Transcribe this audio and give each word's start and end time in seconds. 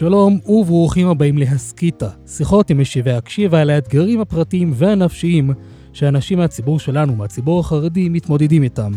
שלום 0.00 0.38
וברוכים 0.46 1.08
הבאים 1.08 1.38
להסכיתה, 1.38 2.08
שיחות 2.26 2.70
עם 2.70 2.80
משיבי 2.80 3.10
הקשיבה 3.10 3.60
על 3.60 3.70
האתגרים 3.70 4.20
הפרטיים 4.20 4.72
והנפשיים 4.74 5.50
שאנשים 5.92 6.38
מהציבור 6.38 6.78
שלנו, 6.78 7.16
מהציבור 7.16 7.60
החרדי, 7.60 8.08
מתמודדים 8.08 8.62
איתם. 8.62 8.92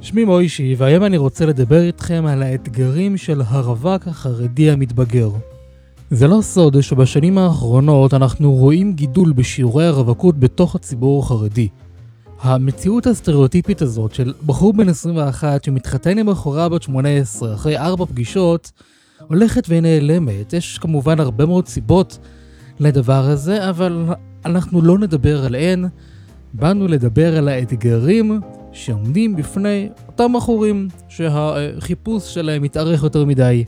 שמי 0.00 0.24
מוישי, 0.24 0.74
והיום 0.78 1.04
אני 1.04 1.16
רוצה 1.16 1.46
לדבר 1.46 1.82
איתכם 1.82 2.24
על 2.28 2.42
האתגרים 2.42 3.16
של 3.16 3.42
הרווק 3.46 4.08
החרדי 4.08 4.70
המתבגר. 4.70 5.30
זה 6.10 6.28
לא 6.28 6.38
סוד 6.42 6.80
שבשנים 6.80 7.38
האחרונות 7.38 8.14
אנחנו 8.14 8.52
רואים 8.52 8.92
גידול 8.92 9.32
בשיעורי 9.32 9.86
הרווקות 9.86 10.38
בתוך 10.38 10.74
הציבור 10.74 11.22
החרדי. 11.22 11.68
המציאות 12.40 13.06
הסטריאוטיפית 13.06 13.82
הזאת 13.82 14.14
של 14.14 14.32
בחור 14.46 14.72
בן 14.72 14.88
21 14.88 15.64
שמתחתן 15.64 16.18
עם 16.18 16.26
בחורה 16.26 16.68
בת 16.68 16.82
18 16.82 17.54
אחרי 17.54 17.78
ארבע 17.78 18.06
פגישות, 18.06 18.72
הולכת 19.26 19.66
ונעלמת. 19.68 20.52
יש 20.52 20.78
כמובן 20.78 21.20
הרבה 21.20 21.46
מאוד 21.46 21.68
סיבות 21.68 22.18
לדבר 22.80 23.24
הזה, 23.24 23.70
אבל 23.70 24.04
אנחנו 24.44 24.82
לא 24.82 24.98
נדבר 24.98 25.44
עליהן. 25.44 25.84
באנו 26.52 26.88
לדבר 26.88 27.38
על 27.38 27.48
האתגרים 27.48 28.40
שעומדים 28.72 29.36
בפני 29.36 29.88
אותם 30.06 30.32
בחורים 30.36 30.88
שהחיפוש 31.08 32.34
שלהם 32.34 32.62
מתארך 32.62 33.02
יותר 33.02 33.24
מדי. 33.24 33.64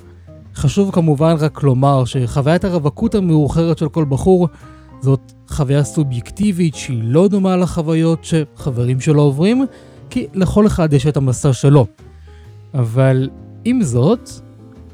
חשוב 0.55 0.91
כמובן 0.91 1.35
רק 1.39 1.63
לומר 1.63 2.05
שחוויית 2.05 2.65
הרווקות 2.65 3.15
המאוחרת 3.15 3.79
של 3.79 3.89
כל 3.89 4.05
בחור 4.05 4.49
זאת 5.01 5.33
חוויה 5.49 5.85
סובייקטיבית 5.85 6.75
שהיא 6.75 7.01
לא 7.05 7.29
דומה 7.29 7.57
לחוויות 7.57 8.25
שחברים 8.25 9.01
שלו 9.01 9.23
עוברים, 9.23 9.65
כי 10.11 10.27
לכל 10.35 10.67
אחד 10.67 10.93
יש 10.93 11.07
את 11.07 11.17
המסע 11.17 11.53
שלו. 11.53 11.87
אבל 12.75 13.29
עם 13.65 13.83
זאת, 13.83 14.31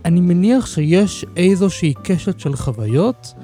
אני 0.07 0.21
מניח 0.21 0.67
שיש 0.67 1.25
איזושהי 1.37 1.95
קשת 2.03 2.41
של 2.41 2.57
חוויות 2.57 3.35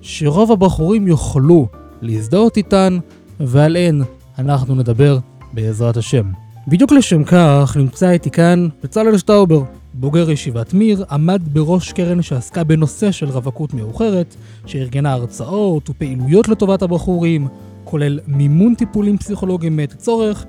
שרוב 0.00 0.52
הבחורים 0.52 1.06
יוכלו 1.06 1.68
להזדהות 2.02 2.56
איתן, 2.56 2.98
ועליהן 3.40 4.02
אנחנו 4.38 4.74
נדבר 4.74 5.18
בעזרת 5.52 5.96
השם. 5.96 6.30
בדיוק 6.68 6.92
לשם 6.92 7.24
כך 7.24 7.76
נמצא 7.76 8.10
איתי 8.10 8.30
כאן 8.30 8.68
בצלאל 8.82 9.18
שטאובר, 9.18 9.62
בוגר 9.94 10.30
ישיבת 10.30 10.74
מיר, 10.74 11.04
עמד 11.10 11.42
בראש 11.52 11.92
קרן 11.92 12.22
שעסקה 12.22 12.64
בנושא 12.64 13.12
של 13.12 13.28
רווקות 13.28 13.74
מאוחרת, 13.74 14.34
שארגנה 14.66 15.12
הרצאות 15.12 15.90
ופעילויות 15.90 16.48
לטובת 16.48 16.82
הבחורים, 16.82 17.48
כולל 17.84 18.20
מימון 18.26 18.74
טיפולים 18.74 19.18
פסיכולוגיים 19.18 19.76
מעת 19.76 19.92
הצורך, 19.92 20.44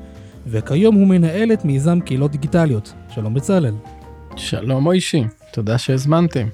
וכיום 0.47 0.95
הוא 0.95 1.07
מנהל 1.07 1.53
את 1.53 1.65
מיזם 1.65 1.99
קהילות 1.99 2.31
דיגיטליות. 2.31 2.93
שלום 3.09 3.33
בצלאל. 3.33 3.73
שלום 4.35 4.83
מוישי, 4.83 5.23
תודה 5.55 5.77
שהזמנתם. 5.77 6.47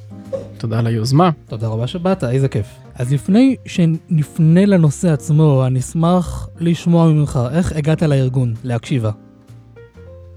תודה 0.58 0.80
על 0.80 0.88
היוזמה. 0.88 1.30
תודה 1.46 1.68
רבה 1.68 1.88
שבאת, 1.88 2.24
איזה 2.24 2.48
כיף. 2.48 2.68
אז 2.96 3.14
לפני 3.14 3.56
שנפנה 3.66 4.66
לנושא 4.66 5.12
עצמו, 5.12 5.64
אני 5.68 5.80
אשמח 5.80 6.50
לשמוע 6.60 7.08
ממך 7.08 7.40
איך 7.54 7.72
הגעת 7.72 8.02
לארגון, 8.02 8.54
להקשיבה. 8.64 9.12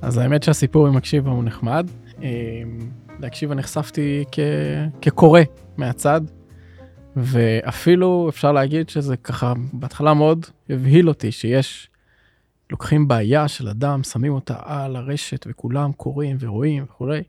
אז 0.03 0.19
האמת 0.19 0.43
שהסיפור 0.43 0.87
עם 0.87 0.97
הקשיבה 0.97 1.31
הוא 1.31 1.45
נחמד. 1.45 1.87
אה, 2.23 2.29
להקשיבה 3.21 3.55
נחשפתי 3.55 4.25
כ... 4.33 4.39
כקורא 5.03 5.41
מהצד, 5.77 6.21
ואפילו 7.17 8.27
אפשר 8.29 8.53
להגיד 8.53 8.89
שזה 8.89 9.17
ככה 9.17 9.53
בהתחלה 9.73 10.15
מאוד 10.15 10.47
הבהיל 10.71 11.09
אותי 11.09 11.33
שיש, 11.33 11.89
לוקחים 12.71 13.09
בעיה 13.09 13.49
של 13.49 13.69
אדם, 13.69 14.03
שמים 14.03 14.33
אותה 14.33 14.55
על 14.65 14.97
הרשת 14.97 15.47
וכולם 15.49 15.93
קוראים 15.93 16.37
ורואים 16.41 16.85
וכולי, 16.85 17.23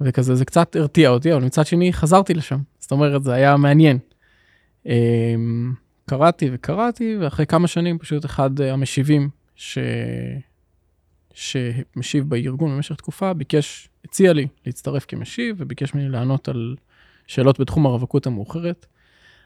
וכזה 0.00 0.34
זה 0.34 0.44
קצת 0.44 0.76
הרתיע 0.76 1.10
אותי, 1.10 1.32
אבל 1.32 1.44
מצד 1.44 1.66
שני 1.66 1.92
חזרתי 1.92 2.34
לשם, 2.34 2.58
זאת 2.78 2.90
אומרת 2.90 3.22
זה 3.22 3.32
היה 3.32 3.56
מעניין. 3.56 3.98
אה, 4.86 5.34
קראתי 6.06 6.50
וקראתי, 6.52 7.16
ואחרי 7.20 7.46
כמה 7.46 7.68
שנים 7.68 7.98
פשוט 7.98 8.24
אחד 8.24 8.60
המשיבים 8.60 9.28
ש... 9.56 9.78
שמשיב 11.34 12.28
בארגון 12.28 12.70
במשך 12.70 12.96
תקופה, 12.96 13.32
ביקש, 13.32 13.88
הציע 14.04 14.32
לי 14.32 14.46
להצטרף 14.66 15.04
כמשיב, 15.08 15.56
וביקש 15.58 15.94
ממני 15.94 16.08
לענות 16.08 16.48
על 16.48 16.76
שאלות 17.26 17.60
בתחום 17.60 17.86
הרווקות 17.86 18.26
המאוחרת. 18.26 18.86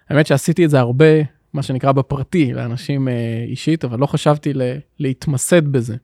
האמת 0.09 0.27
שעשיתי 0.27 0.65
את 0.65 0.71
זה 0.71 0.81
הרבה, 0.81 1.15
מה 1.53 1.63
שנקרא 1.63 1.93
בפרטי, 1.93 2.53
לאנשים 2.53 3.09
אה, 3.09 3.45
אישית, 3.47 3.85
אבל 3.85 3.99
לא 3.99 4.07
חשבתי 4.07 4.53
ל- 4.55 4.79
להתמסד 4.99 5.69
בזה. 5.69 5.97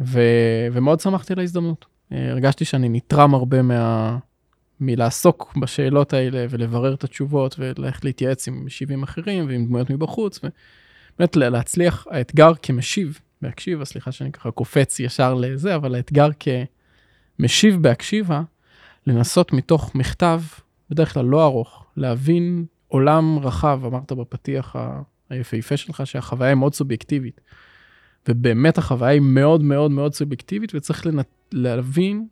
ו- 0.00 0.66
ומאוד 0.72 1.00
שמחתי 1.00 1.32
על 1.32 1.38
ההזדמנות. 1.38 1.91
אה, 2.12 2.30
הרגשתי 2.30 2.64
שאני 2.64 2.88
נתרם 2.88 3.34
הרבה 3.34 3.62
מה... 3.62 4.18
מלעסוק 4.82 5.56
בשאלות 5.56 6.12
האלה 6.12 6.46
ולברר 6.50 6.94
את 6.94 7.04
התשובות 7.04 7.56
וללכת 7.58 8.04
להתייעץ 8.04 8.48
עם 8.48 8.66
משיבים 8.66 9.02
אחרים 9.02 9.46
ועם 9.48 9.66
דמויות 9.66 9.90
מבחוץ, 9.90 10.40
ובאמת 11.18 11.36
להצליח, 11.36 12.06
האתגר 12.10 12.52
כמשיב 12.62 13.18
בהקשיבה, 13.42 13.84
סליחה 13.84 14.12
שאני 14.12 14.32
ככה 14.32 14.50
קופץ 14.50 15.00
ישר 15.00 15.34
לזה, 15.34 15.74
אבל 15.74 15.94
האתגר 15.94 16.28
כמשיב 17.38 17.82
בהקשיבה, 17.82 18.42
לנסות 19.06 19.52
מתוך 19.52 19.94
מכתב, 19.94 20.40
בדרך 20.90 21.14
כלל 21.14 21.24
לא 21.24 21.44
ארוך, 21.44 21.86
להבין 21.96 22.64
עולם 22.88 23.38
רחב, 23.38 23.80
אמרת 23.84 24.12
בפתיח 24.12 24.76
היפהפה 25.30 25.76
שלך, 25.76 26.06
שהחוויה 26.06 26.48
היא 26.48 26.56
מאוד 26.56 26.74
סובייקטיבית. 26.74 27.40
ובאמת 28.28 28.78
החוויה 28.78 29.10
היא 29.10 29.20
מאוד 29.20 29.62
מאוד 29.62 29.90
מאוד 29.90 30.14
סובייקטיבית, 30.14 30.74
וצריך 30.74 31.06
לנ... 31.06 31.18
להבין 31.54 32.26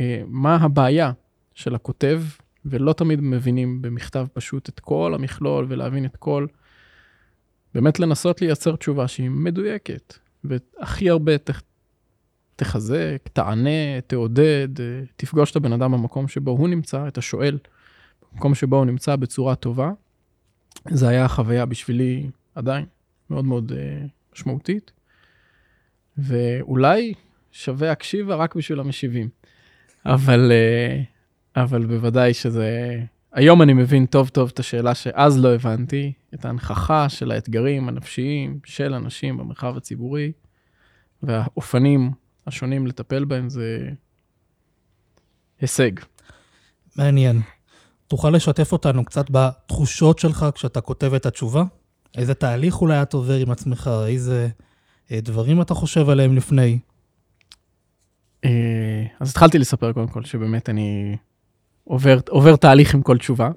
אה, 0.00 0.22
מה 0.26 0.56
הבעיה 0.56 1.12
של 1.54 1.74
הכותב, 1.74 2.22
ולא 2.64 2.92
תמיד 2.92 3.20
מבינים 3.20 3.82
במכתב 3.82 4.26
פשוט 4.32 4.68
את 4.68 4.80
כל 4.80 5.12
המכלול 5.14 5.66
ולהבין 5.68 6.04
את 6.04 6.16
כל 6.16 6.46
באמת 7.74 8.00
לנסות 8.00 8.42
לייצר 8.42 8.76
תשובה 8.76 9.08
שהיא 9.08 9.30
מדויקת, 9.30 10.14
והכי 10.44 11.10
הרבה 11.10 11.38
ת, 11.38 11.50
תחזק, 12.56 13.28
תענה, 13.32 14.00
תעודד, 14.06 14.68
תפגוש 15.16 15.50
את 15.50 15.56
הבן 15.56 15.72
אדם 15.72 15.92
במקום 15.92 16.28
שבו 16.28 16.50
הוא 16.50 16.68
נמצא, 16.68 17.08
את 17.08 17.18
השואל, 17.18 17.58
במקום 18.32 18.54
שבו 18.54 18.76
הוא 18.76 18.84
נמצא 18.84 19.16
בצורה 19.16 19.54
טובה. 19.54 19.92
זה 20.88 21.08
היה 21.08 21.28
חוויה 21.28 21.66
בשבילי 21.66 22.30
עדיין 22.54 22.86
מאוד 23.30 23.44
מאוד 23.44 23.72
uh, 23.72 24.08
משמעותית, 24.34 24.92
ואולי 26.18 27.14
שווה 27.52 27.92
הקשיבה 27.92 28.34
רק 28.34 28.54
בשביל 28.54 28.80
המשיבים. 28.80 29.28
אבל, 30.06 30.52
uh, 30.52 31.60
אבל 31.60 31.86
בוודאי 31.86 32.34
שזה 32.34 32.98
היום 33.32 33.62
אני 33.62 33.72
מבין 33.72 34.06
טוב 34.06 34.28
טוב 34.28 34.50
את 34.54 34.58
השאלה 34.58 34.94
שאז 34.94 35.38
לא 35.38 35.54
הבנתי, 35.54 36.12
את 36.34 36.44
ההנכחה 36.44 37.08
של 37.08 37.30
האתגרים 37.30 37.88
הנפשיים 37.88 38.58
של 38.64 38.94
אנשים 38.94 39.36
במרחב 39.36 39.76
הציבורי, 39.76 40.32
והאופנים 41.22 42.10
השונים 42.46 42.86
לטפל 42.86 43.24
בהם 43.24 43.48
זה 43.48 43.88
הישג. 45.60 45.90
מעניין. 46.96 47.40
תוכל 48.06 48.30
לשתף 48.30 48.72
אותנו 48.72 49.04
קצת 49.04 49.26
בתחושות 49.30 50.18
שלך 50.18 50.46
כשאתה 50.54 50.80
כותב 50.80 51.14
את 51.14 51.26
התשובה? 51.26 51.64
איזה 52.16 52.34
תהליך 52.34 52.80
אולי 52.80 53.02
את 53.02 53.12
עובר 53.12 53.36
עם 53.36 53.50
עצמך? 53.50 53.90
איזה 54.06 54.48
אה, 55.10 55.20
דברים 55.20 55.62
אתה 55.62 55.74
חושב 55.74 56.08
עליהם 56.08 56.36
לפני? 56.36 56.78
אה, 58.44 59.04
אז 59.20 59.30
התחלתי 59.30 59.58
לספר 59.58 59.92
קודם 59.92 60.08
כל 60.08 60.24
שבאמת 60.24 60.68
אני 60.68 61.16
עובר, 61.84 62.18
עובר 62.28 62.56
תהליך 62.56 62.94
עם 62.94 63.02
כל 63.02 63.18
תשובה. 63.18 63.50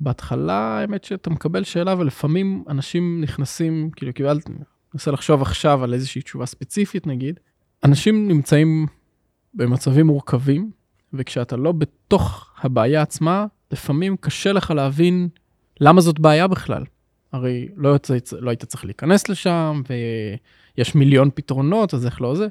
בהתחלה, 0.00 0.78
האמת 0.80 1.04
שאתה 1.04 1.30
מקבל 1.30 1.64
שאלה, 1.64 1.94
ולפעמים 1.98 2.64
אנשים 2.68 3.20
נכנסים, 3.20 3.90
כאילו, 3.96 4.12
קיבלת, 4.12 4.50
ננסה 4.94 5.10
לחשוב 5.10 5.42
עכשיו 5.42 5.84
על 5.84 5.94
איזושהי 5.94 6.22
תשובה 6.22 6.46
ספציפית, 6.46 7.06
נגיד. 7.06 7.40
אנשים 7.84 8.28
נמצאים 8.28 8.86
במצבים 9.54 10.06
מורכבים, 10.06 10.70
וכשאתה 11.12 11.56
לא 11.56 11.72
בתוך 11.72 12.52
הבעיה 12.60 13.02
עצמה, 13.02 13.46
לפעמים 13.70 14.16
קשה 14.16 14.52
לך 14.52 14.70
להבין 14.70 15.28
למה 15.80 16.00
זאת 16.00 16.18
בעיה 16.18 16.46
בכלל. 16.46 16.84
הרי 17.32 17.68
לא, 17.76 17.88
יוצא, 17.88 18.16
לא 18.40 18.50
היית 18.50 18.64
צריך 18.64 18.84
להיכנס 18.84 19.28
לשם, 19.28 19.82
ויש 19.88 20.94
מיליון 20.94 21.30
פתרונות, 21.34 21.94
אז 21.94 22.06
איך 22.06 22.20
לא 22.20 22.34
זה. 22.34 22.46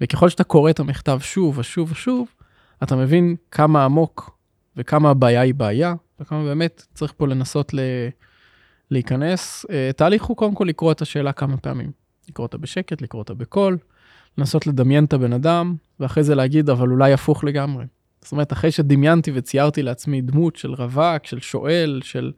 וככל 0.00 0.28
שאתה 0.28 0.44
קורא 0.44 0.70
את 0.70 0.80
המכתב 0.80 1.18
שוב 1.22 1.58
ושוב 1.58 1.92
ושוב, 1.92 2.28
אתה 2.82 2.96
מבין 2.96 3.36
כמה 3.50 3.84
עמוק 3.84 4.38
וכמה 4.76 5.10
הבעיה 5.10 5.40
היא 5.40 5.54
בעיה, 5.54 5.94
וכמה 6.20 6.44
באמת 6.44 6.86
צריך 6.94 7.12
פה 7.16 7.26
לנסות 7.26 7.74
ל... 7.74 7.80
להיכנס. 8.90 9.64
Uh, 9.64 9.92
תהליך 9.96 10.24
הוא 10.24 10.36
קודם 10.36 10.54
כל 10.54 10.64
לקרוא 10.64 10.92
את 10.92 11.02
השאלה 11.02 11.32
כמה 11.32 11.56
פעמים. 11.56 11.90
לקרוא 12.28 12.46
אותה 12.46 12.58
בשקט, 12.58 13.02
לקרוא 13.02 13.22
אותה 13.22 13.34
בקול, 13.34 13.78
לנסות 14.38 14.66
לדמיין 14.66 15.04
את 15.04 15.12
הבן 15.12 15.32
אדם, 15.32 15.74
ואחרי 16.00 16.22
זה 16.24 16.34
להגיד, 16.34 16.70
אבל 16.70 16.90
אולי 16.90 17.12
הפוך 17.12 17.44
לגמרי. 17.44 17.84
זאת 18.22 18.32
אומרת, 18.32 18.52
אחרי 18.52 18.70
שדמיינתי 18.70 19.32
וציירתי 19.34 19.82
לעצמי 19.82 20.20
דמות 20.20 20.56
של 20.56 20.74
רווק, 20.74 21.26
של 21.26 21.40
שואל, 21.40 22.00
של... 22.04 22.32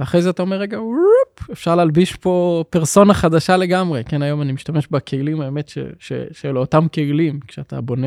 ואחרי 0.00 0.22
זה 0.22 0.30
אתה 0.30 0.42
אומר, 0.42 0.56
רגע, 0.56 0.80
וופ, 0.80 1.50
אפשר 1.52 1.76
להלביש 1.76 2.16
פה 2.16 2.64
פרסונה 2.70 3.14
חדשה 3.14 3.56
לגמרי. 3.56 4.04
כן, 4.04 4.22
היום 4.22 4.42
אני 4.42 4.52
משתמש 4.52 4.88
בכלים, 4.90 5.40
האמת, 5.40 5.68
ש... 5.68 5.78
ש... 5.98 6.12
של 6.32 6.58
אותם 6.58 6.86
כלים, 6.94 7.40
כשאתה 7.46 7.80
בונה 7.80 8.06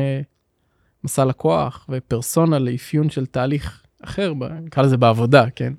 מסע 1.04 1.24
לקוח 1.24 1.86
ופרסונה 1.88 2.58
לאפיון 2.58 3.10
של 3.10 3.26
תהליך 3.26 3.82
אחר, 4.02 4.32
נקרא 4.62 4.82
לזה 4.82 4.96
בעבודה, 4.96 5.44
כן? 5.56 5.72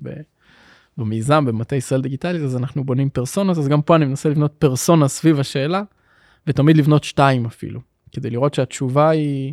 במיזם, 0.98 1.44
במטה 1.44 1.76
ישראל 1.76 2.00
דיגיטלית, 2.02 2.42
אז 2.42 2.56
אנחנו 2.56 2.84
בונים 2.84 3.08
פרסונות, 3.10 3.58
אז 3.58 3.68
גם 3.68 3.82
פה 3.82 3.96
אני 3.96 4.04
מנסה 4.04 4.28
לבנות 4.28 4.52
פרסונה 4.58 5.08
סביב 5.08 5.40
השאלה, 5.40 5.82
ותמיד 6.46 6.76
לבנות 6.76 7.04
שתיים 7.04 7.46
אפילו, 7.46 7.80
כדי 8.12 8.30
לראות 8.30 8.54
שהתשובה 8.54 9.10
היא 9.10 9.52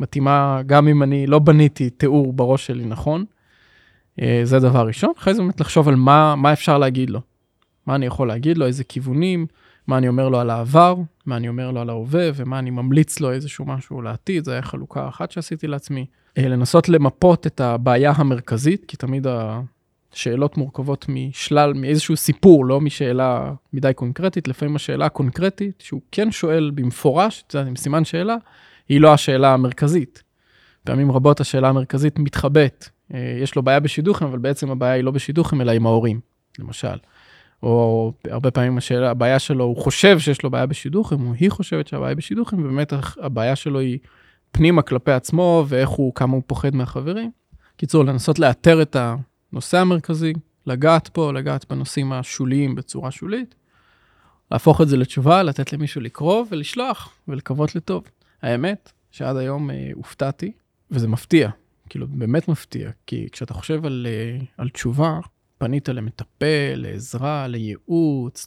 מתאימה, 0.00 0.60
גם 0.66 0.88
אם 0.88 1.02
אני 1.02 1.26
לא 1.26 1.38
בניתי 1.38 1.90
תיאור 1.90 2.32
בראש 2.32 2.66
שלי 2.66 2.84
נכון. 2.84 3.24
אה, 4.22 4.40
זה 4.44 4.58
דבר 4.58 4.86
ראשון. 4.86 5.12
אחרי 5.18 5.34
זה 5.34 5.42
באמת 5.42 5.60
לחשוב 5.60 5.88
על 5.88 5.96
מה, 5.96 6.36
מה 6.36 6.52
אפשר 6.52 6.78
להגיד 6.78 7.10
לו. 7.10 7.20
מה 7.86 7.94
אני 7.94 8.06
יכול 8.06 8.28
להגיד 8.28 8.58
לו, 8.58 8.66
איזה 8.66 8.84
כיוונים, 8.84 9.46
מה 9.86 9.98
אני 9.98 10.08
אומר 10.08 10.28
לו 10.28 10.40
על 10.40 10.50
העבר, 10.50 10.96
מה 11.26 11.36
אני 11.36 11.48
אומר 11.48 11.70
לו 11.70 11.80
על 11.80 11.90
ההווה, 11.90 12.30
ומה 12.34 12.58
אני 12.58 12.70
ממליץ 12.70 13.20
לו 13.20 13.32
איזשהו 13.32 13.64
משהו 13.64 14.02
לעתיד, 14.02 14.44
זו 14.44 14.52
הייתה 14.52 14.66
חלוקה 14.66 15.08
אחת 15.08 15.30
שעשיתי 15.30 15.66
לעצמי. 15.66 16.06
אה, 16.38 16.48
לנסות 16.48 16.88
למפות 16.88 17.46
את 17.46 17.60
הבעיה 17.60 18.12
המרכזית, 18.16 18.84
כי 18.88 18.96
תמיד 18.96 19.26
השאלות 20.12 20.56
מורכבות 20.56 21.06
משלל, 21.08 21.72
מאיזשהו 21.74 22.16
סיפור, 22.16 22.64
לא 22.64 22.80
משאלה 22.80 23.52
מדי 23.72 23.92
קונקרטית, 23.94 24.48
לפעמים 24.48 24.76
השאלה 24.76 25.06
הקונקרטית, 25.06 25.80
שהוא 25.80 26.00
כן 26.12 26.30
שואל 26.30 26.70
במפורש, 26.74 27.44
את 27.46 27.54
יודעת, 27.54 27.68
עם 27.68 27.76
סימן 27.76 28.04
שאלה, 28.04 28.36
היא 28.88 29.00
לא 29.00 29.12
השאלה 29.14 29.54
המרכזית. 29.54 30.22
פעמים 30.84 31.12
רבות 31.12 31.40
השאלה 31.40 31.68
המרכזית 31.68 32.18
מתחבאת. 32.18 32.88
אה, 33.14 33.38
יש 33.42 33.54
לו 33.54 33.62
בעיה 33.62 33.80
בשידוכים, 33.80 34.28
אבל 34.28 34.38
בעצם 34.38 34.70
הבעיה 34.70 34.92
היא 34.92 35.04
לא 35.04 35.10
בשידוכים, 35.10 35.60
אלא 35.60 35.72
עם 35.72 35.86
ההורים, 35.86 36.20
למשל. 36.58 36.96
או 37.62 38.12
הרבה 38.30 38.50
פעמים 38.50 38.78
השאלה, 38.78 39.10
הבעיה 39.10 39.38
שלו, 39.38 39.64
הוא 39.64 39.76
חושב 39.76 40.18
שיש 40.18 40.42
לו 40.42 40.50
בעיה 40.50 40.66
בשידוכים, 40.66 41.26
או 41.26 41.32
היא 41.32 41.50
חושבת 41.50 41.86
שהבעיה 41.86 42.14
בשידוכים, 42.14 42.64
ובאמת 42.64 42.92
הבעיה 43.20 43.56
שלו 43.56 43.78
היא 43.78 43.98
פנימה 44.52 44.82
כלפי 44.82 45.12
עצמו, 45.12 45.64
ואיך 45.68 45.88
הוא, 45.88 46.14
כמה 46.14 46.32
הוא 46.32 46.42
פוחד 46.46 46.74
מהחברים. 46.74 47.30
קיצור, 47.76 48.04
לנסות 48.04 48.38
לאתר 48.38 48.82
את 48.82 48.96
הנושא 49.52 49.78
המרכזי, 49.78 50.32
לגעת 50.66 51.08
פה, 51.08 51.32
לגעת 51.32 51.66
בנושאים 51.70 52.12
השוליים 52.12 52.74
בצורה 52.74 53.10
שולית, 53.10 53.54
להפוך 54.50 54.80
את 54.80 54.88
זה 54.88 54.96
לתשובה, 54.96 55.42
לתת 55.42 55.72
למישהו 55.72 56.00
לקרוא 56.00 56.44
ולשלוח, 56.50 57.12
ולקוות 57.28 57.74
לטוב. 57.74 58.04
האמת, 58.42 58.92
שעד 59.10 59.36
היום 59.36 59.70
אה, 59.70 59.90
הופתעתי, 59.94 60.52
וזה 60.90 61.08
מפתיע, 61.08 61.50
כאילו 61.90 62.06
באמת 62.08 62.48
מפתיע, 62.48 62.90
כי 63.06 63.28
כשאתה 63.32 63.54
חושב 63.54 63.86
על, 63.86 64.06
אה, 64.10 64.44
על 64.58 64.68
תשובה, 64.68 65.18
פנית 65.58 65.88
למטפל, 65.88 66.74
לעזרה, 66.74 67.46
לייעוץ, 67.48 68.44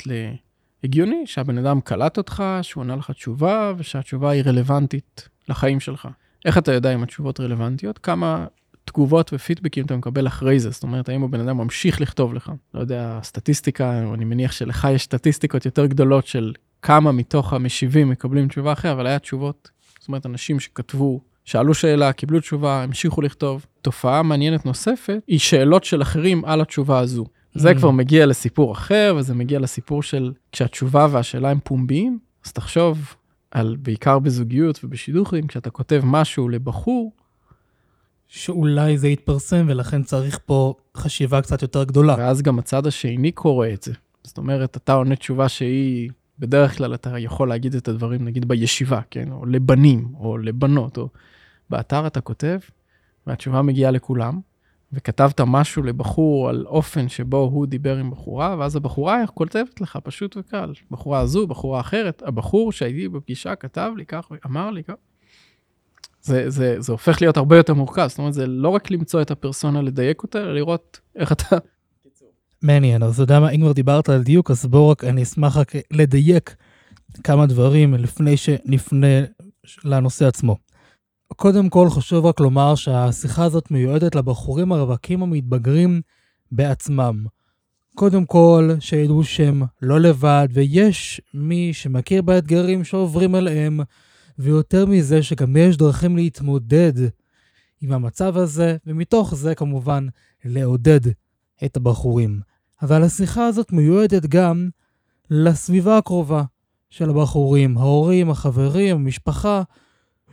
להגיוני 0.83 1.27
שהבן 1.27 1.57
אדם 1.57 1.81
קלט 1.81 2.17
אותך, 2.17 2.43
שהוא 2.61 2.83
ענה 2.83 2.95
לך 2.95 3.11
תשובה, 3.11 3.73
ושהתשובה 3.77 4.29
היא 4.29 4.43
רלוונטית 4.45 5.29
לחיים 5.49 5.79
שלך. 5.79 6.07
איך 6.45 6.57
אתה 6.57 6.73
יודע 6.73 6.93
אם 6.93 7.03
התשובות 7.03 7.39
רלוונטיות? 7.39 7.97
כמה 7.97 8.45
תגובות 8.85 9.33
ופידבקים 9.33 9.85
אתה 9.85 9.95
מקבל 9.95 10.27
אחרי 10.27 10.59
זה, 10.59 10.69
זאת 10.69 10.83
אומרת, 10.83 11.09
האם 11.09 11.23
הבן 11.23 11.39
אדם 11.39 11.57
ממשיך 11.57 12.01
לכתוב 12.01 12.33
לך? 12.33 12.51
לא 12.73 12.79
יודע, 12.79 13.19
סטטיסטיקה, 13.23 14.13
אני 14.13 14.25
מניח 14.25 14.51
שלך 14.51 14.87
יש 14.91 15.03
סטטיסטיקות 15.03 15.65
יותר 15.65 15.85
גדולות 15.85 16.27
של 16.27 16.53
כמה 16.81 17.11
מתוך 17.11 17.53
המשיבים 17.53 18.09
מקבלים 18.09 18.47
תשובה 18.47 18.73
אחרת, 18.73 18.91
אבל 18.91 19.07
היה 19.07 19.19
תשובות, 19.19 19.69
זאת 19.99 20.07
אומרת, 20.07 20.25
אנשים 20.25 20.59
שכתבו 20.59 21.21
שאלו 21.45 21.73
שאלה, 21.73 22.13
קיבלו 22.13 22.39
תשובה, 22.39 22.83
המשיכו 22.83 23.21
לכתוב. 23.21 23.65
תופעה 23.81 24.23
מעניינת 24.23 24.65
נוספת 24.65 25.19
היא 25.27 25.39
שאלות 25.39 25.83
של 25.83 26.01
אחרים 26.01 26.45
על 26.45 26.61
התשובה 26.61 26.99
הזו. 26.99 27.25
זה 27.53 27.71
mm. 27.71 27.75
כבר 27.75 27.91
מגיע 27.91 28.25
לסיפור 28.25 28.71
אחר, 28.71 29.15
וזה 29.17 29.33
מגיע 29.33 29.59
לסיפור 29.59 30.03
של 30.03 30.31
כשהתשובה 30.51 31.07
והשאלה 31.11 31.49
הם 31.49 31.59
פומביים, 31.63 32.19
אז 32.45 32.51
תחשוב 32.53 33.15
על, 33.51 33.75
בעיקר 33.79 34.19
בזוגיות 34.19 34.79
ובשידוכים, 34.83 35.47
כשאתה 35.47 35.69
כותב 35.69 36.01
משהו 36.03 36.49
לבחור, 36.49 37.11
שאולי 38.27 38.97
זה 38.97 39.07
יתפרסם, 39.07 39.65
ולכן 39.69 40.03
צריך 40.03 40.39
פה 40.45 40.73
חשיבה 40.97 41.41
קצת 41.41 41.61
יותר 41.61 41.83
גדולה. 41.83 42.15
ואז 42.17 42.41
גם 42.41 42.59
הצד 42.59 42.87
השני 42.87 43.31
קורא 43.31 43.67
את 43.73 43.83
זה. 43.83 43.93
זאת 44.23 44.37
אומרת, 44.37 44.77
אתה 44.77 44.93
עונה 44.93 45.15
תשובה 45.15 45.49
שהיא, 45.49 46.09
בדרך 46.39 46.77
כלל 46.77 46.93
אתה 46.93 47.19
יכול 47.19 47.49
להגיד 47.49 47.75
את 47.75 47.87
הדברים, 47.87 48.25
נגיד 48.25 48.47
בישיבה, 48.47 49.01
כן? 49.11 49.31
או 49.31 49.45
לבנים, 49.45 50.07
או 50.19 50.37
לבנות, 50.37 50.97
או 50.97 51.09
באתר 51.69 52.07
אתה 52.07 52.21
כותב, 52.21 52.59
והתשובה 53.27 53.61
מגיעה 53.61 53.91
לכולם, 53.91 54.39
וכתבת 54.93 55.41
משהו 55.41 55.83
לבחור 55.83 56.49
על 56.49 56.65
אופן 56.67 57.09
שבו 57.09 57.37
הוא 57.37 57.67
דיבר 57.67 57.97
עם 57.97 58.11
בחורה, 58.11 58.55
ואז 58.59 58.75
הבחורה 58.75 59.27
כותבת 59.33 59.81
לך 59.81 59.97
פשוט 60.03 60.37
וקל. 60.37 60.73
בחורה 60.91 61.19
הזו, 61.19 61.47
בחורה 61.47 61.79
אחרת, 61.79 62.23
הבחור 62.25 62.71
שהייתי 62.71 63.07
בפגישה 63.07 63.55
כתב 63.55 63.91
לי 63.97 64.05
כך, 64.05 64.29
אמר 64.45 64.71
לי 64.71 64.83
כך. 64.83 64.93
זה, 66.21 66.49
זה, 66.49 66.75
זה 66.79 66.91
הופך 66.91 67.21
להיות 67.21 67.37
הרבה 67.37 67.57
יותר 67.57 67.73
מורכב, 67.73 68.07
זאת 68.07 68.17
אומרת, 68.17 68.33
זה 68.33 68.47
לא 68.47 68.69
רק 68.69 68.91
למצוא 68.91 69.21
את 69.21 69.31
הפרסונה, 69.31 69.81
לדייק 69.81 70.23
אותה, 70.23 70.39
אלא 70.39 70.53
לראות 70.53 70.99
איך 71.15 71.31
אתה... 71.31 71.57
מעניין, 72.63 73.03
אז 73.03 73.13
אתה 73.13 73.23
יודע 73.23 73.39
מה, 73.39 73.49
אם 73.49 73.61
כבר 73.61 73.71
דיברת 73.71 74.09
על 74.09 74.23
דיוק, 74.23 74.51
אז 74.51 74.65
בואו 74.65 74.89
רק, 74.89 75.03
אני 75.03 75.23
אשמח 75.23 75.57
רק 75.57 75.73
לדייק 75.91 76.55
כמה 77.23 77.45
דברים 77.45 77.93
לפני 77.93 78.37
שנפנה 78.37 79.07
לנושא 79.83 80.27
עצמו. 80.27 80.57
קודם 81.27 81.69
כל 81.69 81.89
חשוב 81.89 82.25
רק 82.25 82.39
לומר 82.39 82.75
שהשיחה 82.75 83.43
הזאת 83.43 83.71
מיועדת 83.71 84.15
לבחורים 84.15 84.71
הרווקים 84.71 85.23
המתבגרים 85.23 86.01
בעצמם. 86.51 87.25
קודם 87.95 88.25
כל, 88.25 88.69
שידעו 88.79 89.23
שהם 89.23 89.63
לא 89.81 89.99
לבד, 89.99 90.47
ויש 90.53 91.21
מי 91.33 91.73
שמכיר 91.73 92.21
באתגרים 92.21 92.83
שעוברים 92.83 93.35
עליהם, 93.35 93.79
ויותר 94.39 94.85
מזה 94.85 95.23
שגם 95.23 95.57
יש 95.57 95.77
דרכים 95.77 96.15
להתמודד 96.15 96.93
עם 97.81 97.91
המצב 97.91 98.37
הזה, 98.37 98.77
ומתוך 98.87 99.35
זה 99.35 99.55
כמובן 99.55 100.07
לעודד 100.45 101.01
את 101.65 101.77
הבחורים. 101.77 102.52
אבל 102.83 103.03
השיחה 103.03 103.45
הזאת 103.45 103.71
מיועדת 103.71 104.25
גם 104.25 104.69
לסביבה 105.29 105.97
הקרובה 105.97 106.43
של 106.89 107.09
הבחורים, 107.09 107.77
ההורים, 107.77 108.29
החברים, 108.29 108.95
המשפחה, 108.95 109.63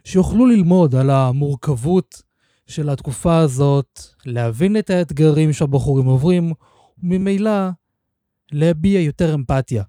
שיוכלו 0.05 0.47
ללמוד 0.47 0.95
על 0.95 1.11
המורכבות 1.11 2.23
של 2.67 2.89
התקופה 2.91 3.39
הזאת, 3.39 4.01
להבין 4.27 4.77
את 4.77 4.91
האתגרים 4.91 5.53
שהבחורים 5.53 6.07
עוברים, 6.07 6.53
וממילא 7.03 7.69
להביע 8.53 9.01
יותר 9.01 9.35
אמפתיה 9.35 9.85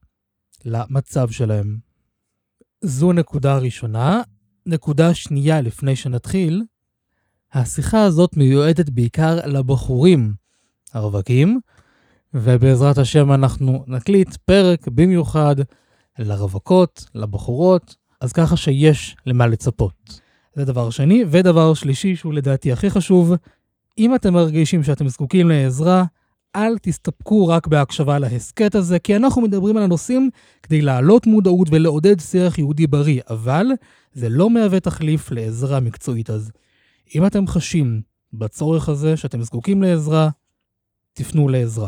למצב 0.65 1.29
שלהם. 1.29 1.77
זו 2.81 3.13
נקודה 3.13 3.57
ראשונה. 3.57 4.21
נקודה 4.65 5.13
שנייה 5.13 5.62
לפני 5.62 5.95
שנתחיל, 5.95 6.63
השיחה 7.53 8.03
הזאת 8.03 8.38
מיועדת 8.38 8.89
בעיקר 8.89 9.47
לבחורים 9.47 10.33
הרווקים, 10.93 11.59
ובעזרת 12.33 12.97
השם 12.97 13.31
אנחנו 13.31 13.83
נקליט 13.88 14.35
פרק 14.45 14.88
במיוחד 14.88 15.55
לרווקות, 16.19 17.05
לבחורות, 17.15 17.95
אז 18.21 18.33
ככה 18.33 18.57
שיש 18.57 19.15
למה 19.25 19.47
לצפות. 19.47 20.21
זה 20.55 20.65
דבר 20.65 20.89
שני. 20.89 21.23
ודבר 21.27 21.73
שלישי, 21.73 22.15
שהוא 22.15 22.33
לדעתי 22.33 22.71
הכי 22.71 22.89
חשוב, 22.89 23.33
אם 23.97 24.15
אתם 24.15 24.33
מרגישים 24.33 24.83
שאתם 24.83 25.07
זקוקים 25.07 25.50
לעזרה, 25.50 26.03
אל 26.55 26.77
תסתפקו 26.81 27.47
רק 27.47 27.67
בהקשבה 27.67 28.19
להסכת 28.19 28.75
הזה, 28.75 29.00
כי 29.00 29.15
אנחנו 29.15 29.41
מדברים 29.41 29.77
על 29.77 29.83
הנושאים 29.83 30.29
כדי 30.63 30.81
להעלות 30.81 31.27
מודעות 31.27 31.67
ולעודד 31.71 32.19
שיח 32.19 32.57
יהודי 32.57 32.88
בריא, 32.88 33.21
אבל 33.29 33.65
זה 34.13 34.29
לא 34.29 34.50
מהווה 34.50 34.79
תחליף 34.79 35.31
לעזרה 35.31 35.79
מקצועית. 35.79 36.29
אז 36.29 36.51
אם 37.15 37.25
אתם 37.25 37.47
חשים 37.47 38.01
בצורך 38.33 38.89
הזה 38.89 39.17
שאתם 39.17 39.41
זקוקים 39.41 39.83
לעזרה, 39.83 40.29
תפנו 41.13 41.50
לעזרה. 41.50 41.88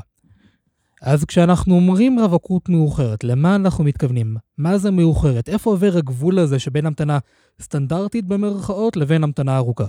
אז 1.03 1.25
כשאנחנו 1.25 1.75
אומרים 1.75 2.19
רווקות 2.19 2.69
מאוחרת, 2.69 3.23
למה 3.23 3.55
אנחנו 3.55 3.83
מתכוונים? 3.83 4.35
מה 4.57 4.77
זה 4.77 4.91
מאוחרת? 4.91 5.49
איפה 5.49 5.69
עובר 5.69 5.91
הגבול 5.97 6.39
הזה 6.39 6.59
שבין 6.59 6.85
המתנה 6.85 7.19
סטנדרטית 7.61 8.25
במרכאות 8.25 8.97
לבין 8.97 9.23
המתנה 9.23 9.57
ארוכה? 9.57 9.85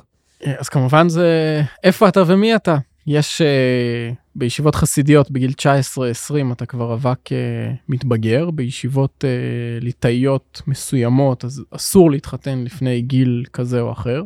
אז 0.58 0.68
כמובן 0.68 1.08
זה 1.08 1.62
איפה 1.84 2.08
אתה 2.08 2.22
ומי 2.26 2.56
אתה. 2.56 2.76
יש 3.06 3.42
uh, 3.42 4.14
בישיבות 4.34 4.74
חסידיות 4.74 5.30
בגיל 5.30 5.52
19-20 5.60 6.52
אתה 6.52 6.66
כבר 6.66 6.84
רווק 6.92 7.18
uh, 7.26 7.32
מתבגר, 7.88 8.50
בישיבות 8.50 9.24
uh, 9.24 9.84
ליטאיות 9.84 10.62
מסוימות 10.66 11.44
אז 11.44 11.64
אסור 11.70 12.10
להתחתן 12.10 12.64
לפני 12.64 13.02
גיל 13.02 13.44
כזה 13.52 13.80
או 13.80 13.92
אחר. 13.92 14.22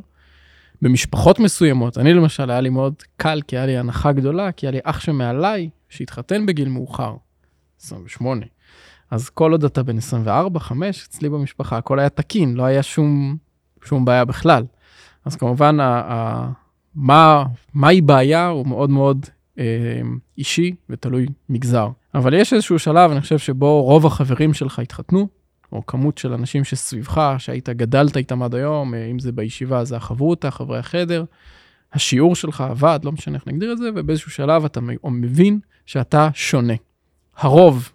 במשפחות 0.82 1.38
מסוימות, 1.38 1.98
אני 1.98 2.14
למשל 2.14 2.50
היה 2.50 2.60
לי 2.60 2.68
מאוד 2.68 2.94
קל 3.16 3.40
כי 3.46 3.56
היה 3.56 3.66
לי 3.66 3.78
הנחה 3.78 4.12
גדולה, 4.12 4.52
כי 4.52 4.66
היה 4.66 4.70
לי 4.70 4.78
אח 4.84 5.00
שמעליי 5.00 5.68
שהתחתן 5.88 6.46
בגיל 6.46 6.68
מאוחר, 6.68 7.16
28. 7.80 8.46
אז 9.10 9.28
כל 9.28 9.52
עוד 9.52 9.64
אתה 9.64 9.82
בן 9.82 9.98
24, 9.98 10.60
5, 10.60 11.06
אצלי 11.08 11.28
במשפחה 11.28 11.76
הכל 11.76 11.98
היה 11.98 12.08
תקין, 12.08 12.54
לא 12.54 12.62
היה 12.62 12.82
שום, 12.82 13.36
שום 13.84 14.04
בעיה 14.04 14.24
בכלל. 14.24 14.64
אז 15.24 15.36
כמובן, 15.36 15.80
ה, 15.80 16.02
ה, 16.12 16.50
מה, 16.94 17.44
מהי 17.74 18.00
בעיה 18.00 18.46
הוא 18.46 18.66
מאוד 18.66 18.90
מאוד 18.90 19.26
אה, 19.58 19.64
אישי 20.38 20.74
ותלוי 20.90 21.26
מגזר. 21.48 21.88
אבל 22.14 22.34
יש 22.34 22.52
איזשהו 22.52 22.78
שלב, 22.78 23.10
אני 23.10 23.20
חושב, 23.20 23.38
שבו 23.38 23.82
רוב 23.82 24.06
החברים 24.06 24.54
שלך 24.54 24.78
התחתנו, 24.78 25.28
או 25.72 25.86
כמות 25.86 26.18
של 26.18 26.32
אנשים 26.32 26.64
שסביבך, 26.64 27.34
שהיית 27.38 27.68
גדלת 27.68 28.16
איתם 28.16 28.42
עד 28.42 28.54
היום, 28.54 28.94
אה, 28.94 29.06
אם 29.06 29.18
זה 29.18 29.32
בישיבה, 29.32 29.84
זה 29.84 29.96
החברותא, 29.96 30.50
חברי 30.50 30.78
החדר, 30.78 31.24
השיעור 31.92 32.36
שלך 32.36 32.60
עבד, 32.60 33.00
לא 33.04 33.12
משנה 33.12 33.36
איך 33.36 33.46
נגדיר 33.46 33.72
את 33.72 33.78
זה, 33.78 33.90
ובאיזשהו 33.94 34.30
שלב 34.30 34.64
אתה 34.64 34.80
מבין 35.04 35.60
שאתה 35.86 36.28
שונה. 36.34 36.74
הרוב 37.36 37.92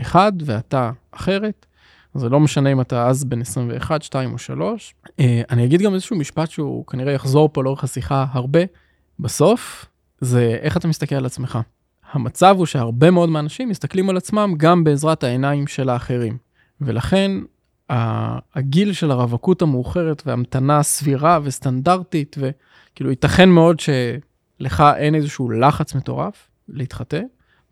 אחד 0.00 0.32
ואתה 0.44 0.90
אחרת, 1.10 1.66
זה 2.14 2.28
לא 2.28 2.40
משנה 2.40 2.72
אם 2.72 2.80
אתה 2.80 3.08
אז 3.08 3.24
בן 3.24 3.40
21, 3.40 4.02
2 4.02 4.32
או 4.32 4.38
3. 4.38 4.94
אה, 5.20 5.42
אני 5.50 5.64
אגיד 5.64 5.82
גם 5.82 5.94
איזשהו 5.94 6.16
משפט 6.16 6.50
שהוא 6.50 6.86
כנראה 6.86 7.12
יחזור 7.12 7.48
פה 7.52 7.64
לאורך 7.64 7.84
השיחה 7.84 8.26
הרבה. 8.30 8.60
בסוף, 9.20 9.86
זה 10.20 10.58
איך 10.60 10.76
אתה 10.76 10.88
מסתכל 10.88 11.14
על 11.14 11.26
עצמך. 11.26 11.58
המצב 12.12 12.54
הוא 12.58 12.66
שהרבה 12.66 13.10
מאוד 13.10 13.28
מהאנשים 13.28 13.68
מסתכלים 13.68 14.10
על 14.10 14.16
עצמם 14.16 14.54
גם 14.56 14.84
בעזרת 14.84 15.24
העיניים 15.24 15.66
של 15.66 15.88
האחרים. 15.88 16.36
ולכן 16.80 17.32
הגיל 18.54 18.92
של 18.92 19.10
הרווקות 19.10 19.62
המאוחרת 19.62 20.22
והמתנה 20.26 20.82
סבירה 20.82 21.38
וסטנדרטית, 21.42 22.36
וכאילו 22.98 23.10
ייתכן 23.10 23.48
מאוד 23.48 23.80
שלך 23.80 24.84
אין 24.96 25.14
איזשהו 25.14 25.50
לחץ 25.50 25.94
מטורף 25.94 26.50
להתחתן, 26.68 27.22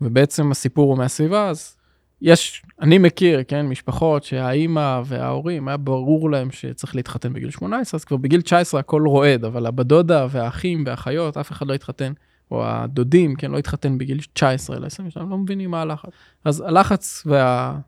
ובעצם 0.00 0.50
הסיפור 0.50 0.90
הוא 0.90 0.98
מהסביבה, 0.98 1.48
אז 1.48 1.76
יש, 2.22 2.62
אני 2.80 2.98
מכיר, 2.98 3.42
כן, 3.48 3.66
משפחות 3.66 4.24
שהאימא 4.24 5.00
וההורים, 5.04 5.68
היה 5.68 5.76
ברור 5.76 6.30
להם 6.30 6.50
שצריך 6.50 6.96
להתחתן 6.96 7.32
בגיל 7.32 7.50
18, 7.50 7.98
אז 7.98 8.04
כבר 8.04 8.16
בגיל 8.16 8.40
19 8.40 8.80
הכל 8.80 9.06
רועד, 9.06 9.44
אבל 9.44 9.66
הבדודה 9.66 10.26
והאחים 10.30 10.84
והאחיות, 10.86 11.36
אף 11.36 11.52
אחד 11.52 11.66
לא 11.66 11.74
התחתן, 11.74 12.12
או 12.50 12.66
הדודים, 12.66 13.36
כן, 13.36 13.50
לא 13.50 13.58
התחתן 13.58 13.98
בגיל 13.98 14.20
19 14.32 14.76
אלא 14.76 14.86
22, 14.86 15.30
לא 15.30 15.38
מבינים 15.38 15.70
מה 15.70 15.82
הלחץ. 15.82 16.10
אז 16.44 16.60
הלחץ 16.60 17.22
וה... 17.26 17.78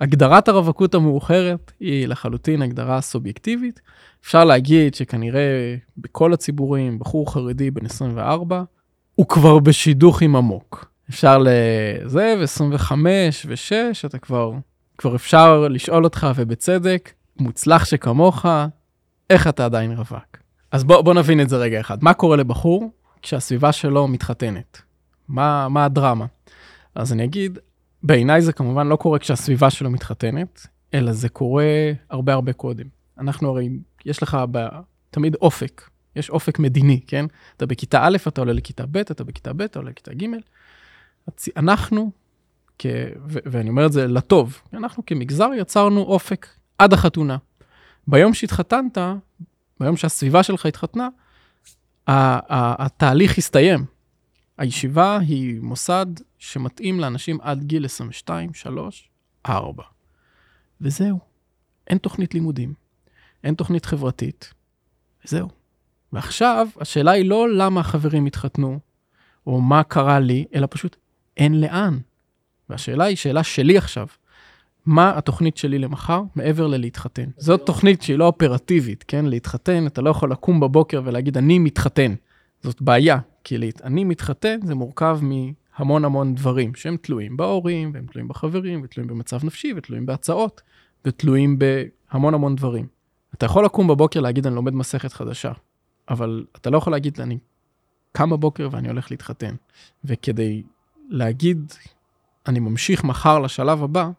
הגדרת 0.00 0.48
הרווקות 0.48 0.94
המאוחרת 0.94 1.72
היא 1.80 2.08
לחלוטין 2.08 2.62
הגדרה 2.62 3.00
סובייקטיבית. 3.00 3.80
אפשר 4.22 4.44
להגיד 4.44 4.94
שכנראה 4.94 5.76
בכל 5.98 6.32
הציבורים, 6.32 6.98
בחור 6.98 7.32
חרדי 7.32 7.70
בן 7.70 7.86
24, 7.86 8.62
הוא 9.14 9.28
כבר 9.28 9.58
בשידוך 9.58 10.22
עם 10.22 10.36
עמוק. 10.36 10.90
אפשר 11.10 11.38
לזה, 11.38 12.34
ו-25 12.38 12.92
ו-6, 13.46 13.72
אתה 14.06 14.18
כבר, 14.18 14.52
כבר 14.98 15.16
אפשר 15.16 15.68
לשאול 15.68 16.04
אותך, 16.04 16.26
ובצדק, 16.36 17.12
מוצלח 17.38 17.84
שכמוך, 17.84 18.46
איך 19.30 19.46
אתה 19.48 19.64
עדיין 19.64 19.92
רווק? 19.92 20.36
אז 20.72 20.84
בוא, 20.84 21.00
בוא 21.00 21.14
נבין 21.14 21.40
את 21.40 21.48
זה 21.48 21.56
רגע 21.56 21.80
אחד. 21.80 22.04
מה 22.04 22.14
קורה 22.14 22.36
לבחור 22.36 22.90
כשהסביבה 23.22 23.72
שלו 23.72 24.08
מתחתנת? 24.08 24.82
מה, 25.28 25.68
מה 25.68 25.84
הדרמה? 25.84 26.26
אז 26.94 27.12
אני 27.12 27.24
אגיד, 27.24 27.58
בעיניי 28.04 28.42
זה 28.42 28.52
כמובן 28.52 28.86
לא 28.86 28.96
קורה 28.96 29.18
כשהסביבה 29.18 29.70
שלו 29.70 29.90
מתחתנת, 29.90 30.66
אלא 30.94 31.12
זה 31.12 31.28
קורה 31.28 31.92
הרבה 32.10 32.32
הרבה 32.32 32.52
קודם. 32.52 32.86
אנחנו 33.18 33.48
הרי, 33.48 33.68
יש 34.04 34.22
לך 34.22 34.38
ב, 34.50 34.66
תמיד 35.10 35.34
אופק, 35.34 35.90
יש 36.16 36.30
אופק 36.30 36.58
מדיני, 36.58 37.00
כן? 37.06 37.26
אתה 37.56 37.66
בכיתה 37.66 38.06
א', 38.06 38.16
אתה 38.28 38.40
עולה 38.40 38.52
לכיתה 38.52 38.86
ב', 38.86 38.96
אתה 38.96 39.24
בכיתה 39.24 39.52
ב', 39.52 39.62
אתה 39.62 39.78
עולה 39.78 39.90
לכיתה 39.90 40.14
ג'. 40.14 40.26
אנחנו, 41.56 42.10
כ... 42.78 42.86
ו- 43.28 43.38
ואני 43.46 43.70
אומר 43.70 43.86
את 43.86 43.92
זה 43.92 44.06
לטוב, 44.06 44.60
אנחנו 44.74 45.06
כמגזר 45.06 45.50
יצרנו 45.58 46.00
אופק 46.00 46.46
עד 46.78 46.92
החתונה. 46.92 47.36
ביום 48.06 48.34
שהתחתנת, 48.34 48.98
ביום 49.80 49.96
שהסביבה 49.96 50.42
שלך 50.42 50.66
התחתנה, 50.66 51.08
התהליך 52.06 53.38
הסתיים. 53.38 53.84
הישיבה 54.58 55.18
היא 55.18 55.60
מוסד 55.60 56.06
שמתאים 56.38 57.00
לאנשים 57.00 57.38
עד 57.40 57.64
גיל 57.64 57.84
22, 57.84 58.54
3, 58.54 59.08
4. 59.46 59.82
וזהו. 60.80 61.18
אין 61.86 61.98
תוכנית 61.98 62.34
לימודים, 62.34 62.74
אין 63.44 63.54
תוכנית 63.54 63.84
חברתית, 63.84 64.52
וזהו. 65.24 65.48
ועכשיו, 66.12 66.68
השאלה 66.80 67.10
היא 67.10 67.24
לא 67.24 67.48
למה 67.50 67.80
החברים 67.80 68.26
התחתנו, 68.26 68.78
או 69.46 69.60
מה 69.60 69.82
קרה 69.82 70.20
לי, 70.20 70.44
אלא 70.54 70.66
פשוט 70.70 70.96
אין 71.36 71.60
לאן. 71.60 71.98
והשאלה 72.68 73.04
היא 73.04 73.16
שאלה 73.16 73.42
שלי 73.42 73.78
עכשיו. 73.78 74.06
מה 74.86 75.18
התוכנית 75.18 75.56
שלי 75.56 75.78
למחר 75.78 76.22
מעבר 76.34 76.66
ללהתחתן? 76.66 77.30
זאת 77.36 77.66
תוכנית 77.66 78.02
שהיא 78.02 78.18
לא 78.18 78.26
אופרטיבית, 78.26 79.04
כן? 79.08 79.26
להתחתן, 79.26 79.86
אתה 79.86 80.02
לא 80.02 80.10
יכול 80.10 80.32
לקום 80.32 80.60
בבוקר 80.60 81.02
ולהגיד, 81.04 81.36
אני 81.36 81.58
מתחתן. 81.58 82.14
זאת 82.62 82.82
בעיה, 82.82 83.18
כי. 83.44 83.56
אני 83.84 84.04
מתחתן 84.04 84.58
זה 84.64 84.74
מורכב 84.74 85.18
מהמון 85.22 86.04
המון 86.04 86.34
דברים 86.34 86.74
שהם 86.74 86.96
תלויים 86.96 87.36
בהורים, 87.36 87.90
והם 87.94 88.06
תלויים 88.06 88.28
בחברים, 88.28 88.80
ותלויים 88.84 89.10
במצב 89.10 89.44
נפשי, 89.44 89.72
ותלויים 89.76 90.06
בהצעות, 90.06 90.62
ותלויים 91.04 91.58
בהמון 91.58 92.34
המון 92.34 92.56
דברים. 92.56 92.86
אתה 93.34 93.46
יכול 93.46 93.64
לקום 93.64 93.88
בבוקר 93.88 94.20
להגיד, 94.20 94.46
אני 94.46 94.54
לומד 94.54 94.74
מסכת 94.74 95.12
חדשה, 95.12 95.52
אבל 96.08 96.44
אתה 96.56 96.70
לא 96.70 96.78
יכול 96.78 96.92
להגיד, 96.92 97.20
אני 97.20 97.38
קם 98.12 98.30
בבוקר 98.30 98.68
ואני 98.72 98.88
הולך 98.88 99.10
להתחתן. 99.10 99.54
וכדי 100.04 100.62
להגיד, 101.08 101.72
אני 102.46 102.60
ממשיך 102.60 103.04
מחר 103.04 103.38
לשלב 103.38 103.82
הבא, 103.82 104.10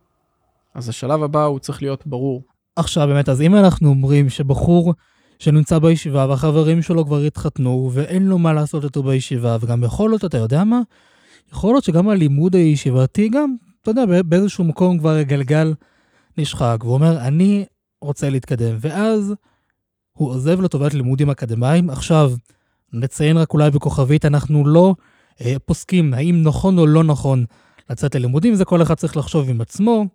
אז 0.74 0.90
השלב 0.90 1.24
הבא 1.24 1.44
הוא 1.44 1.60
צריך 1.60 1.82
להיות 1.82 2.08
ברור. 2.08 2.44
עכשיו 2.76 3.08
באמת, 3.08 3.30
אז 3.30 3.42
אם 3.42 3.56
אנחנו 3.56 3.90
אומרים 3.90 4.30
שבחור 4.30 4.94
שנמצא 5.40 5.80
בישיבה 5.80 6.26
והחברים 6.30 6.82
שלו 6.82 7.06
כבר 7.06 7.20
התחתנו 7.20 7.90
ואין 7.94 8.28
לו 8.28 8.38
מה 8.38 8.54
לעשות 8.54 8.84
איתו 8.84 9.04
בישיבה, 9.04 9.58
וגם 9.62 9.84
יכול 9.84 10.10
להיות, 10.10 10.26
אתה 10.26 10.38
יודע 10.38 10.64
מה? 10.64 10.82
יכול 11.52 11.74
להיות 11.74 11.84
שגם 11.84 12.10
הלימוד 12.10 12.56
הישיבתי 12.56 13.30
גם, 13.30 13.56
אתה 13.82 13.92
יודע, 13.92 14.22
באיזשהו 14.24 14.64
מקום 14.64 14.98
כבר 14.98 15.16
הגלגל 15.16 15.74
נשחק, 16.38 16.78
והוא 16.80 16.94
אומר, 16.94 17.18
אני 17.18 17.66
רוצה 18.02 18.30
להתקדם, 18.30 18.78
ואז 18.80 19.34
הוא 20.14 20.30
עוזב 20.30 20.62
לטובת 20.62 20.94
לימודים 20.94 21.30
אקדמיים. 21.30 21.90
עכשיו, 21.90 22.34
נציין 22.94 23.38
רק 23.38 23.54
אולי 23.54 23.72
בכוכבית, 23.72 24.26
אנחנו 24.26 24.68
לא 24.68 24.96
אה, 25.42 25.56
פוסקים 25.66 26.14
האם 26.14 26.42
נכון 26.44 26.78
או 26.78 26.88
לא 26.88 27.04
נכון 27.04 27.46
לצאת 27.90 28.16
ללימודים, 28.16 28.56
זה 28.56 28.66
כל 28.66 28.82
אחד 28.82 28.94
צריך 28.94 29.18
לחשוב 29.18 29.50
עם 29.50 29.62
עצמו, 29.62 30.06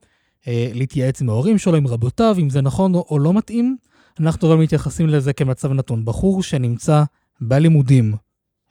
אה, 0.48 0.70
להתייעץ 0.74 1.22
עם 1.22 1.28
ההורים 1.28 1.58
שלו, 1.58 1.76
עם 1.76 1.86
רבותיו, 1.86 2.36
אם 2.38 2.50
זה 2.50 2.60
נכון 2.60 2.94
או, 2.94 3.06
או 3.10 3.18
לא 3.18 3.32
מתאים. 3.32 3.76
אנחנו 4.20 4.48
אבל 4.48 4.62
מתייחסים 4.62 5.06
לזה 5.08 5.32
כמצב 5.32 5.72
נתון. 5.72 6.04
בחור 6.04 6.42
שנמצא 6.42 7.02
בלימודים, 7.40 8.14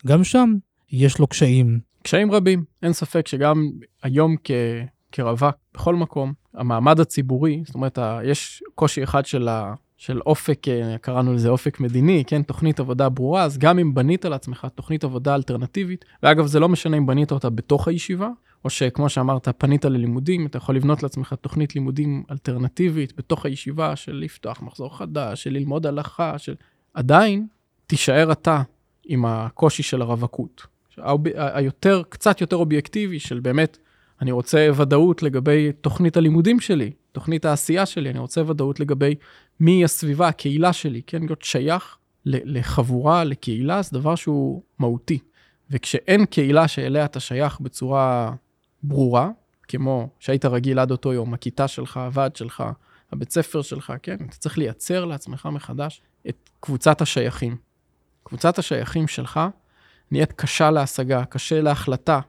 גם 0.08 0.24
שם 0.24 0.56
יש 0.92 1.20
לו 1.20 1.28
קשיים. 1.28 1.80
קשיים 2.04 2.32
רבים, 2.32 2.64
אין 2.84 2.94
ספק 2.94 3.28
שגם 3.28 3.72
היום 4.04 4.36
כ... 4.44 4.52
כרווק 5.12 5.56
בכל 5.74 5.96
מקום, 5.96 6.34
המעמד 6.54 7.00
הציבורי, 7.00 7.64
זאת 7.66 7.76
אומרת, 7.76 8.00
יש 8.24 8.64
קושי 8.76 9.04
אחד 9.04 9.26
של 9.26 9.48
ה... 9.48 9.74
של 9.98 10.20
אופק, 10.26 10.68
אה, 10.68 10.98
קראנו 10.98 11.34
לזה 11.34 11.50
אופק 11.50 11.80
מדיני, 11.80 12.24
כן, 12.28 12.42
תוכנית 12.42 12.80
עבודה 12.80 13.10
ברורה, 13.10 13.44
אז 13.44 13.58
גם 13.58 13.80
אם 13.80 13.94
בנית 13.94 14.26
לעצמך 14.26 14.68
תוכנית 14.76 15.04
עבודה 15.04 15.36
אלטרנטיבית, 15.36 16.06
ואגב, 16.24 16.46
זה 16.46 16.60
לא 16.60 16.70
משנה 16.70 16.98
אם 16.98 17.06
בנית 17.06 17.32
אותה 17.32 17.50
בתוך 17.50 17.88
הישיבה, 17.88 18.30
או 18.66 18.70
שכמו 18.70 19.10
שאמרת, 19.10 19.48
פנית 19.58 19.86
ללימודים, 19.86 20.46
אתה 20.46 20.58
יכול 20.58 20.76
לבנות 20.76 21.04
לעצמך 21.04 21.34
תוכנית 21.42 21.76
לימודים 21.76 22.24
אלטרנטיבית 22.32 23.14
בתוך 23.18 23.46
הישיבה 23.46 23.96
של 23.96 24.16
לפתוח 24.16 24.62
מחזור 24.62 24.98
חדש, 24.98 25.44
של 25.44 25.54
ללמוד 25.54 25.86
הלכה, 25.86 26.38
של... 26.38 26.56
עדיין 26.94 27.48
תישאר 27.88 28.32
אתה 28.32 28.62
עם 29.06 29.26
הקושי 29.26 29.84
של 29.84 30.02
הרווקות. 30.02 30.68
היותר, 31.36 32.02
קצת 32.10 32.42
יותר 32.42 32.56
אובייקטיבי 32.56 33.20
של 33.20 33.40
באמת, 33.40 33.78
אני 34.22 34.32
רוצה 34.32 34.70
ודאות 34.76 35.24
לגבי 35.24 35.72
תוכנית 35.72 36.18
הלימודים 36.18 36.60
שלי, 36.60 36.92
תוכנית 37.12 37.46
העשייה 37.46 37.86
שלי, 37.86 38.10
אני 38.10 38.20
רוצה 38.20 38.42
ודאות 38.48 38.80
לגבי 38.80 39.16
מי 39.60 39.84
הסביבה, 39.84 40.28
הקהילה 40.28 40.74
שלי, 40.74 41.02
כן, 41.08 41.22
להיות 41.22 41.42
שייך 41.42 41.98
לחבורה, 42.26 43.24
לקהילה, 43.24 43.82
זה 43.82 43.90
דבר 43.94 44.16
שהוא 44.16 44.62
מהותי. 44.80 45.20
וכשאין 45.72 46.26
קהילה 46.26 46.68
שאליה 46.68 47.06
אתה 47.06 47.20
שייך 47.20 47.60
בצורה 47.60 48.34
ברורה, 48.84 49.30
כמו 49.68 50.10
שהיית 50.20 50.46
רגיל 50.46 50.80
עד 50.80 50.92
אותו 50.92 51.14
יום, 51.14 51.34
הכיתה 51.34 51.68
שלך, 51.68 51.98
הוועד 51.98 52.36
שלך, 52.36 52.64
הבית 53.12 53.32
ספר 53.32 53.62
שלך, 53.62 53.94
כן, 54.04 54.18
אתה 54.28 54.38
צריך 54.38 54.58
לייצר 54.58 55.06
לעצמך 55.06 55.50
מחדש 55.52 56.02
את 56.30 56.50
קבוצת 56.60 57.02
השייכים. 57.02 57.58
קבוצת 58.24 58.60
השייכים 58.60 59.08
שלך 59.08 59.40
נהיית 60.12 60.32
קשה 60.32 60.72
להשגה, 60.72 61.26
קשה 61.26 61.62
להחלטה. 61.62 62.20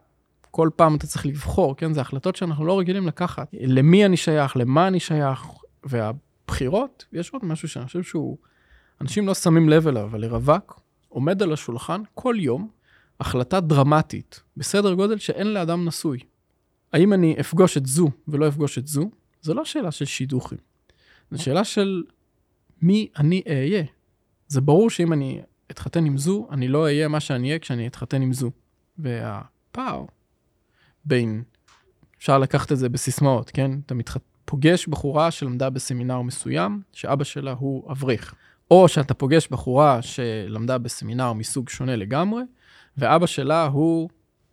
כל 0.50 0.71
פעם 0.76 0.97
אתה 0.97 1.07
צריך 1.07 1.26
לבחור, 1.26 1.76
כן, 1.76 1.95
זה 1.95 2.00
החלטות 2.00 2.37
שאנחנו 2.37 2.64
לא 2.64 2.78
רגילים 2.78 3.07
לקחת. 3.07 3.49
למי 3.52 4.07
אני 4.07 4.16
שייך, 4.16 4.57
למה 4.57 4.88
אני 4.88 5.00
שייך, 5.00 5.47
וה... 5.85 6.11
בחירות, 6.50 7.04
יש 7.12 7.30
עוד 7.30 7.45
משהו 7.45 7.69
שאני 7.69 7.87
חושב 7.87 8.02
שהוא, 8.02 8.38
אנשים 9.00 9.26
לא 9.26 9.35
שמים 9.35 9.69
לב 9.69 9.88
אליו, 9.88 10.04
אבל 10.04 10.21
לרווק 10.21 10.80
עומד 11.09 11.42
על 11.42 11.52
השולחן 11.52 12.02
כל 12.14 12.35
יום 12.38 12.69
החלטה 13.21 13.61
דרמטית, 13.61 14.42
בסדר 14.57 14.95
גודל 14.95 15.19
שאין 15.19 15.54
לאדם 15.54 15.85
נשוי. 15.85 16.19
האם 16.92 17.12
אני 17.12 17.37
אפגוש 17.40 17.76
את 17.76 17.87
זו 17.87 18.11
ולא 18.28 18.49
אפגוש 18.49 18.78
את 18.78 18.87
זו? 18.87 19.11
זו 19.42 19.54
לא 19.54 19.64
שאלה 19.64 19.90
של 19.90 20.04
שידוכים. 20.04 20.59
זו 21.30 21.42
שאלה 21.42 21.64
של 21.64 22.02
מי 22.82 23.09
אני 23.18 23.42
אהיה. 23.49 23.85
זה 24.49 24.61
ברור 24.61 24.90
שאם 24.90 25.12
אני 25.12 25.40
אתחתן 25.70 26.04
עם 26.04 26.18
זו, 26.18 26.49
אני 26.50 26.68
לא 26.68 26.82
אהיה 26.82 27.09
מה 27.09 27.20
שאני 27.20 27.49
אהיה 27.49 27.59
כשאני 27.59 27.87
אתחתן 27.87 28.23
עם 28.23 28.32
זו. 28.32 28.50
והפער 28.99 30.04
בין, 31.04 31.42
אפשר 32.18 32.38
לקחת 32.38 32.73
את 32.73 32.78
זה 32.78 32.88
בסיסמאות, 32.88 33.50
כן? 33.50 33.70
אתה 33.87 33.94
מתחתן. 33.94 34.30
פוגש 34.50 34.87
בחורה 34.87 35.30
שלמדה 35.30 35.70
בסמינר 35.70 36.23
מסוים, 36.23 36.82
שאבא 36.92 37.25
שלה 37.25 37.52
הוא 37.52 37.92
אברך. 37.92 38.35
או 38.70 38.88
שאתה 38.88 39.14
פוגש 39.14 39.49
בחורה 39.49 40.02
שלמדה 40.02 40.78
בסמינר 40.78 41.32
מסוג 41.32 41.68
שונה 41.68 41.97
לגמרי, 41.97 42.42
ואבא 42.97 43.26
שלה 43.26 43.66
הוא 43.66 44.09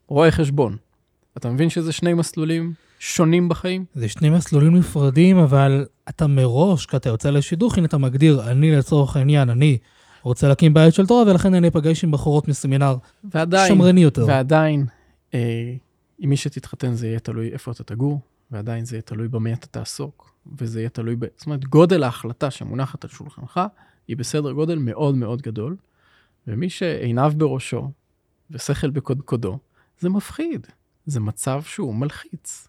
רואה 0.08 0.32
חשבון. 0.32 0.77
אתה 1.38 1.50
מבין 1.50 1.70
שזה 1.70 1.91
שני 1.91 2.13
מסלולים 2.13 2.74
שונים 3.00 3.50
בחיים? 3.50 3.86
זה 3.96 4.10
שני 4.10 4.29
מסלולים 4.29 4.75
נפרדים, 4.75 5.38
אבל 5.38 5.86
אתה 6.10 6.27
מראש, 6.27 6.86
כשאתה 6.86 7.10
יוצא 7.10 7.29
לשידוך, 7.29 7.77
הנה 7.77 7.88
אתה 7.88 7.98
מגדיר, 7.98 8.51
אני 8.51 8.72
לצורך 8.72 9.15
העניין, 9.15 9.50
אני 9.50 9.77
רוצה 10.22 10.48
להקים 10.48 10.74
בית 10.74 10.94
של 10.94 11.06
תורה, 11.06 11.24
ולכן 11.32 11.53
אני 11.53 11.67
אפגש 11.67 12.03
עם 12.03 12.12
בחורות 12.12 12.48
מסמינר 12.48 12.96
ועדיין, 13.24 13.67
שמרני 13.67 14.01
יותר. 14.01 14.25
ועדיין, 14.27 14.86
אה, 15.34 15.74
עם 16.20 16.29
מי 16.29 16.38
שתתחתן 16.38 16.94
זה 16.94 17.08
יהיה 17.08 17.20
תלוי 17.20 17.50
איפה 17.51 17.72
אתה 17.72 17.84
תגור, 17.84 18.20
ועדיין 18.51 18.86
זה 18.86 18.96
יהיה 18.96 19.01
תלוי 19.01 19.27
במה 19.27 19.53
אתה 19.53 19.67
תעסוק, 19.67 20.32
וזה 20.60 20.79
יהיה 20.79 20.89
תלוי 20.89 21.15
ב... 21.15 21.25
זאת 21.38 21.46
אומרת, 21.46 21.65
גודל 21.65 22.03
ההחלטה 22.03 22.51
שמונחת 22.51 23.03
על 23.03 23.10
שולחנך, 23.10 23.60
היא 24.08 24.17
בסדר 24.17 24.51
גודל 24.51 24.77
מאוד 24.77 25.15
מאוד 25.15 25.41
גדול, 25.41 25.75
ומי 26.48 26.70
שעיניו 26.70 27.34
בראשו 27.38 27.91
ושכל 28.51 28.89
בקודקודו, 28.89 29.60
זה 30.00 30.10
מפחיד. 30.10 30.67
זה 31.08 31.20
מצב 31.20 31.62
שהוא 31.64 31.96
מלחיץ. 31.96 32.68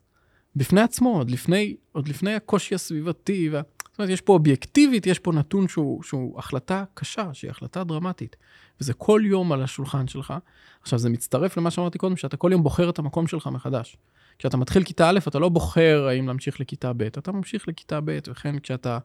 בפני 0.56 0.80
עצמו, 0.80 1.16
עוד 1.16 1.30
לפני, 1.30 1.76
עוד 1.92 2.08
לפני 2.08 2.34
הקושי 2.34 2.74
הסביבתי, 2.74 3.48
וה... 3.52 3.62
זאת 3.90 3.98
אומרת, 3.98 4.10
יש 4.10 4.20
פה 4.20 4.32
אובייקטיבית, 4.32 5.06
יש 5.06 5.18
פה 5.18 5.32
נתון 5.32 5.68
שהוא, 5.68 6.02
שהוא 6.02 6.38
החלטה 6.38 6.84
קשה, 6.94 7.30
שהיא 7.32 7.50
החלטה 7.50 7.84
דרמטית. 7.84 8.36
וזה 8.80 8.94
כל 8.94 9.22
יום 9.24 9.52
על 9.52 9.62
השולחן 9.62 10.08
שלך. 10.08 10.34
עכשיו, 10.82 10.98
זה 10.98 11.10
מצטרף 11.10 11.56
למה 11.56 11.70
שאמרתי 11.70 11.98
קודם, 11.98 12.16
שאתה 12.16 12.36
כל 12.36 12.48
יום 12.52 12.62
בוחר 12.62 12.90
את 12.90 12.98
המקום 12.98 13.26
שלך 13.26 13.46
מחדש. 13.46 13.96
כשאתה 14.38 14.56
מתחיל 14.56 14.84
כיתה 14.84 15.10
א', 15.10 15.18
אתה 15.28 15.38
לא 15.38 15.48
בוחר 15.48 16.06
האם 16.08 16.26
להמשיך 16.26 16.60
לכיתה 16.60 16.92
ב', 16.92 17.02
אתה 17.02 17.32
ממשיך 17.32 17.68
לכיתה 17.68 18.00
ב', 18.00 18.18
וכן 18.28 18.58
כשאתה... 18.58 18.98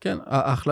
כן, 0.00 0.18
ההחל... 0.26 0.70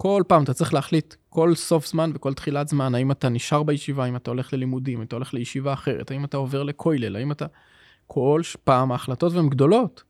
כל 0.00 0.22
פעם 0.28 0.42
אתה 0.44 0.54
צריך 0.54 0.74
להחליט, 0.74 1.14
כל 1.28 1.54
סוף 1.54 1.86
זמן 1.86 2.10
וכל 2.14 2.34
תחילת 2.34 2.68
זמן, 2.68 2.94
האם 2.94 3.10
אתה 3.10 3.28
נשאר 3.28 3.62
בישיבה, 3.62 4.04
האם 4.04 4.16
אתה 4.16 4.30
הולך 4.30 4.52
ללימודים, 4.52 4.98
האם 4.98 5.06
אתה 5.06 5.16
הולך 5.16 5.34
לישיבה 5.34 5.72
אחרת, 5.72 6.10
האם 6.10 6.24
אתה 6.24 6.36
עובר 6.36 6.62
לכולל, 6.62 7.16
האם 7.16 7.32
אתה... 7.32 7.46
כל 8.08 8.40
פעם 8.64 8.92
ההחלטות 8.92 9.32
והן 9.32 9.48
גדולות. 9.48 10.02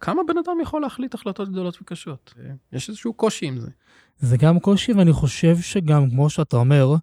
כמה 0.00 0.22
בן 0.28 0.38
אדם 0.38 0.56
יכול 0.62 0.82
להחליט 0.82 1.14
החלטות 1.14 1.48
גדולות 1.48 1.78
וקשות? 1.82 2.34
יש 2.72 2.88
איזשהו 2.88 3.12
קושי 3.12 3.46
עם 3.46 3.58
זה. 3.58 3.70
זה 4.18 4.36
גם 4.36 4.60
קושי, 4.60 4.92
ואני 4.92 5.12
חושב 5.12 5.56
שגם, 5.60 6.10
כמו 6.10 6.30
שאתה 6.30 6.56
אומר, 6.56 6.94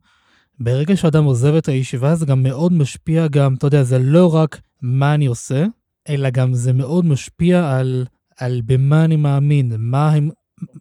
ברגע 0.60 0.96
שאדם 0.96 1.24
עוזב 1.24 1.54
את 1.56 1.68
הישיבה, 1.68 2.16
זה 2.16 2.26
גם 2.26 2.44
מאוד 2.44 2.74
משפיע 2.74 3.28
גם, 3.28 3.54
אתה 3.54 3.68
יודע, 3.68 3.84
זה 3.84 4.00
לא 4.00 4.36
רק 4.36 4.62
מה 4.82 5.14
אני 5.14 5.26
עושה, 5.26 5.66
אלא 6.10 6.30
גם 6.30 6.54
זה 6.54 6.74
מאוד 6.74 7.06
משפיע 7.06 7.78
על, 7.78 8.06
על 8.38 8.62
במה 8.66 9.06
אני 9.06 9.16
מאמין, 9.16 9.72
מה 9.78 10.12
הם 10.12 10.30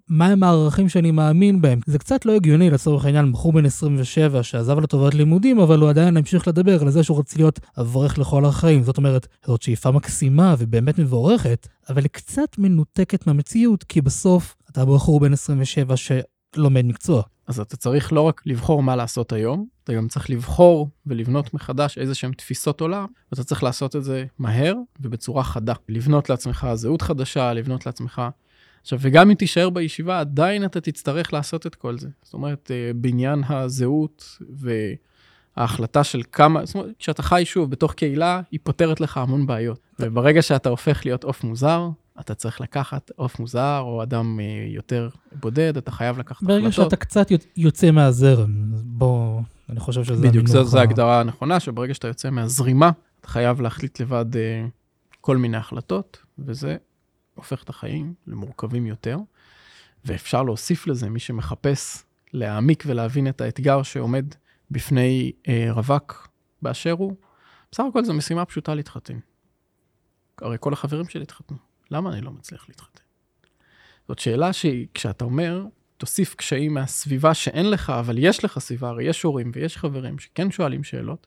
מהם 0.09 0.43
הערכים 0.43 0.89
שאני 0.89 1.11
מאמין 1.11 1.61
בהם. 1.61 1.81
זה 1.87 1.99
קצת 1.99 2.27
לא 2.27 2.33
הגיוני 2.33 2.71
לצורך 2.71 3.05
העניין 3.05 3.33
בחור 3.33 3.53
בן 3.53 3.65
27 3.65 4.43
שעזב 4.43 4.79
לטובת 4.79 5.15
לימודים, 5.15 5.61
אבל 5.61 5.81
הוא 5.81 5.91
עדיין 5.91 6.17
המשיך 6.17 6.49
לדבר 6.49 6.83
על 6.83 6.91
זה 6.91 7.03
שהוא 7.03 7.17
רוצה 7.17 7.37
להיות 7.39 7.61
אברך 7.81 8.19
לכל 8.19 8.45
החיים. 8.45 8.83
זאת 8.83 8.97
אומרת, 8.97 9.27
זאת 9.47 9.63
שאיפה 9.63 9.91
מקסימה 9.91 10.55
ובאמת 10.59 10.99
מבורכת, 10.99 11.69
אבל 11.89 12.03
היא 12.03 12.11
קצת 12.13 12.59
מנותקת 12.59 13.27
מהמציאות, 13.27 13.85
כי 13.85 14.01
בסוף 14.01 14.57
אתה 14.71 14.85
בחור 14.85 15.21
בן 15.21 15.33
27 15.33 15.95
שלומד 15.97 16.85
מקצוע. 16.85 17.23
אז 17.47 17.61
אתה 17.61 17.77
צריך 17.77 18.13
לא 18.13 18.21
רק 18.21 18.43
לבחור 18.47 18.83
מה 18.83 18.97
לעשות 18.97 19.33
היום, 19.33 19.67
אתה 19.85 19.93
גם 19.93 20.09
צריך 20.09 20.31
לבחור 20.31 20.89
ולבנות 21.07 21.55
מחדש 21.55 21.99
איזה 21.99 22.15
שהן 22.15 22.33
תפיסות 22.33 22.81
עולם, 22.81 23.07
ואתה 23.33 23.45
צריך 23.45 23.63
לעשות 23.63 23.97
את 23.97 24.05
זה 24.05 24.25
מהר 24.39 24.75
ובצורה 25.01 25.45
חדה. 25.45 25.75
לבנות 25.89 26.31
לעצמך 26.31 26.67
זהות 26.75 27.03
חדשה, 27.03 27.53
לבנות 27.53 27.87
לעצמך 27.87 28.23
עכשיו, 28.83 28.99
וגם 29.03 29.31
אם 29.31 29.35
תישאר 29.35 29.71
בישיבה, 29.71 30.21
עדיין 30.21 30.65
אתה 30.65 30.81
תצטרך 30.81 31.33
לעשות 31.33 31.67
את 31.67 31.75
כל 31.75 31.99
זה. 31.99 32.09
זאת 32.23 32.35
אומרת, 32.35 32.71
אה, 32.71 32.91
בעניין 32.95 33.43
הזהות 33.49 34.39
וההחלטה 35.57 36.05
של 36.05 36.23
כמה, 36.33 36.67
זאת 36.67 36.75
אומרת, 36.75 36.91
כשאתה 36.99 37.23
חי 37.23 37.43
שוב 37.45 37.71
בתוך 37.71 37.95
קהילה, 37.95 38.41
היא 38.51 38.61
פותרת 38.63 39.01
לך 39.01 39.17
המון 39.17 39.47
בעיות. 39.47 39.81
וברגע 39.99 40.43
שאתה 40.43 40.69
הופך 40.69 41.01
להיות 41.05 41.25
עוף 41.25 41.45
מוזר, 41.45 41.89
אתה 42.21 42.35
צריך 42.35 42.61
לקחת 42.61 43.11
עוף 43.17 43.41
מוזר 43.41 43.81
או 43.85 44.03
אדם 44.03 44.41
אה, 44.41 44.45
יותר 44.69 45.09
בודד, 45.41 45.77
אתה 45.77 45.91
חייב 45.91 46.19
לקחת 46.19 46.37
החלטות. 46.37 46.61
ברגע 46.61 46.73
שאתה 46.73 46.97
קצת 46.97 47.27
יוצא 47.57 47.91
מהזרם, 47.91 48.51
בוא, 48.85 49.41
אני 49.69 49.81
חושב 49.81 50.05
שזה... 50.05 50.29
בדיוק, 50.29 50.47
זו, 50.47 50.65
זו 50.65 50.79
ההגדרה 50.79 51.21
הנכונה, 51.21 51.61
שברגע 51.61 51.95
שאתה 51.95 52.09
יוצא 52.09 52.31
מהזרימה, 52.31 52.91
אתה 53.21 53.29
חייב 53.29 53.61
להחליט 53.61 54.01
לבד 54.01 54.37
אה, 54.37 54.67
כל 55.21 55.37
מיני 55.37 55.57
החלטות, 55.57 56.19
וזה 56.39 56.77
הופך 57.43 57.63
את 57.63 57.69
החיים 57.69 58.15
למורכבים 58.27 58.87
יותר, 58.87 59.19
ואפשר 60.05 60.43
להוסיף 60.43 60.87
לזה, 60.87 61.11
מי 61.11 61.21
שמחפש 61.21 62.05
להעמיק 62.33 62.85
ולהבין 62.87 63.29
את 63.29 63.41
האתגר 63.41 63.83
שעומד 63.83 64.35
בפני 64.71 65.33
אה, 65.49 65.67
רווק 65.71 66.29
באשר 66.63 66.91
הוא, 66.91 67.17
בסך 67.73 67.85
הכל 67.91 68.05
זו 68.05 68.15
משימה 68.15 68.45
פשוטה 68.45 68.75
להתחתן. 68.75 69.19
הרי 70.41 70.57
כל 70.61 70.73
החברים 70.73 71.09
שלי 71.09 71.23
התחתנו, 71.23 71.57
למה 71.91 72.13
אני 72.13 72.21
לא 72.21 72.31
מצליח 72.31 72.69
להתחתן? 72.69 73.03
זאת 74.09 74.19
שאלה 74.19 74.53
שכשאתה 74.53 75.25
אומר, 75.25 75.65
תוסיף 75.97 76.35
קשיים 76.35 76.75
מהסביבה 76.75 77.35
שאין 77.35 77.71
לך, 77.71 77.91
אבל 77.91 78.19
יש 78.19 78.45
לך 78.45 78.59
סביבה, 78.59 78.89
הרי 78.89 79.05
יש 79.05 79.23
הורים 79.23 79.51
ויש 79.55 79.77
חברים 79.77 80.19
שכן 80.19 80.51
שואלים 80.51 80.85
שאלות, 80.85 81.27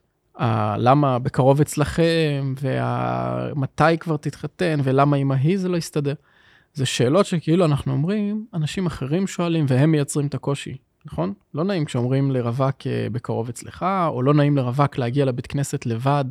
למה 0.78 1.18
בקרוב 1.18 1.60
אצלכם, 1.60 2.54
ומתי 2.60 3.98
כבר 4.00 4.16
תתחתן, 4.16 4.80
ולמה 4.84 5.16
עם 5.16 5.32
ההיא 5.32 5.58
זה 5.58 5.68
לא 5.68 5.76
יסתדר. 5.76 6.14
זה 6.74 6.86
שאלות 6.86 7.26
שכאילו 7.26 7.64
אנחנו 7.64 7.92
אומרים, 7.92 8.46
אנשים 8.54 8.86
אחרים 8.86 9.26
שואלים 9.26 9.64
והם 9.68 9.90
מייצרים 9.90 10.26
את 10.26 10.34
הקושי, 10.34 10.76
נכון? 11.06 11.32
לא 11.54 11.64
נעים 11.64 11.84
כשאומרים 11.84 12.30
לרווק 12.30 12.86
אה, 12.86 13.06
בקרוב 13.12 13.48
אצלך, 13.48 13.86
או 14.08 14.22
לא 14.22 14.34
נעים 14.34 14.56
לרווק 14.56 14.98
להגיע 14.98 15.24
לבית 15.24 15.46
כנסת 15.46 15.86
לבד, 15.86 16.24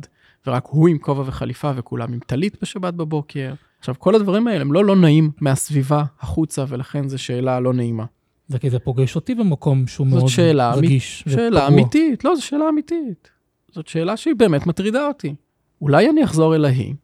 ורק 0.46 0.66
הוא 0.66 0.88
עם 0.88 0.98
כובע 0.98 1.22
וחליפה 1.26 1.72
וכולם 1.76 2.12
עם 2.12 2.18
טלית 2.26 2.56
בשבת 2.62 2.94
בבוקר. 2.94 3.54
עכשיו, 3.78 3.94
כל 3.98 4.14
הדברים 4.14 4.48
האלה 4.48 4.60
הם 4.60 4.72
לא 4.72 4.84
לא 4.84 4.96
נעים 4.96 5.30
מהסביבה 5.40 6.04
החוצה, 6.20 6.64
ולכן 6.68 7.08
זו 7.08 7.18
שאלה 7.18 7.60
לא 7.60 7.72
נעימה. 7.72 8.04
זה 8.48 8.58
כי 8.58 8.70
זה 8.70 8.78
פוגש 8.78 9.16
אותי 9.16 9.34
במקום 9.34 9.86
שהוא 9.86 10.06
מאוד 10.06 10.28
שאלה 10.28 10.74
רגיש. 10.74 11.24
זאת 11.26 11.38
שאלה 11.38 11.66
אמיתית, 11.66 12.24
לא, 12.24 12.34
זו 12.34 12.44
שאלה 12.44 12.68
אמיתית. 12.68 13.30
זאת 13.70 13.86
שאלה 13.86 14.16
שהיא 14.16 14.34
באמת 14.34 14.66
מטרידה 14.66 15.06
אותי. 15.06 15.34
אולי 15.80 16.10
אני 16.10 16.24
אחזור 16.24 16.54
אל 16.54 16.64
ההיא, 16.64 16.94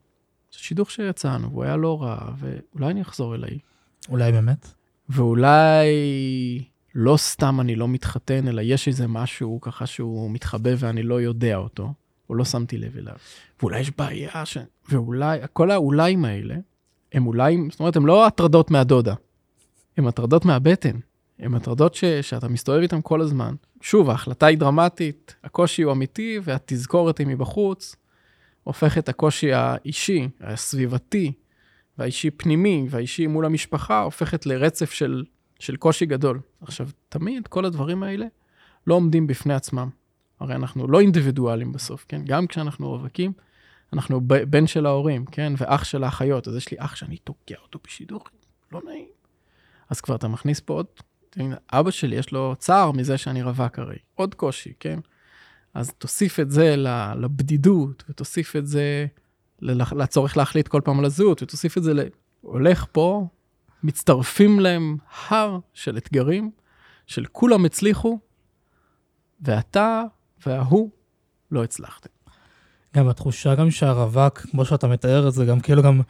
זה 0.53 0.59
שידוך 0.59 0.91
שיצאנו, 0.91 1.51
והוא 1.51 1.65
היה 1.65 1.77
לא 1.77 2.03
רע, 2.03 2.33
ואולי 2.39 2.91
אני 2.91 3.03
אחזור 3.03 3.35
אל 3.35 3.45
ההיא. 3.45 3.59
אולי 4.09 4.33
באמת. 4.33 4.69
ואולי 5.09 5.89
לא 6.95 7.17
סתם 7.17 7.61
אני 7.61 7.77
לא 7.77 7.89
מתחתן, 7.89 8.49
אלא 8.49 8.63
יש 8.65 8.89
איזה 8.89 9.07
משהו 9.07 9.59
ככה 9.61 9.87
שהוא 9.87 10.31
מתחבא 10.31 10.71
ואני 10.79 11.03
לא 11.03 11.21
יודע 11.21 11.57
אותו, 11.57 11.93
או 12.31 12.35
לא 12.35 12.45
שמתי 12.45 12.79
לב 12.79 12.97
אליו. 12.97 13.15
ואולי 13.61 13.81
יש 13.81 13.91
בעיה 13.99 14.47
ש... 14.47 14.59
ואולי, 14.89 15.39
כל 15.53 15.71
האוליים 15.71 16.25
האלה, 16.25 16.55
הם 17.13 17.27
אולי, 17.27 17.59
זאת 17.71 17.81
אומרת, 17.81 17.97
הם 17.97 18.07
לא 18.07 18.27
הטרדות 18.27 18.71
מהדודה, 18.71 19.15
הם 19.97 20.07
הטרדות 20.07 20.45
מהבטן. 20.45 20.99
הם 21.39 21.55
הטרדות 21.55 21.95
ש... 21.95 22.05
שאתה 22.05 22.49
מסתובב 22.49 22.81
איתן 22.81 23.01
כל 23.03 23.21
הזמן. 23.21 23.55
שוב, 23.81 24.11
ההחלטה 24.11 24.47
היא 24.47 24.59
דרמטית, 24.59 25.35
הקושי 25.45 25.83
הוא 25.83 25.93
אמיתי 25.93 26.39
והתזכורת 26.43 27.19
היא 27.19 27.27
מבחוץ, 27.27 27.97
הופך 28.65 28.99
את 28.99 29.09
הקושי 29.09 29.53
האישי, 29.53 30.29
הסביבתי, 30.41 31.33
והאישי 31.99 32.31
פנימי, 32.31 32.87
והאישי 32.91 33.27
מול 33.27 33.47
המשפחה, 33.47 34.03
הופכת 34.03 34.47
לרצף 34.47 34.93
של, 34.93 35.25
של 35.59 35.77
קושי 35.77 36.07
גדול. 36.07 36.41
עכשיו, 36.61 36.89
תמיד 37.09 37.49
כל 37.49 37.65
הדברים 37.65 38.03
האלה 38.03 38.27
לא 38.87 38.95
עומדים 38.95 39.27
בפני 39.27 39.55
עצמם. 39.55 39.89
הרי 40.41 40.55
אנחנו 40.55 40.89
לא 40.89 41.01
אינדיבידואלים 41.01 41.73
בסוף, 41.73 42.05
כן? 42.09 42.23
גם 42.25 42.47
כשאנחנו 42.47 42.89
רווקים, 42.89 43.33
אנחנו 43.93 44.21
בן 44.27 44.67
של 44.67 44.87
ההורים, 44.87 45.25
כן? 45.25 45.53
ואח 45.57 45.85
של 45.85 46.05
האחיות. 46.05 46.49
אז 46.49 46.57
יש 46.57 46.71
לי 46.71 46.77
אח 46.81 46.97
שאני 46.97 47.17
תוקע 47.17 47.55
אותו 47.63 47.79
בשידור, 47.85 48.25
לא 48.73 48.81
נעים. 48.85 49.09
אז 49.91 50.01
כבר 50.01 50.15
אתה 50.15 50.29
מכניס 50.29 50.61
פה 50.61 50.75
עוד 50.75 50.87
אבא 51.73 51.91
שלי 51.91 52.17
יש 52.17 52.33
לו 52.33 52.55
צער 52.59 52.93
מזה 52.93 53.19
שאני 53.19 53.43
רווק 53.43 53.79
הרי, 53.79 53.97
עוד 54.15 54.35
קושי, 54.35 54.73
כן? 54.81 54.99
אז 55.75 55.93
תוסיף 55.99 56.41
את 56.41 56.51
זה 56.51 56.75
לבדידות, 57.17 58.05
ותוסיף 58.09 58.57
את 58.57 58.67
זה 58.67 59.07
לצורך 59.63 60.37
להחליט 60.37 60.69
כל 60.69 60.81
פעם 60.85 60.99
על 60.99 61.05
הזהות, 61.05 61.43
ותוסיף 61.43 61.79
את 61.79 61.83
זה 61.83 61.95
ל... 61.95 62.01
הולך 62.41 62.87
פה, 62.93 63.27
מצטרפים 63.83 64.61
להם 64.61 64.97
הר 65.29 65.59
של 65.75 65.97
אתגרים, 65.97 66.51
של 67.07 67.25
כולם 67.33 67.65
הצליחו, 67.65 68.19
ואתה 69.41 70.03
וההוא 70.47 70.91
לא 71.51 71.65
הצלחתם. 71.65 72.09
גם 72.97 73.09
התחושה 73.09 73.55
גם 73.55 73.71
שהרווק, 73.71 74.39
כמו 74.39 74.65
שאתה 74.65 74.89
מתאר 74.89 75.29
את 75.29 75.33
זה, 75.33 75.45
גם 75.45 75.61
כאילו 75.61 75.83
גם 75.83 76.01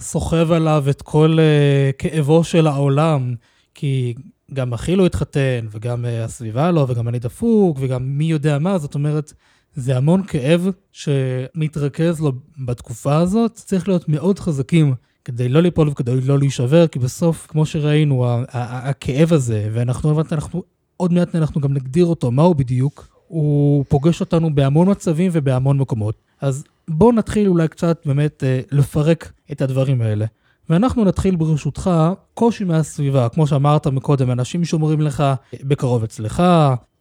סוחב 0.00 0.52
עליו 0.52 0.84
את 0.90 1.02
כל 1.02 1.38
uh, 1.38 1.96
כאבו 1.98 2.44
של 2.44 2.66
העולם, 2.66 3.34
כי 3.74 4.14
גם 4.54 4.72
אחי 4.72 4.96
לא 4.96 5.06
התחתן, 5.06 5.66
וגם 5.70 6.04
uh, 6.04 6.08
הסביבה 6.24 6.70
לא, 6.70 6.86
וגם 6.88 7.08
אני 7.08 7.18
דפוק, 7.18 7.78
וגם 7.80 8.18
מי 8.18 8.24
יודע 8.24 8.58
מה, 8.58 8.78
זאת 8.78 8.94
אומרת, 8.94 9.32
זה 9.74 9.96
המון 9.96 10.22
כאב 10.22 10.68
שמתרכז 10.92 12.20
לו 12.20 12.32
בתקופה 12.58 13.16
הזאת. 13.16 13.52
צריך 13.54 13.88
להיות 13.88 14.08
מאוד 14.08 14.38
חזקים 14.38 14.94
כדי 15.24 15.48
לא 15.48 15.62
ליפול 15.62 15.88
וכדי 15.88 16.20
לא 16.20 16.38
להישבר, 16.38 16.86
כי 16.86 16.98
בסוף, 16.98 17.46
כמו 17.46 17.66
שראינו, 17.66 18.26
הכאב 18.52 19.32
הזה, 19.32 19.68
ואנחנו 19.72 20.10
עוד 20.10 20.26
אנחנו, 20.32 20.62
עוד 20.96 21.12
מעט 21.12 21.34
אנחנו 21.36 21.60
גם 21.60 21.74
נגדיר 21.74 22.04
אותו, 22.04 22.30
מהו 22.30 22.54
בדיוק, 22.54 23.08
הוא 23.28 23.84
פוגש 23.88 24.20
אותנו 24.20 24.54
בהמון 24.54 24.90
מצבים 24.90 25.30
ובהמון 25.34 25.78
מקומות. 25.78 26.14
אז 26.40 26.64
בואו 26.88 27.12
נתחיל 27.12 27.48
אולי 27.48 27.68
קצת 27.68 28.02
באמת 28.06 28.44
אה, 28.44 28.60
לפרק 28.72 29.32
את 29.52 29.62
הדברים 29.62 30.02
האלה. 30.02 30.26
ואנחנו 30.70 31.04
נתחיל 31.04 31.36
ברשותך 31.36 31.90
קושי 32.34 32.64
מהסביבה, 32.64 33.28
כמו 33.28 33.46
שאמרת 33.46 33.86
מקודם, 33.86 34.30
אנשים 34.30 34.64
שאומרים 34.64 35.00
לך 35.00 35.24
בקרוב 35.62 36.02
אצלך, 36.04 36.42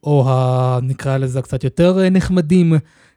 או 0.04 0.30
ה... 0.30 0.80
נקרא 0.84 1.18
לזה 1.18 1.42
קצת 1.42 1.64
יותר 1.64 2.10
נחמדים, 2.12 2.74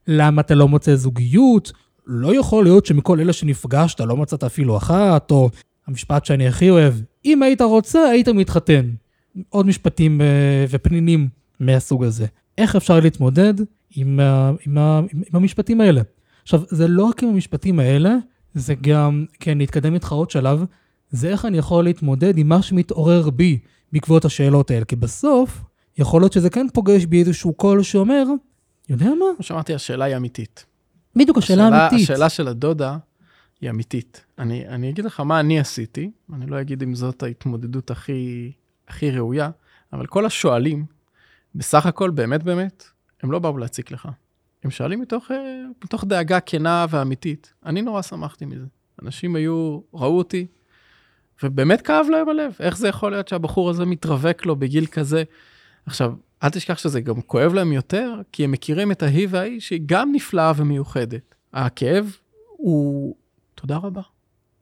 למה 0.08 0.40
אתה 0.40 0.54
לא 0.54 0.68
מוצא 0.68 0.96
זוגיות, 0.96 1.72
לא 2.06 2.36
יכול 2.36 2.64
להיות 2.64 2.86
שמכל 2.86 3.20
אלה 3.20 3.32
שנפגשת 3.32 4.00
לא 4.00 4.16
מצאת 4.16 4.44
אפילו 4.44 4.76
אחת, 4.76 5.30
או 5.30 5.50
המשפט 5.86 6.24
שאני 6.24 6.48
הכי 6.48 6.70
אוהב, 6.70 6.94
אם 7.24 7.42
היית 7.42 7.60
רוצה, 7.60 8.00
היית 8.08 8.28
מתחתן. 8.28 8.90
עוד 9.48 9.66
משפטים 9.66 10.20
אה, 10.20 10.26
ופנינים 10.70 11.28
מהסוג 11.60 12.04
הזה. 12.04 12.26
איך 12.58 12.76
אפשר 12.76 13.00
להתמודד 13.00 13.54
עם, 13.96 14.20
עם, 14.66 14.78
ה- 14.78 15.00
עם 15.12 15.22
המשפטים 15.32 15.80
האלה? 15.80 16.02
עכשיו, 16.42 16.62
זה 16.68 16.88
לא 16.88 17.04
רק 17.04 17.22
עם 17.22 17.28
המשפטים 17.28 17.80
האלה, 17.80 18.16
זה 18.54 18.74
גם, 18.74 19.24
כן, 19.40 19.58
להתקדם 19.58 19.94
איתך 19.94 20.12
עוד 20.12 20.30
שלב, 20.30 20.64
זה 21.10 21.28
איך 21.28 21.44
אני 21.44 21.58
יכול 21.58 21.84
להתמודד 21.84 22.38
עם 22.38 22.48
מה 22.48 22.62
שמתעורר 22.62 23.30
בי 23.30 23.58
בעקבות 23.92 24.24
השאלות 24.24 24.70
האלה. 24.70 24.84
כי 24.84 24.96
בסוף, 24.96 25.62
יכול 25.98 26.22
להיות 26.22 26.32
שזה 26.32 26.50
כן 26.50 26.66
פוגש 26.74 27.04
בי 27.04 27.20
איזשהו 27.20 27.52
קול 27.52 27.82
שאומר, 27.82 28.24
יודע 28.88 29.06
מה? 29.06 29.26
כמו 29.36 29.42
שאמרתי, 29.42 29.74
השאלה 29.74 30.04
היא 30.04 30.16
אמיתית. 30.16 30.66
בדיוק 31.16 31.38
השאלה 31.38 31.68
האמיתית. 31.68 32.10
השאלה 32.10 32.28
של 32.28 32.48
הדודה 32.48 32.98
היא 33.60 33.70
אמיתית. 33.70 34.24
אני, 34.38 34.68
אני 34.68 34.90
אגיד 34.90 35.04
לך 35.04 35.20
מה 35.20 35.40
אני 35.40 35.60
עשיתי, 35.60 36.10
אני 36.34 36.46
לא 36.46 36.60
אגיד 36.60 36.82
אם 36.82 36.94
זאת 36.94 37.22
ההתמודדות 37.22 37.90
הכי, 37.90 38.52
הכי 38.88 39.10
ראויה, 39.10 39.50
אבל 39.92 40.06
כל 40.06 40.26
השואלים, 40.26 40.84
בסך 41.54 41.86
הכל, 41.86 42.10
באמת 42.10 42.42
באמת, 42.42 42.84
הם 43.22 43.32
לא 43.32 43.38
באו 43.38 43.58
להציק 43.58 43.90
לך. 43.90 44.08
הם 44.64 44.70
שואלים 44.70 45.00
מתוך, 45.00 45.30
אה, 45.30 45.64
מתוך 45.84 46.04
דאגה 46.04 46.40
כנה 46.40 46.86
ואמיתית. 46.90 47.54
אני 47.66 47.82
נורא 47.82 48.02
שמחתי 48.02 48.44
מזה. 48.44 48.66
אנשים 49.02 49.36
היו, 49.36 49.80
ראו 49.94 50.18
אותי, 50.18 50.46
ובאמת 51.42 51.80
כאב 51.80 52.06
להם 52.10 52.28
הלב. 52.28 52.56
איך 52.60 52.76
זה 52.76 52.88
יכול 52.88 53.10
להיות 53.10 53.28
שהבחור 53.28 53.70
הזה 53.70 53.84
מתרווק 53.84 54.46
לו 54.46 54.56
בגיל 54.56 54.86
כזה? 54.86 55.22
עכשיו, 55.86 56.14
אל 56.42 56.48
תשכח 56.48 56.78
שזה 56.78 57.00
גם 57.00 57.20
כואב 57.20 57.54
להם 57.54 57.72
יותר, 57.72 58.14
כי 58.32 58.44
הם 58.44 58.50
מכירים 58.50 58.92
את 58.92 59.02
ההיא 59.02 59.28
וההיא 59.30 59.60
שהיא 59.60 59.80
גם 59.86 60.12
נפלאה 60.12 60.52
ומיוחדת. 60.56 61.34
הכאב 61.52 62.16
הוא, 62.46 63.16
תודה 63.54 63.76
רבה. 63.76 64.02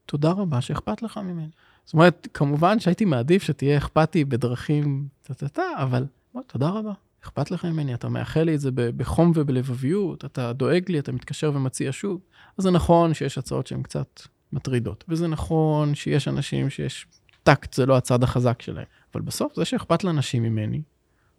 תודה 0.06 0.30
רבה 0.30 0.60
שאכפת 0.60 1.02
לך 1.02 1.16
ממני. 1.18 1.48
זאת 1.84 1.94
אומרת, 1.94 2.28
כמובן 2.34 2.80
שהייתי 2.80 3.04
מעדיף 3.04 3.42
שתהיה 3.42 3.78
אכפתי 3.78 4.24
בדרכים 4.24 5.08
טה-טה-טה, 5.22 5.62
אבל 5.76 6.06
בוא, 6.34 6.42
תודה 6.46 6.68
רבה. 6.68 6.92
אכפת 7.24 7.50
לך 7.50 7.64
ממני, 7.64 7.94
אתה 7.94 8.08
מאחל 8.08 8.42
לי 8.42 8.54
את 8.54 8.60
זה 8.60 8.70
בחום 8.72 9.32
ובלבביות, 9.34 10.24
אתה 10.24 10.52
דואג 10.52 10.90
לי, 10.90 10.98
אתה 10.98 11.12
מתקשר 11.12 11.52
ומציע 11.54 11.92
שוב. 11.92 12.20
אז 12.58 12.64
זה 12.64 12.70
נכון 12.70 13.14
שיש 13.14 13.38
הצעות 13.38 13.66
שהן 13.66 13.82
קצת 13.82 14.20
מטרידות, 14.52 15.04
וזה 15.08 15.28
נכון 15.28 15.94
שיש 15.94 16.28
אנשים 16.28 16.70
שיש 16.70 17.06
טקט, 17.42 17.72
זה 17.72 17.86
לא 17.86 17.96
הצד 17.96 18.22
החזק 18.22 18.62
שלהם. 18.62 18.84
אבל 19.14 19.22
בסוף, 19.22 19.52
זה 19.56 19.64
שאכפת 19.64 20.04
לאנשים 20.04 20.42
ממני, 20.42 20.82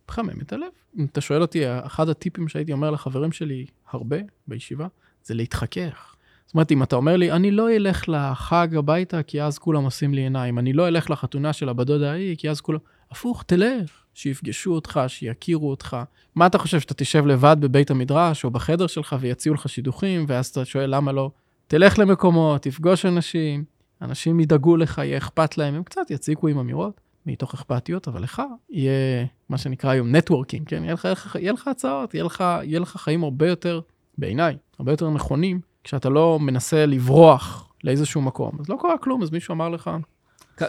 מחמם 0.09 0.41
את 0.41 0.53
הלב. 0.53 0.67
אם 0.97 1.05
אתה 1.05 1.21
שואל 1.21 1.41
אותי, 1.41 1.63
אחד 1.67 2.09
הטיפים 2.09 2.47
שהייתי 2.47 2.71
אומר 2.71 2.91
לחברים 2.91 3.31
שלי 3.31 3.65
הרבה 3.91 4.17
בישיבה, 4.47 4.87
זה 5.23 5.33
להתחכך. 5.33 6.15
זאת 6.45 6.53
אומרת, 6.53 6.71
אם 6.71 6.83
אתה 6.83 6.95
אומר 6.95 7.17
לי, 7.17 7.31
אני 7.31 7.51
לא 7.51 7.75
אלך 7.75 8.09
לחג 8.09 8.75
הביתה, 8.77 9.23
כי 9.23 9.41
אז 9.41 9.57
כולם 9.57 9.83
עושים 9.83 10.13
לי 10.13 10.21
עיניים, 10.21 10.59
אני 10.59 10.73
לא 10.73 10.87
אלך 10.87 11.09
לחתונה 11.09 11.53
של 11.53 11.69
הבת 11.69 11.87
דודה 11.87 12.11
ההיא, 12.11 12.35
כי 12.37 12.49
אז 12.49 12.61
כולם... 12.61 12.79
הפוך, 13.11 13.43
תלך, 13.43 14.00
שיפגשו 14.13 14.73
אותך, 14.73 14.99
שיכירו 15.07 15.69
אותך. 15.69 15.97
מה 16.35 16.47
אתה 16.47 16.57
חושב, 16.57 16.79
שאתה 16.79 16.93
תשב 16.93 17.25
לבד 17.25 17.57
בבית 17.59 17.91
המדרש 17.91 18.45
או 18.45 18.51
בחדר 18.51 18.87
שלך 18.87 19.15
ויציעו 19.19 19.55
לך 19.55 19.69
שידוכים, 19.69 20.25
ואז 20.27 20.47
אתה 20.47 20.65
שואל 20.65 20.95
למה 20.95 21.11
לא? 21.11 21.31
תלך 21.67 21.99
למקומות, 21.99 22.61
תפגוש 22.61 23.05
אנשים, 23.05 23.63
אנשים 24.01 24.39
ידאגו 24.39 24.77
לך, 24.77 24.97
יהיה 24.97 25.17
אכפת 25.17 25.57
להם, 25.57 25.73
הם 25.73 25.83
קצת 25.83 26.11
יציקו 26.11 26.47
עם 26.47 26.57
אמירות. 26.57 27.01
מתוך 27.25 27.53
אכפתיות, 27.53 28.07
אבל 28.07 28.21
לך 28.23 28.41
יהיה 28.69 29.25
מה 29.49 29.57
שנקרא 29.57 29.89
היום 29.89 30.15
נטוורקינג, 30.15 30.67
כן? 30.67 30.83
יהיה 30.83 30.93
לך, 30.93 31.05
יהיה 31.05 31.13
לך, 31.13 31.35
יהיה 31.35 31.53
לך 31.53 31.67
הצעות, 31.67 32.13
יהיה 32.13 32.23
לך, 32.23 32.43
יהיה 32.63 32.79
לך 32.79 32.97
חיים 32.97 33.23
הרבה 33.23 33.47
יותר, 33.47 33.81
בעיניי, 34.17 34.57
הרבה 34.79 34.91
יותר 34.91 35.09
נכונים, 35.09 35.59
כשאתה 35.83 36.09
לא 36.09 36.39
מנסה 36.39 36.85
לברוח 36.85 37.73
לאיזשהו 37.83 38.21
מקום. 38.21 38.57
אז 38.59 38.69
לא 38.69 38.77
קרה 38.81 38.97
כלום, 38.97 39.23
אז 39.23 39.31
מישהו 39.31 39.53
אמר 39.53 39.69
לך... 39.69 39.89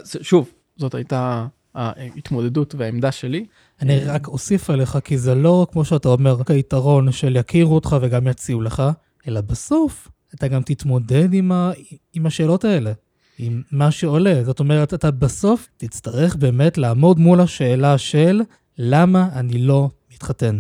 שוב, 0.05 0.53
זאת 0.77 0.95
הייתה 0.95 1.47
ההתמודדות 1.75 2.75
והעמדה 2.79 3.13
שלי. 3.13 3.47
אני 3.81 3.99
רק 3.99 4.29
אוסיף 4.29 4.71
עליך, 4.71 4.99
כי 5.05 5.19
זה 5.19 5.35
לא, 5.35 5.67
כמו 5.73 5.85
שאתה 5.85 6.09
אומר, 6.09 6.33
רק 6.33 6.51
היתרון 6.51 7.13
של 7.13 7.37
יכירו 7.37 7.75
אותך 7.75 7.97
וגם 8.01 8.27
יציעו 8.27 8.61
לך, 8.61 8.83
אלא 9.29 9.41
בסוף 9.41 10.09
אתה 10.35 10.49
גם 10.49 10.63
תתמודד 10.63 11.35
עם, 11.35 11.53
ה... 11.53 11.73
עם 12.13 12.27
השאלות 12.27 12.65
האלה, 12.65 12.93
עם 13.39 13.63
מה 13.73 13.91
שעולה. 13.91 14.45
זאת 14.45 14.61
אומרת, 14.61 14.95
אתה 14.95 15.11
בסוף 15.11 15.69
תצטרך 15.77 16.37
באמת 16.37 16.79
לעמוד 16.79 17.19
מול 17.19 17.41
השאלה 17.41 17.99
של 17.99 18.41
למה 18.79 19.29
אני 19.33 19.59
לא 19.59 19.91
מתחתן. 20.13 20.59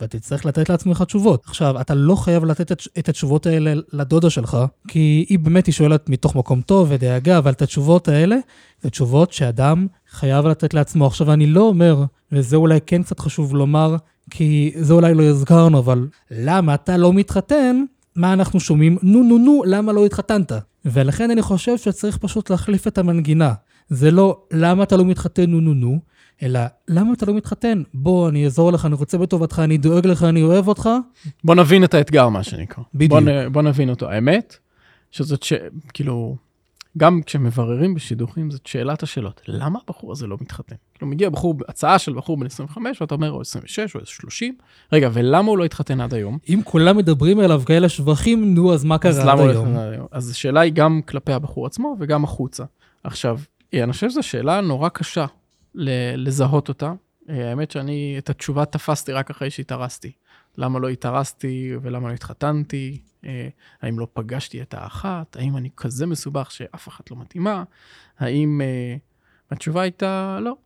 ותצטרך 0.00 0.46
לתת 0.46 0.68
לעצמך 0.68 1.02
תשובות. 1.02 1.44
עכשיו, 1.46 1.80
אתה 1.80 1.94
לא 1.94 2.14
חייב 2.14 2.44
לתת 2.44 2.72
את, 2.98 3.08
התשובות 3.08 3.46
האלה 3.46 3.72
לדודה 3.92 4.30
שלך, 4.30 4.58
כי 4.88 5.24
היא 5.28 5.38
באמת, 5.38 5.66
היא 5.66 5.72
שואלת 5.72 6.08
מתוך 6.08 6.36
מקום 6.36 6.60
טוב 6.60 6.88
ודאגה, 6.90 7.38
אבל 7.38 7.52
את 7.52 7.62
התשובות 7.62 8.08
האלה, 8.08 8.36
זה 8.82 8.90
תשובות 8.90 9.32
שאדם 9.32 9.86
חייב 10.10 10.46
לתת 10.46 10.74
לעצמו. 10.74 11.06
עכשיו, 11.06 11.32
אני 11.32 11.46
לא 11.46 11.60
אומר, 11.60 12.04
וזה 12.32 12.56
אולי 12.56 12.78
כן 12.86 13.02
קצת 13.02 13.20
חשוב 13.20 13.54
לומר, 13.54 13.96
כי 14.30 14.72
זה 14.76 14.92
אולי 14.92 15.14
לא 15.14 15.22
הזכרנו, 15.22 15.78
אבל 15.78 16.08
למה 16.30 16.74
אתה 16.74 16.96
לא 16.96 17.12
מתחתן? 17.12 17.84
מה 18.16 18.32
אנחנו 18.32 18.60
שומעים? 18.60 18.98
נו 19.02 19.22
נו 19.22 19.38
נו, 19.38 19.62
למה 19.66 19.92
לא 19.92 20.06
התחתנת? 20.06 20.52
ולכן 20.84 21.30
אני 21.30 21.42
חושב 21.42 21.76
שצריך 21.76 22.16
פשוט 22.16 22.50
להחליף 22.50 22.86
את 22.86 22.98
המנגינה. 22.98 23.52
זה 23.88 24.10
לא 24.10 24.38
למה 24.52 24.82
אתה 24.82 24.96
לא 24.96 25.04
מתחתן 25.04 25.50
נו 25.50 25.60
נו 25.60 25.74
נו, 25.74 25.98
אלא 26.42 26.60
למה 26.88 27.12
אתה 27.12 27.26
לא 27.26 27.34
מתחתן? 27.34 27.82
בוא, 27.94 28.28
אני 28.28 28.44
אעזור 28.44 28.72
לך, 28.72 28.86
אני 28.86 28.94
רוצה 28.94 29.18
בטובתך, 29.18 29.58
אני 29.64 29.78
דואג 29.78 30.06
לך, 30.06 30.22
אני 30.22 30.42
אוהב 30.42 30.68
אותך. 30.68 30.88
בוא 31.44 31.54
נבין 31.54 31.84
את 31.84 31.94
האתגר, 31.94 32.28
מה 32.28 32.42
שנקרא. 32.42 32.84
בדיוק. 32.94 33.10
בוא, 33.10 33.20
נ, 33.20 33.52
בוא 33.52 33.62
נבין 33.62 33.90
אותו. 33.90 34.10
האמת, 34.10 34.56
שזאת 35.10 35.42
ש... 35.42 35.52
כאילו, 35.92 36.36
גם 36.98 37.20
כשמבררים 37.26 37.94
בשידוכים, 37.94 38.50
זאת 38.50 38.66
שאלת 38.66 39.02
השאלות. 39.02 39.40
למה 39.48 39.78
הבחור 39.84 40.12
הזה 40.12 40.26
לא 40.26 40.36
מתחתן? 40.40 40.76
כאילו, 40.94 41.10
מגיע 41.10 41.30
בחור, 41.30 41.54
הצעה 41.68 41.98
של 41.98 42.12
בחור 42.12 42.36
בן 42.36 42.46
25, 42.46 43.00
ואתה 43.00 43.14
אומר, 43.14 43.32
או 43.32 43.40
26 43.40 43.96
או 43.96 44.00
30, 44.04 44.56
רגע, 44.92 45.08
ולמה 45.12 45.48
הוא 45.48 45.58
לא 45.58 45.64
התחתן 45.64 46.00
עד 46.00 46.14
היום? 46.14 46.38
אם 46.48 46.60
כולם 46.64 46.96
מדברים 46.96 47.38
עליו 47.38 47.62
כאלה 47.66 47.88
שבחים, 47.88 48.54
נו, 48.54 48.74
אז 48.74 48.84
מה 48.84 48.94
אז 48.94 49.00
קרה 49.00 49.24
למה 49.24 49.32
עד 49.32 49.38
הוא 49.38 49.46
לא 49.46 49.52
היום? 49.52 49.76
עד 49.76 49.92
היום? 49.92 50.06
אז 50.10 50.30
השאלה 50.30 50.60
היא 50.60 50.72
גם 50.72 51.00
כלפי 51.06 51.32
הבחור 51.32 51.66
עצמו 51.66 51.96
וגם 52.00 52.24
החוצה. 52.24 52.64
עכשיו, 53.04 53.38
אני 53.74 53.92
חושב 53.92 54.10
שזו 54.10 54.22
שאלה 54.22 54.60
נורא 54.60 54.88
קשה 54.88 55.26
לזהות 55.74 56.68
אותה. 56.68 56.92
אה, 57.28 57.50
האמת 57.50 57.70
שאני 57.70 58.14
את 58.18 58.30
התשובה 58.30 58.64
תפסתי 58.64 59.12
רק 59.12 59.30
אחרי 59.30 59.50
שהתארסתי. 59.50 60.12
למה 60.58 60.78
לא 60.78 60.88
התארסתי 60.88 61.72
ולמה 61.82 62.08
לא 62.08 62.14
התחתנתי? 62.14 63.00
אה, 63.24 63.48
האם 63.82 63.98
לא 63.98 64.06
פגשתי 64.12 64.62
את 64.62 64.74
האחת? 64.74 65.36
האם 65.36 65.56
אני 65.56 65.68
כזה 65.76 66.06
מסובך 66.06 66.50
שאף 66.50 66.88
אחת 66.88 67.10
לא 67.10 67.16
מתאימה? 67.16 67.64
האם... 68.18 68.60
אה, 68.60 68.96
התשובה 69.50 69.82
הייתה 69.82 70.38
לא. 70.40 70.56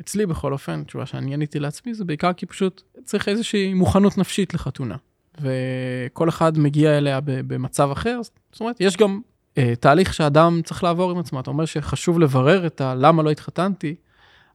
אצלי 0.00 0.26
בכל 0.26 0.52
אופן, 0.52 0.80
התשובה 0.80 1.06
שאני 1.06 1.34
עניתי 1.34 1.58
לעצמי 1.58 1.94
זה 1.94 2.04
בעיקר 2.04 2.32
כי 2.32 2.46
פשוט 2.46 2.82
צריך 3.04 3.28
איזושהי 3.28 3.74
מוכנות 3.74 4.18
נפשית 4.18 4.54
לחתונה. 4.54 4.96
וכל 5.40 6.28
אחד 6.28 6.58
מגיע 6.58 6.98
אליה 6.98 7.20
במצב 7.24 7.90
אחר. 7.90 8.20
זאת 8.52 8.60
אומרת, 8.60 8.76
יש 8.80 8.96
גם 8.96 9.20
אה, 9.58 9.76
תהליך 9.80 10.14
שאדם 10.14 10.60
צריך 10.64 10.84
לעבור 10.84 11.10
עם 11.10 11.18
עצמו. 11.18 11.40
אתה 11.40 11.50
אומר 11.50 11.64
שחשוב 11.64 12.18
לברר 12.18 12.66
את 12.66 12.80
הלמה 12.80 13.22
לא 13.22 13.30
התחתנתי, 13.30 13.94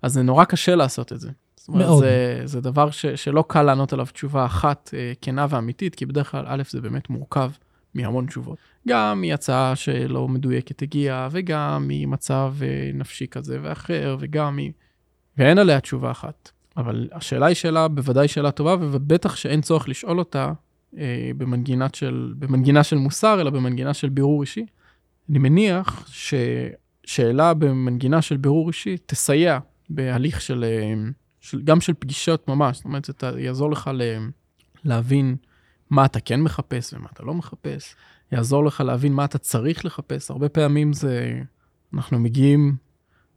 אז 0.03 0.13
זה 0.13 0.21
נורא 0.21 0.45
קשה 0.45 0.75
לעשות 0.75 1.13
את 1.13 1.19
זה. 1.19 1.29
זאת 1.55 1.67
אומרת, 1.67 1.87
מאוד. 1.87 1.99
זה, 1.99 2.41
זה 2.45 2.61
דבר 2.61 2.91
ש, 2.91 3.05
שלא 3.05 3.43
קל 3.47 3.63
לענות 3.63 3.93
עליו 3.93 4.05
תשובה 4.13 4.45
אחת 4.45 4.89
אה, 4.93 5.13
כנה 5.21 5.45
ואמיתית, 5.49 5.95
כי 5.95 6.05
בדרך 6.05 6.31
כלל, 6.31 6.45
א', 6.47 6.63
זה 6.69 6.81
באמת 6.81 7.09
מורכב 7.09 7.51
מהמון 7.93 8.25
תשובות. 8.25 8.57
גם 8.87 9.21
מהצעה 9.21 9.75
שלא 9.75 10.27
מדויקת 10.27 10.81
הגיעה, 10.81 11.27
וגם 11.31 11.85
ממצב 11.87 12.53
אה, 12.61 12.91
נפשי 12.93 13.27
כזה 13.27 13.59
ואחר, 13.61 14.17
וגם 14.19 14.57
מ... 14.57 14.59
ואין 15.37 15.57
עליה 15.57 15.79
תשובה 15.79 16.11
אחת. 16.11 16.51
אבל 16.77 17.09
השאלה 17.11 17.45
היא 17.45 17.55
שאלה, 17.55 17.87
בוודאי 17.87 18.27
שאלה 18.27 18.51
טובה, 18.51 18.75
ובטח 18.79 19.35
שאין 19.35 19.61
צורך 19.61 19.89
לשאול 19.89 20.19
אותה 20.19 20.53
אה, 20.97 21.31
במנגינת 21.37 21.95
של, 21.95 22.33
במנגינה 22.39 22.83
של 22.83 22.97
מוסר, 22.97 23.41
אלא 23.41 23.49
במנגינה 23.49 23.93
של 23.93 24.09
בירור 24.09 24.41
אישי. 24.41 24.65
אני 25.29 25.39
מניח 25.39 26.07
ששאלה 26.07 27.53
במנגינה 27.53 28.21
של 28.21 28.37
בירור 28.37 28.67
אישי 28.67 28.97
תסייע 29.05 29.59
בהליך 29.95 30.41
של, 30.41 30.63
אה, 30.63 30.93
של 31.41 31.61
גם 31.61 31.81
של 31.81 31.93
פגישות 31.93 32.47
ממש, 32.47 32.77
זאת 32.77 32.85
אומרת, 32.85 33.05
זה 33.05 33.41
יעזור 33.41 33.71
לך 33.71 33.89
ל, 33.93 34.01
להבין 34.83 35.35
מה 35.89 36.05
אתה 36.05 36.19
כן 36.19 36.41
מחפש 36.41 36.93
ומה 36.93 37.07
אתה 37.13 37.23
לא 37.23 37.33
מחפש, 37.33 37.95
יעזור 38.31 38.65
לך 38.65 38.81
להבין 38.81 39.13
מה 39.13 39.25
אתה 39.25 39.37
צריך 39.37 39.85
לחפש. 39.85 40.31
הרבה 40.31 40.49
פעמים 40.49 40.93
זה, 40.93 41.41
אנחנו 41.93 42.19
מגיעים, 42.19 42.75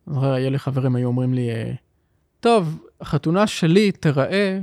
זוכר, 0.07 0.33
היה 0.33 0.51
לי 0.51 0.59
חברים 0.59 0.97
היו 0.97 1.07
אומרים 1.07 1.35
לי, 1.35 1.51
אה, 1.51 1.73
טוב, 2.41 2.87
החתונה 3.01 3.47
שלי 3.47 3.93
תיראה 3.93 4.61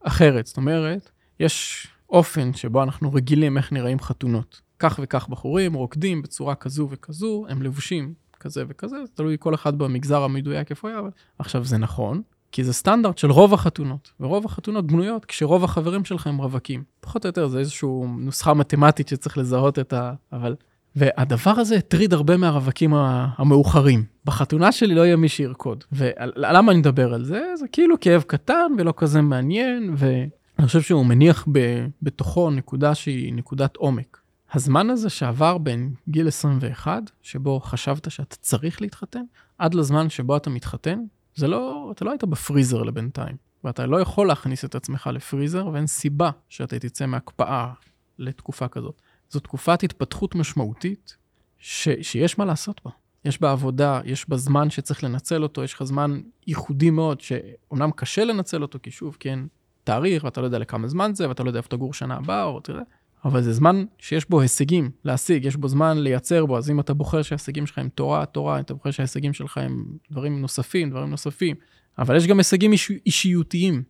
אחרת. 0.00 0.46
זאת 0.46 0.56
אומרת, 0.56 1.10
יש 1.40 1.86
אופן 2.10 2.52
שבו 2.52 2.82
אנחנו 2.82 3.12
רגילים 3.12 3.56
איך 3.56 3.72
נראים 3.72 4.00
חתונות. 4.00 4.60
כך 4.78 5.00
וכך 5.02 5.28
בחורים 5.28 5.74
רוקדים 5.74 6.22
בצורה 6.22 6.54
כזו 6.54 6.88
וכזו, 6.90 7.46
הם 7.48 7.62
לבושים 7.62 8.14
כזה 8.44 8.64
וכזה, 8.68 8.96
זה 8.96 9.12
תלוי 9.14 9.36
כל 9.38 9.54
אחד 9.54 9.78
במגזר 9.78 10.22
המדויק 10.22 10.70
איפה 10.70 10.88
היה, 10.88 10.98
אבל 10.98 11.10
עכשיו 11.38 11.64
זה 11.64 11.78
נכון, 11.78 12.22
כי 12.52 12.64
זה 12.64 12.72
סטנדרט 12.72 13.18
של 13.18 13.30
רוב 13.30 13.54
החתונות, 13.54 14.12
ורוב 14.20 14.44
החתונות 14.44 14.86
בנויות 14.86 15.24
כשרוב 15.24 15.64
החברים 15.64 16.04
שלך 16.04 16.26
הם 16.26 16.38
רווקים. 16.38 16.82
פחות 17.00 17.24
או 17.24 17.28
יותר 17.28 17.48
זה 17.48 17.58
איזושהי 17.58 17.88
נוסחה 18.18 18.54
מתמטית 18.54 19.08
שצריך 19.08 19.38
לזהות 19.38 19.78
את 19.78 19.92
ה... 19.92 20.12
אבל... 20.32 20.54
והדבר 20.96 21.50
הזה 21.50 21.76
הטריד 21.76 22.12
הרבה 22.12 22.36
מהרווקים 22.36 22.94
המאוחרים. 22.94 24.04
בחתונה 24.24 24.72
שלי 24.72 24.94
לא 24.94 25.00
יהיה 25.00 25.16
מי 25.16 25.28
שירקוד. 25.28 25.84
ולמה 25.92 26.72
אני 26.72 26.78
מדבר 26.78 27.14
על 27.14 27.24
זה? 27.24 27.42
זה 27.56 27.68
כאילו 27.72 28.00
כאב 28.00 28.22
קטן 28.26 28.72
ולא 28.78 28.94
כזה 28.96 29.20
מעניין, 29.20 29.94
ואני 29.96 30.66
חושב 30.66 30.80
שהוא 30.80 31.06
מניח 31.06 31.48
ב... 31.52 31.86
בתוכו 32.02 32.50
נקודה 32.50 32.94
שהיא 32.94 33.34
נקודת 33.34 33.76
עומק. 33.76 34.18
הזמן 34.52 34.90
הזה 34.90 35.10
שעבר 35.10 35.58
בין 35.58 35.94
גיל 36.08 36.28
21, 36.28 37.02
שבו 37.22 37.60
חשבת 37.60 38.10
שאתה 38.10 38.36
צריך 38.36 38.82
להתחתן, 38.82 39.22
עד 39.58 39.74
לזמן 39.74 40.10
שבו 40.10 40.36
אתה 40.36 40.50
מתחתן, 40.50 40.98
זה 41.34 41.48
לא, 41.48 41.90
אתה 41.92 42.04
לא 42.04 42.10
היית 42.10 42.24
בפריזר 42.24 42.82
לבינתיים, 42.82 43.36
ואתה 43.64 43.86
לא 43.86 44.00
יכול 44.00 44.26
להכניס 44.26 44.64
את 44.64 44.74
עצמך 44.74 45.10
לפריזר, 45.12 45.66
ואין 45.66 45.86
סיבה 45.86 46.30
שאתה 46.48 46.78
תצא 46.78 47.06
מהקפאה 47.06 47.72
לתקופה 48.18 48.68
כזאת. 48.68 49.02
זו 49.30 49.40
תקופת 49.40 49.82
התפתחות 49.82 50.34
משמעותית 50.34 51.16
ש, 51.58 51.88
שיש 52.02 52.38
מה 52.38 52.44
לעשות 52.44 52.80
בה. 52.84 52.90
יש 53.24 53.40
בה 53.40 53.52
עבודה, 53.52 54.00
יש 54.04 54.28
בה 54.28 54.36
זמן 54.36 54.70
שצריך 54.70 55.04
לנצל 55.04 55.42
אותו, 55.42 55.64
יש 55.64 55.74
לך 55.74 55.82
זמן 55.84 56.20
ייחודי 56.46 56.90
מאוד, 56.90 57.20
שאומנם 57.20 57.90
קשה 57.90 58.24
לנצל 58.24 58.62
אותו, 58.62 58.78
כי 58.82 58.90
שוב, 58.90 59.16
אין 59.24 59.48
תאריך, 59.84 60.24
ואתה 60.24 60.40
לא 60.40 60.46
יודע 60.46 60.58
לכמה 60.58 60.88
זמן 60.88 61.14
זה, 61.14 61.28
ואתה 61.28 61.42
לא 61.42 61.48
יודע 61.48 61.58
איפה 61.58 61.68
תגור 61.68 61.94
שנה 61.94 62.16
הבאה, 62.16 62.44
או 62.44 62.60
תראה. 62.60 62.82
אבל 63.24 63.42
זה 63.42 63.52
זמן 63.52 63.84
שיש 63.98 64.30
בו 64.30 64.40
הישגים 64.40 64.90
להשיג, 65.04 65.44
יש 65.44 65.56
בו 65.56 65.68
זמן 65.68 65.98
לייצר 65.98 66.46
בו, 66.46 66.58
אז 66.58 66.70
אם 66.70 66.80
אתה 66.80 66.94
בוחר 66.94 67.22
שההישגים 67.22 67.66
שלך 67.66 67.78
הם 67.78 67.88
תורה, 67.88 68.26
תורה, 68.26 68.56
אם 68.56 68.62
אתה 68.62 68.74
בוחר 68.74 68.90
שההישגים 68.90 69.32
שלך 69.32 69.58
הם 69.58 69.84
דברים 70.10 70.40
נוספים, 70.40 70.90
דברים 70.90 71.10
נוספים, 71.10 71.56
אבל 71.98 72.16
יש 72.16 72.26
גם 72.26 72.38
הישגים 72.38 72.72
איש, 72.72 72.92
אישיותיים, 73.06 73.82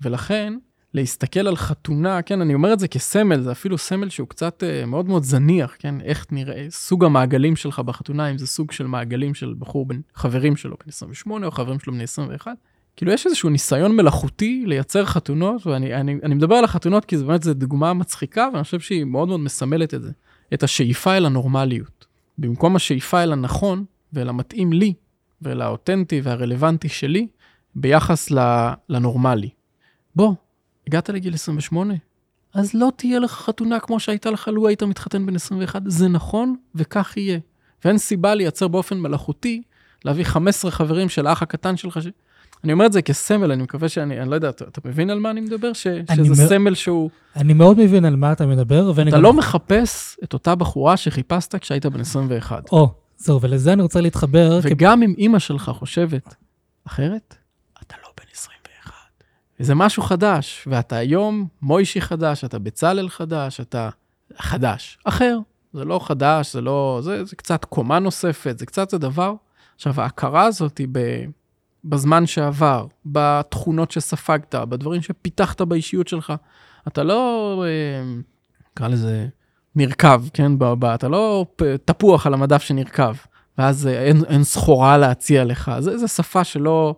ולכן 0.00 0.54
להסתכל 0.94 1.48
על 1.48 1.56
חתונה, 1.56 2.22
כן, 2.22 2.40
אני 2.40 2.54
אומר 2.54 2.72
את 2.72 2.78
זה 2.78 2.88
כסמל, 2.88 3.40
זה 3.40 3.52
אפילו 3.52 3.78
סמל 3.78 4.08
שהוא 4.08 4.28
קצת 4.28 4.62
uh, 4.62 4.86
מאוד 4.86 5.08
מאוד 5.08 5.22
זניח, 5.22 5.76
כן, 5.78 6.00
איך 6.00 6.26
נראה, 6.30 6.66
סוג 6.70 7.04
המעגלים 7.04 7.56
שלך 7.56 7.78
בחתונה, 7.78 8.30
אם 8.30 8.38
זה 8.38 8.46
סוג 8.46 8.72
של 8.72 8.86
מעגלים 8.86 9.34
של 9.34 9.54
בחור 9.58 9.86
בין 9.86 10.02
חברים 10.14 10.56
שלו 10.56 10.76
בן 10.84 10.88
28 10.88 11.46
או 11.46 11.50
חברים 11.50 11.80
שלו 11.80 11.92
בני 11.92 12.02
21, 12.02 12.52
כאילו 13.00 13.12
יש 13.12 13.26
איזשהו 13.26 13.50
ניסיון 13.50 13.96
מלאכותי 13.96 14.64
לייצר 14.66 15.04
חתונות, 15.04 15.66
ואני 15.66 15.94
אני, 15.94 16.16
אני 16.22 16.34
מדבר 16.34 16.54
על 16.54 16.64
החתונות 16.64 17.04
כי 17.04 17.18
זה 17.18 17.24
באמת 17.24 17.42
זו 17.42 17.54
דוגמה 17.54 17.94
מצחיקה, 17.94 18.48
ואני 18.52 18.64
חושב 18.64 18.80
שהיא 18.80 19.04
מאוד 19.04 19.28
מאוד 19.28 19.40
מסמלת 19.40 19.94
את 19.94 20.02
זה, 20.02 20.10
את 20.54 20.62
השאיפה 20.62 21.16
אל 21.16 21.26
הנורמליות. 21.26 22.06
במקום 22.38 22.76
השאיפה 22.76 23.22
אל 23.22 23.32
הנכון 23.32 23.84
ואל 24.12 24.28
המתאים 24.28 24.72
לי, 24.72 24.94
ואל 25.42 25.62
האותנטי 25.62 26.20
והרלוונטי 26.20 26.88
שלי, 26.88 27.26
ביחס 27.74 28.28
לנורמלי. 28.88 29.48
בוא, 30.16 30.34
הגעת 30.86 31.08
לגיל 31.08 31.34
28? 31.34 31.94
אז 32.54 32.74
לא 32.74 32.92
תהיה 32.96 33.18
לך 33.18 33.32
חתונה 33.32 33.80
כמו 33.80 34.00
שהייתה 34.00 34.30
לך 34.30 34.48
לו 34.48 34.68
היית 34.68 34.82
מתחתן 34.82 35.26
בן 35.26 35.36
21, 35.36 35.82
זה 35.86 36.08
נכון 36.08 36.56
וכך 36.74 37.16
יהיה. 37.16 37.38
ואין 37.84 37.98
סיבה 37.98 38.34
לייצר 38.34 38.68
באופן 38.68 38.98
מלאכותי, 38.98 39.62
להביא 40.04 40.24
15 40.24 40.70
חברים 40.70 41.08
של 41.08 41.26
האח 41.26 41.42
הקטן 41.42 41.76
שלך, 41.76 42.02
ש... 42.02 42.06
אני 42.64 42.72
אומר 42.72 42.86
את 42.86 42.92
זה 42.92 43.02
כסמל, 43.02 43.52
אני 43.52 43.62
מקווה 43.62 43.88
שאני, 43.88 44.20
אני 44.20 44.30
לא 44.30 44.34
יודע, 44.34 44.48
אתה, 44.48 44.64
אתה 44.64 44.80
מבין 44.84 45.10
על 45.10 45.18
מה 45.18 45.30
אני 45.30 45.40
מדבר? 45.40 45.72
ש, 45.72 45.86
אני 45.86 46.24
שזה 46.24 46.44
מ... 46.44 46.48
סמל 46.48 46.74
שהוא... 46.74 47.10
אני 47.36 47.52
מאוד 47.52 47.78
מבין 47.78 48.04
על 48.04 48.16
מה 48.16 48.32
אתה 48.32 48.46
מדבר, 48.46 48.92
ואני 48.94 49.10
אתה 49.10 49.16
גם... 49.16 49.22
לא 49.22 49.32
מחפש 49.32 50.16
את 50.24 50.32
אותה 50.32 50.54
בחורה 50.54 50.96
שחיפשת 50.96 51.54
כשהיית 51.56 51.86
בן 51.86 52.00
21. 52.00 52.72
או, 52.72 52.94
זהו, 53.16 53.40
ולזה 53.40 53.72
אני 53.72 53.82
רוצה 53.82 54.00
להתחבר. 54.00 54.60
וגם 54.62 55.00
כ... 55.00 55.02
אם 55.02 55.14
אימא 55.18 55.38
שלך 55.38 55.70
חושבת 55.74 56.34
אחרת, 56.86 57.34
אתה 57.86 57.94
לא 58.02 58.08
בן 58.18 58.26
21. 58.32 58.94
וזה 59.60 59.74
משהו 59.74 60.02
חדש, 60.02 60.64
ואתה 60.70 60.96
היום 60.96 61.46
מוישי 61.62 62.00
חדש, 62.00 62.44
אתה 62.44 62.58
בצלאל 62.58 63.08
חדש, 63.08 63.60
אתה 63.60 63.88
חדש, 64.38 64.98
אחר. 65.04 65.38
זה 65.72 65.84
לא 65.84 66.00
חדש, 66.02 66.52
זה 66.52 66.60
לא... 66.60 67.00
זה, 67.02 67.24
זה 67.24 67.36
קצת 67.36 67.64
קומה 67.64 67.98
נוספת, 67.98 68.58
זה 68.58 68.66
קצת 68.66 68.92
הדבר. 68.92 69.34
עכשיו, 69.76 70.00
ההכרה 70.00 70.44
הזאת 70.44 70.78
היא 70.78 70.88
ב... 70.92 70.98
בזמן 71.84 72.26
שעבר, 72.26 72.86
בתכונות 73.06 73.90
שספגת, 73.90 74.54
בדברים 74.54 75.02
שפיתחת 75.02 75.60
באישיות 75.62 76.08
שלך. 76.08 76.32
אתה 76.88 77.02
לא, 77.02 77.64
אה, 77.66 78.12
נקרא 78.72 78.88
לזה, 78.88 79.26
נרקב, 79.76 80.22
כן? 80.32 80.52
אתה 80.94 81.08
לא 81.08 81.46
תפוח 81.84 82.26
על 82.26 82.34
המדף 82.34 82.62
שנרקב, 82.62 83.12
ואז 83.58 83.86
אה, 83.86 84.02
אין, 84.02 84.24
אין 84.24 84.44
סחורה 84.44 84.98
להציע 84.98 85.44
לך. 85.44 85.72
זה, 85.78 85.98
זה 85.98 86.08
שפה 86.08 86.44
שלא... 86.44 86.94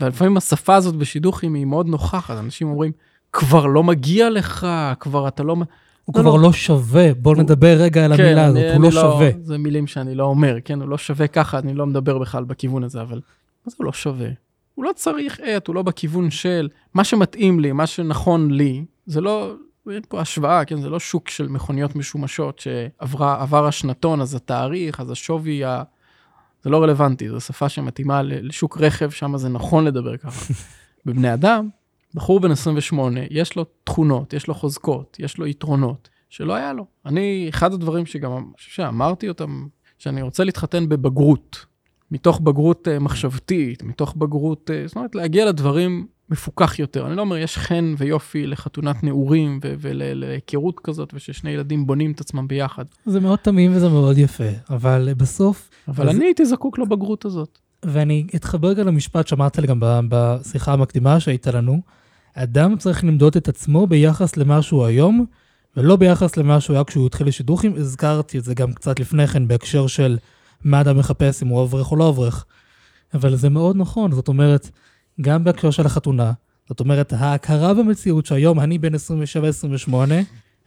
ולפעמים 0.00 0.36
השפה 0.36 0.74
הזאת 0.74 0.94
בשידוכים 0.94 1.54
היא 1.54 1.64
מאוד 1.64 1.86
נוכחת, 1.86 2.38
אנשים 2.38 2.68
אומרים, 2.68 2.92
כבר 3.32 3.66
לא 3.66 3.82
מגיע 3.82 4.30
לך, 4.30 4.66
כבר 5.00 5.28
אתה 5.28 5.42
לא... 5.42 5.52
הוא 5.52 6.14
לא, 6.16 6.22
כבר 6.22 6.36
לא, 6.36 6.42
לא 6.42 6.52
שווה, 6.52 7.14
בוא 7.14 7.34
הוא... 7.34 7.42
נדבר 7.42 7.76
רגע 7.78 8.04
על 8.04 8.16
כן, 8.16 8.22
המילה 8.22 8.44
הזאת, 8.44 8.62
הוא 8.74 8.82
לא, 8.82 8.88
לא 8.88 9.00
שווה. 9.00 9.30
זה 9.42 9.58
מילים 9.58 9.86
שאני 9.86 10.14
לא 10.14 10.24
אומר, 10.24 10.56
כן, 10.64 10.80
הוא 10.80 10.88
לא 10.88 10.98
שווה 10.98 11.26
ככה, 11.26 11.58
אני 11.58 11.74
לא 11.74 11.86
מדבר 11.86 12.18
בכלל 12.18 12.44
בכיוון 12.44 12.84
הזה, 12.84 13.00
אבל 13.00 13.20
מה 13.66 13.70
זה 13.70 13.84
לא 13.84 13.92
שווה? 13.92 14.28
הוא 14.74 14.84
לא 14.84 14.92
צריך 14.96 15.40
את, 15.40 15.66
הוא 15.66 15.74
לא 15.74 15.82
בכיוון 15.82 16.30
של 16.30 16.68
מה 16.94 17.04
שמתאים 17.04 17.60
לי, 17.60 17.72
מה 17.72 17.86
שנכון 17.86 18.50
לי, 18.50 18.84
זה 19.06 19.20
לא, 19.20 19.54
אין 19.90 20.02
פה 20.08 20.20
השוואה, 20.20 20.64
כן? 20.64 20.80
זה 20.80 20.88
לא 20.88 21.00
שוק 21.00 21.28
של 21.28 21.48
מכוניות 21.48 21.96
משומשות 21.96 22.58
שעבר 22.58 23.66
השנתון, 23.66 24.20
אז 24.20 24.34
התאריך, 24.34 25.00
אז 25.00 25.10
השווי, 25.10 25.64
ה... 25.64 25.82
זה 26.62 26.70
לא 26.70 26.82
רלוונטי, 26.82 27.28
זו 27.28 27.40
שפה 27.40 27.68
שמתאימה 27.68 28.22
לשוק 28.22 28.78
רכב, 28.80 29.10
שם 29.10 29.36
זה 29.36 29.48
נכון 29.48 29.84
לדבר 29.84 30.16
ככה. 30.16 30.54
בבני 31.06 31.34
אדם, 31.34 31.68
בחור 32.14 32.40
בן 32.40 32.50
28, 32.50 33.20
יש 33.30 33.56
לו 33.56 33.64
תכונות, 33.84 34.32
יש 34.32 34.46
לו 34.46 34.54
חוזקות, 34.54 35.16
יש 35.20 35.38
לו 35.38 35.46
יתרונות, 35.46 36.08
שלא 36.30 36.54
היה 36.54 36.72
לו. 36.72 36.86
אני, 37.06 37.46
אחד 37.48 37.72
הדברים 37.72 38.06
שגם, 38.06 38.32
אני 38.32 38.44
חושב 38.56 38.70
שאמרתי 38.70 39.28
אותם, 39.28 39.66
שאני 39.98 40.22
רוצה 40.22 40.44
להתחתן 40.44 40.88
בבגרות. 40.88 41.66
מתוך 42.10 42.40
בגרות 42.40 42.88
uh, 42.88 43.02
מחשבתית, 43.02 43.82
מתוך 43.82 44.14
בגרות, 44.16 44.70
uh, 44.70 44.88
זאת 44.88 44.96
אומרת, 44.96 45.14
להגיע 45.14 45.44
לדברים 45.44 46.06
מפוקח 46.30 46.78
יותר. 46.78 47.06
אני 47.06 47.16
לא 47.16 47.20
אומר, 47.20 47.36
יש 47.36 47.58
חן 47.58 47.94
ויופי 47.98 48.46
לחתונת 48.46 49.02
נעורים 49.02 49.60
ולהיכרות 49.62 50.80
כזאת, 50.80 51.10
וששני 51.14 51.50
ילדים 51.50 51.86
בונים 51.86 52.12
את 52.12 52.20
עצמם 52.20 52.48
ביחד. 52.48 52.84
זה 53.06 53.20
מאוד 53.20 53.38
תמים 53.38 53.76
וזה 53.76 53.88
מאוד 53.88 54.18
יפה, 54.18 54.48
אבל 54.70 55.08
בסוף... 55.16 55.70
אבל 55.88 56.08
אז... 56.08 56.16
אני 56.16 56.24
הייתי 56.24 56.46
זקוק 56.46 56.78
לבגרות 56.78 57.24
הזאת. 57.24 57.58
ואני 57.84 58.26
אתחבר 58.36 58.72
גם 58.72 58.86
למשפט 58.86 59.26
שאמרת 59.26 59.58
לי 59.58 59.66
גם 59.66 59.80
בשיחה 60.08 60.72
המקדימה 60.72 61.20
שהייתה 61.20 61.50
לנו, 61.50 61.80
אדם 62.34 62.76
צריך 62.76 63.04
למדוד 63.04 63.36
את 63.36 63.48
עצמו 63.48 63.86
ביחס 63.86 64.36
למה 64.36 64.62
שהוא 64.62 64.84
היום, 64.84 65.26
ולא 65.76 65.96
ביחס 65.96 66.36
למה 66.36 66.60
שהוא 66.60 66.74
היה 66.74 66.84
כשהוא 66.84 67.06
התחיל 67.06 67.26
לשידוכים. 67.26 67.74
הזכרתי 67.76 68.38
את 68.38 68.44
זה 68.44 68.54
גם 68.54 68.72
קצת 68.72 69.00
לפני 69.00 69.26
כן 69.26 69.48
בהקשר 69.48 69.86
של 69.86 70.18
מה 70.64 70.80
אדם 70.80 70.98
מחפש, 70.98 71.42
אם 71.42 71.48
הוא 71.48 71.62
אברך 71.62 71.90
או 71.90 71.96
לא 71.96 72.08
אברך. 72.08 72.44
אבל 73.14 73.36
זה 73.36 73.48
מאוד 73.48 73.76
נכון, 73.76 74.12
זאת 74.12 74.28
אומרת, 74.28 74.70
גם 75.20 75.44
בהקשר 75.44 75.70
של 75.70 75.86
החתונה, 75.86 76.32
זאת 76.68 76.80
אומרת, 76.80 77.12
ההכרה 77.12 77.74
במציאות 77.74 78.26
שהיום 78.26 78.60
אני 78.60 78.78
בן 78.78 78.94
27-28, 79.88 79.94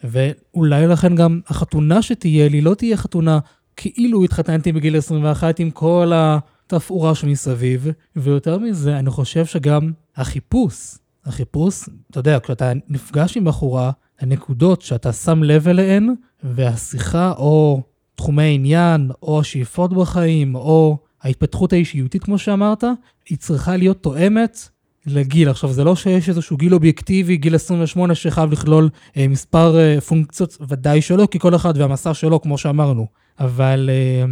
ואולי 0.03 0.87
לכן 0.87 1.15
גם 1.15 1.39
החתונה 1.47 2.01
שתהיה 2.01 2.49
לי 2.49 2.61
לא 2.61 2.73
תהיה 2.73 2.97
חתונה 2.97 3.39
כאילו 3.75 4.23
התחתנתי 4.23 4.71
בגיל 4.71 4.97
21 4.97 5.59
עם 5.59 5.71
כל 5.71 6.11
התפאורה 6.15 7.15
שמסביב, 7.15 7.87
ויותר 8.15 8.57
מזה, 8.57 8.99
אני 8.99 9.09
חושב 9.09 9.45
שגם 9.45 9.91
החיפוש, 10.15 10.97
החיפוש, 11.25 11.89
אתה 12.11 12.19
יודע, 12.19 12.39
כשאתה 12.39 12.71
נפגש 12.89 13.37
עם 13.37 13.45
בחורה, 13.45 13.91
הנקודות 14.19 14.81
שאתה 14.81 15.13
שם 15.13 15.43
לב 15.43 15.67
אליהן, 15.67 16.13
והשיחה 16.43 17.31
או 17.31 17.81
תחומי 18.19 18.55
עניין, 18.55 19.11
או 19.23 19.39
השאיפות 19.39 19.93
בחיים, 19.93 20.55
או 20.55 20.97
ההתפתחות 21.21 21.73
האישיותית, 21.73 22.23
כמו 22.23 22.37
שאמרת, 22.37 22.83
היא 23.29 23.37
צריכה 23.37 23.77
להיות 23.77 24.03
תואמת 24.03 24.69
לגיל. 25.05 25.49
עכשיו, 25.49 25.71
זה 25.71 25.83
לא 25.83 25.95
שיש 25.95 26.29
איזשהו 26.29 26.57
גיל 26.57 26.73
אובייקטיבי, 26.73 27.37
גיל 27.37 27.55
28, 27.55 28.15
שחייב 28.15 28.51
לכלול 28.51 28.89
אה, 29.17 29.27
מספר 29.27 29.79
אה, 29.79 30.01
פונקציות, 30.01 30.57
ודאי 30.67 31.01
שלא, 31.01 31.27
כי 31.31 31.39
כל 31.39 31.55
אחד 31.55 31.73
והמסע 31.77 32.13
שלו, 32.13 32.41
כמו 32.41 32.57
שאמרנו. 32.57 33.07
אבל 33.39 33.89
אה, 33.89 34.25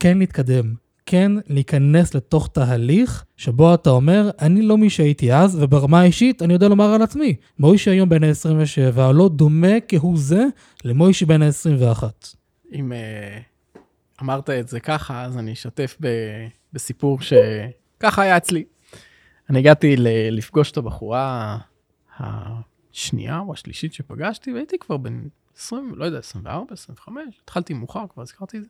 כן 0.00 0.18
להתקדם, 0.18 0.74
כן 1.06 1.32
להיכנס 1.48 2.14
לתוך 2.14 2.48
תהליך 2.52 3.24
שבו 3.36 3.74
אתה 3.74 3.90
אומר, 3.90 4.30
אני 4.40 4.62
לא 4.62 4.78
מי 4.78 4.90
שהייתי 4.90 5.32
אז, 5.34 5.58
וברמה 5.60 6.00
האישית 6.00 6.42
אני 6.42 6.52
יודע 6.52 6.68
לומר 6.68 6.84
על 6.84 7.02
עצמי. 7.02 7.34
מוישי 7.58 7.90
היום 7.90 8.08
בן 8.08 8.24
ה-27 8.24 9.12
לא 9.12 9.28
דומה 9.28 9.80
כהוא 9.88 10.18
זה 10.18 10.44
למוישי 10.84 11.24
בן 11.24 11.42
ה-21. 11.42 12.04
אם 12.72 12.92
uh, 12.92 13.78
אמרת 14.22 14.50
את 14.50 14.68
זה 14.68 14.80
ככה, 14.80 15.24
אז 15.24 15.38
אני 15.38 15.52
אשתף 15.52 15.98
בסיפור 16.72 17.18
שככה 17.20 18.22
היה 18.22 18.36
אצלי. 18.36 18.64
אני 19.50 19.58
הגעתי 19.58 19.94
לפגוש 20.30 20.70
את 20.70 20.76
הבחורה 20.76 21.58
השנייה 22.18 23.38
או 23.38 23.52
השלישית 23.52 23.94
שפגשתי, 23.94 24.52
והייתי 24.52 24.78
כבר 24.78 24.96
בן 24.96 25.22
20, 25.56 25.92
לא 25.96 26.04
יודע, 26.04 26.18
24, 26.18 26.72
25, 26.72 27.22
התחלתי 27.44 27.74
מאוחר, 27.74 28.04
כבר 28.08 28.22
הזכרתי 28.22 28.56
את 28.56 28.62
זה. 28.62 28.68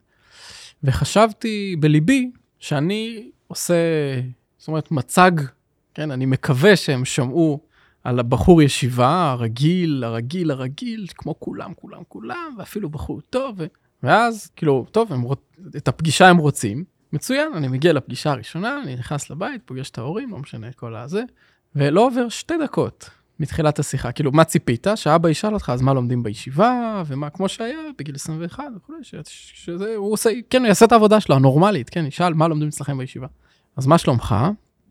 וחשבתי 0.84 1.76
בליבי 1.80 2.30
שאני 2.58 3.30
עושה, 3.46 3.74
זאת 4.58 4.68
אומרת, 4.68 4.90
מצג, 4.90 5.30
כן, 5.94 6.10
אני 6.10 6.26
מקווה 6.26 6.76
שהם 6.76 7.04
שמעו 7.04 7.60
על 8.04 8.18
הבחור 8.18 8.62
ישיבה, 8.62 9.30
הרגיל, 9.30 10.04
הרגיל, 10.04 10.50
הרגיל, 10.50 11.06
כמו 11.14 11.40
כולם, 11.40 11.74
כולם, 11.74 12.02
כולם, 12.08 12.54
ואפילו 12.58 12.88
בחור 12.88 13.20
טוב. 13.20 13.60
ואז, 14.04 14.50
כאילו, 14.56 14.86
טוב, 14.90 15.12
הם 15.12 15.22
רוצ... 15.22 15.38
את 15.76 15.88
הפגישה 15.88 16.28
הם 16.28 16.36
רוצים, 16.36 16.84
מצוין, 17.12 17.52
אני 17.54 17.68
מגיע 17.68 17.92
לפגישה 17.92 18.30
הראשונה, 18.30 18.80
אני 18.82 18.96
נכנס 18.96 19.30
לבית, 19.30 19.62
פוגש 19.64 19.90
את 19.90 19.98
ההורים, 19.98 20.30
לא 20.30 20.38
משנה 20.38 20.72
כל 20.72 20.96
הזה, 20.96 21.22
ולא 21.74 22.06
עובר 22.06 22.28
שתי 22.28 22.54
דקות 22.64 23.10
מתחילת 23.40 23.78
השיחה. 23.78 24.12
כאילו, 24.12 24.32
מה 24.32 24.44
ציפית? 24.44 24.86
שאבא 24.94 25.28
ישאל 25.28 25.54
אותך, 25.54 25.70
אז 25.74 25.82
מה 25.82 25.94
לומדים 25.94 26.22
בישיבה, 26.22 27.02
ומה, 27.06 27.30
כמו 27.30 27.48
שהיה 27.48 27.78
בגיל 27.98 28.14
21 28.14 28.64
וכולי, 28.76 28.98
ש... 29.02 29.14
שזה, 29.26 29.94
הוא 29.96 30.12
עושה, 30.12 30.30
כן, 30.50 30.60
הוא 30.60 30.66
יעשה 30.66 30.84
את 30.84 30.92
העבודה 30.92 31.20
שלו, 31.20 31.36
הנורמלית, 31.36 31.90
כן, 31.90 32.06
ישאל, 32.06 32.34
מה 32.34 32.48
לומדים 32.48 32.68
אצלכם 32.68 32.98
בישיבה? 32.98 33.26
אז 33.76 33.86
מה 33.86 33.98
שלומך? 33.98 34.34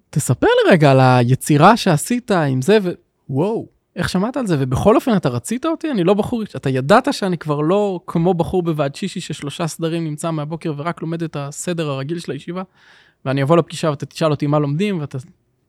תספר 0.09 0.47
לי 0.47 0.71
רגע 0.71 0.91
על 0.91 0.99
היצירה 0.99 1.77
שעשית 1.77 2.31
עם 2.31 2.61
זה, 2.61 2.77
ו... 2.83 2.91
וואו, 3.29 3.67
איך 3.95 4.09
שמעת 4.09 4.37
על 4.37 4.47
זה? 4.47 4.55
ובכל 4.59 4.95
אופן, 4.95 5.17
אתה 5.17 5.29
רצית 5.29 5.65
אותי? 5.65 5.91
אני 5.91 6.03
לא 6.03 6.13
בחור, 6.13 6.43
אתה 6.43 6.69
ידעת 6.69 7.13
שאני 7.13 7.37
כבר 7.37 7.61
לא 7.61 7.99
כמו 8.07 8.33
בחור 8.33 8.63
בוועד 8.63 8.95
שישי 8.95 9.19
ששלושה 9.19 9.67
סדרים 9.67 10.03
נמצא 10.03 10.31
מהבוקר 10.31 10.73
ורק 10.77 11.01
לומד 11.01 11.23
את 11.23 11.35
הסדר 11.39 11.89
הרגיל 11.89 12.19
של 12.19 12.31
הישיבה, 12.31 12.63
ואני 13.25 13.43
אבוא 13.43 13.57
לפגישה 13.57 13.89
ואתה 13.89 14.05
תשאל 14.05 14.31
אותי 14.31 14.47
מה 14.47 14.59
לומדים, 14.59 14.99
ואתה 14.99 15.17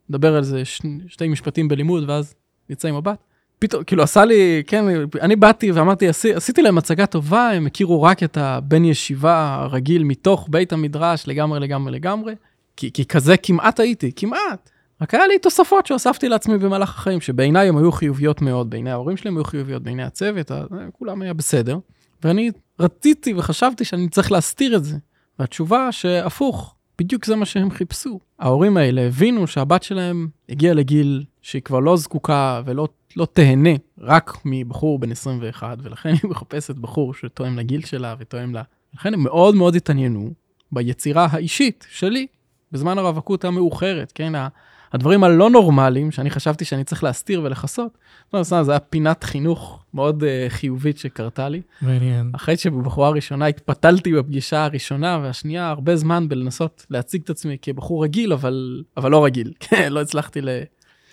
תדבר 0.08 0.37
על 0.37 0.42
זה 0.42 0.64
ש... 0.64 0.80
שתי 1.08 1.28
משפטים 1.28 1.68
בלימוד, 1.68 2.10
ואז 2.10 2.34
נצא 2.70 2.88
עם 2.88 2.96
מבט. 2.96 3.18
פתאום, 3.58 3.84
כאילו 3.84 4.02
עשה 4.02 4.24
לי, 4.24 4.62
כן, 4.66 4.84
אני 5.20 5.37
באתי 5.37 5.72
ואמרתי, 5.72 6.08
עשי, 6.08 6.34
עשיתי 6.34 6.62
להם 6.62 6.78
הצגה 6.78 7.06
טובה, 7.06 7.50
הם 7.50 7.66
הכירו 7.66 8.02
רק 8.02 8.22
את 8.22 8.37
הבן 8.37 8.84
ישיבה 8.84 9.54
הרגיל 9.60 10.04
מתוך 10.04 10.46
בית 10.50 10.72
המדרש 10.72 11.28
לגמרי, 11.28 11.60
לגמרי, 11.60 11.92
לגמרי, 11.92 12.34
כי, 12.76 12.92
כי 12.92 13.04
כזה 13.04 13.37
כמעט 13.37 13.80
הייתי, 13.80 14.12
כמעט. 14.16 14.70
רק 15.00 15.14
היה 15.14 15.26
לי 15.26 15.38
תוספות 15.38 15.87
שהוספתי 15.87 16.28
לעצמי 16.28 16.59
במהלך 16.59 16.98
החיים, 16.98 17.20
שבעיניי 17.20 17.68
הם 17.68 17.76
היו 17.76 17.92
חיוביות 17.92 18.42
מאוד, 18.42 18.70
בעיני 18.70 18.90
ההורים 18.90 19.16
שלהם 19.16 19.37
היו 19.37 19.44
חיוביות, 19.44 19.83
בעיני 19.83 20.02
הצוות, 20.02 20.50
כולם 20.92 21.22
היה 21.22 21.35
בסדר. 21.35 21.78
ואני 22.24 22.50
רציתי 22.80 23.35
וחשבתי 23.35 23.85
שאני 23.85 24.09
צריך 24.09 24.33
להסתיר 24.33 24.76
את 24.76 24.85
זה. 24.85 24.96
והתשובה 25.38 25.92
שהפוך, 25.92 26.74
בדיוק 26.98 27.24
זה 27.24 27.37
מה 27.37 27.46
שהם 27.46 27.70
חיפשו. 27.70 28.20
ההורים 28.38 28.76
האלה 28.76 29.02
הבינו 29.07 29.46
שהבת 29.46 29.83
שלהם 29.83 30.28
הגיעה 30.48 30.74
לגיל 30.74 31.24
שהיא 31.42 31.62
כבר 31.62 31.80
לא 31.80 31.96
זקוקה 31.96 32.62
ולא 32.64 32.88
לא 33.16 33.26
תהנה 33.33 33.70
רק 33.98 34.38
מבחור 34.44 34.98
בן 34.98 35.11
21, 35.11 35.78
ולכן 35.83 36.09
היא 36.22 36.30
מחפשת 36.30 36.74
בחור 36.76 37.14
שתואם 37.14 37.59
לגיל 37.59 37.85
שלה 37.85 38.14
ותואם 38.18 38.54
לה. 38.54 38.62
לכן 38.94 39.14
הם 39.14 39.22
מאוד 39.22 39.54
מאוד 39.54 39.74
התעניינו 39.74 40.30
ביצירה 40.72 41.26
האישית 41.30 41.87
שלי 41.90 42.26
בזמן 42.72 42.98
הרווקות 42.98 43.44
המאוחרת, 43.44 44.12
כן? 44.14 44.33
הדברים 44.94 45.24
הלא 45.24 45.50
נורמליים 45.50 46.11
שאני 46.11 46.30
חשבתי 46.30 46.64
שאני 46.64 46.85
צריך 46.85 47.04
להסתיר 47.04 47.42
ולכסות, 47.44 47.98
לא, 48.35 48.42
זה 48.42 48.72
היה 48.72 48.78
פינת 48.78 49.24
חינוך 49.24 49.85
מאוד 49.94 50.22
uh, 50.22 50.26
חיובית 50.50 50.98
שקרתה 50.98 51.48
לי. 51.48 51.62
מעניין. 51.83 52.30
אחרי 52.35 52.57
שבבחורה 52.57 53.09
הראשונה 53.09 53.46
התפתלתי 53.46 54.12
בפגישה 54.12 54.64
הראשונה 54.64 55.18
והשנייה 55.22 55.68
הרבה 55.68 55.96
זמן 55.96 56.28
בלנסות 56.28 56.87
להציג 56.90 57.22
את 57.24 57.30
עצמי 57.30 57.57
כבחור 57.62 58.04
רגיל, 58.04 58.33
אבל, 58.33 58.83
אבל 58.96 59.11
לא 59.11 59.24
רגיל. 59.24 59.52
כן, 59.61 59.92
לא 59.92 60.00
הצלחתי 60.00 60.40
ל... 60.40 60.48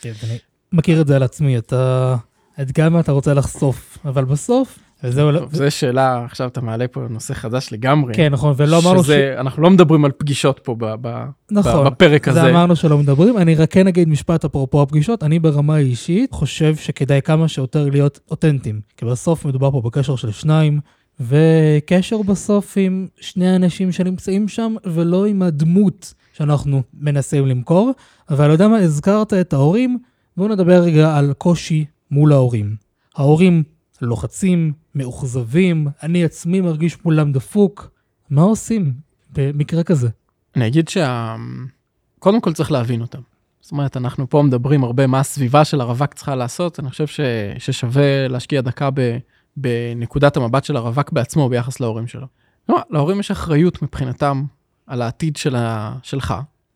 כן, 0.02 0.12
אני 0.24 0.38
מכיר 0.72 1.02
את 1.02 1.08
זה 1.08 1.16
על 1.16 1.24
עצמי, 1.24 1.58
אתה... 1.58 2.16
את 2.62 2.72
גם 2.72 3.00
אתה 3.00 3.12
רוצה 3.12 3.34
לחשוף, 3.34 3.98
אבל 4.06 4.26
בסוף 4.26 4.80
וזהו, 5.04 5.40
טוב, 5.40 5.56
זו 5.56 5.72
שאלה, 5.72 6.26
עכשיו 6.26 6.48
אתה 6.48 6.62
מעלה 6.62 6.88
פה 6.88 7.02
נושא 7.10 7.34
חדש 7.34 7.70
לגמרי. 7.72 8.14
כן, 8.14 8.32
נכון, 8.32 8.54
ולא 8.58 8.80
אמרנו 8.80 9.04
ש... 9.04 9.10
אנחנו 9.10 9.64
לא 9.64 9.70
מדברים 9.70 10.06
על 10.06 10.12
פגישות 10.18 10.60
פה 10.64 10.76
ב, 10.80 10.86
ב, 11.02 11.26
נכון, 11.52 11.86
בפרק 11.86 12.28
הזה. 12.28 12.42
זה 12.42 12.50
אמרנו 12.50 12.76
שלא 12.76 12.98
מדברים. 12.98 13.38
אני 13.38 13.56
רק 13.56 13.72
כן 13.72 13.88
אגיד 13.88 14.10
משפט 14.10 14.46
אפרופו 14.46 14.82
הפגישות, 14.82 15.24
אני 15.24 15.40
ברמה 15.40 15.76
האישית 15.76 16.32
חושב 16.32 16.76
שכדאי 16.76 17.22
כמה 17.22 17.48
שיותר 17.48 17.90
להיות 17.90 18.20
אותנטיים. 18.32 18.82
כי 18.98 19.06
בסוף 19.06 19.46
מדובר 19.46 19.72
פה 19.72 19.82
בקשר 19.82 20.16
של 20.16 20.32
שניים, 20.32 20.80
וקשר 21.20 22.22
בסוף 22.22 22.74
עם 22.78 23.08
שני 23.22 23.56
אנשים 23.56 23.92
שנמצאים 23.92 24.48
שם, 24.48 24.76
ולא 24.86 25.26
עם 25.26 25.42
הדמות 25.42 26.14
שאנחנו 26.34 26.82
מנסים 26.94 27.48
למכור. 27.48 27.92
אבל 28.30 28.46
אתה 28.46 28.54
יודע 28.54 28.68
מה, 28.68 28.78
הזכרת 28.78 29.34
את 29.34 29.54
ההורים, 29.54 29.98
בואו 30.38 30.48
נדבר 30.48 30.82
רגע 30.82 31.18
על 31.18 31.34
קושי 31.38 31.86
מול 32.12 32.34
ההורים. 32.34 32.76
ההורים 33.16 33.64
לוחצים, 34.02 34.74
מאוכזבים, 34.96 35.88
אני 36.04 36.24
עצמי 36.24 36.62
מרגיש 36.62 37.06
מולם 37.06 37.32
דפוק. 37.32 37.92
מה 38.30 38.42
עושים 38.42 38.94
במקרה 39.34 39.84
כזה? 39.84 40.10
אני 40.56 40.68
אגיד 40.68 40.88
שה... 40.88 41.36
קודם 42.20 42.42
כל 42.42 42.54
צריך 42.54 42.72
להבין 42.72 43.02
אותם. 43.02 43.22
זאת 43.62 43.72
אומרת, 43.72 43.98
אנחנו 43.98 44.30
פה 44.30 44.42
מדברים 44.42 44.84
הרבה 44.84 45.08
מה 45.08 45.20
הסביבה 45.20 45.66
של 45.66 45.82
הרווק 45.82 46.14
צריכה 46.14 46.36
לעשות, 46.36 46.80
אני 46.80 46.90
חושב 46.90 47.08
ש... 47.08 47.20
ששווה 47.58 48.28
להשקיע 48.28 48.62
דקה 48.62 48.90
ב... 48.94 49.18
בנקודת 49.58 50.38
המבט 50.38 50.64
של 50.64 50.76
הרווק 50.76 51.12
בעצמו 51.12 51.50
ביחס 51.50 51.80
להורים 51.80 52.08
שלו. 52.08 52.28
לא, 52.70 52.78
להורים 52.90 53.20
יש 53.20 53.32
אחריות 53.32 53.82
מבחינתם 53.82 54.44
על 54.88 55.02
העתיד 55.02 55.36
של 55.36 55.56
ה... 55.56 55.98
שלך, 56.04 56.34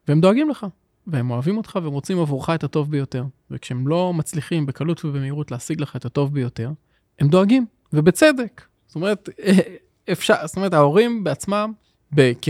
והם 0.08 0.21
דואגים 0.21 0.49
לך, 0.49 0.65
והם 1.08 1.32
אוהבים 1.32 1.58
אותך 1.58 1.80
והם 1.84 1.93
רוצים 1.93 2.19
עבורך 2.19 2.49
את 2.49 2.63
הטוב 2.63 2.91
ביותר. 2.91 3.23
וכשהם 3.51 3.88
לא 3.88 4.13
מצליחים 4.13 4.65
בקלות 4.65 5.06
ובמהירות 5.06 5.51
להשיג 5.51 5.82
לך 5.82 5.95
את 5.95 6.06
הטוב 6.06 6.34
ביותר, 6.34 6.71
הם 7.19 7.28
דואגים, 7.28 7.65
ובצדק. 7.95 8.62
זאת 8.88 8.95
אומרת, 8.95 9.29
אפשר, 10.12 10.36
זאת 10.45 10.55
אומרת, 10.55 10.73
ההורים 10.73 11.23
בעצמם, 11.23 11.73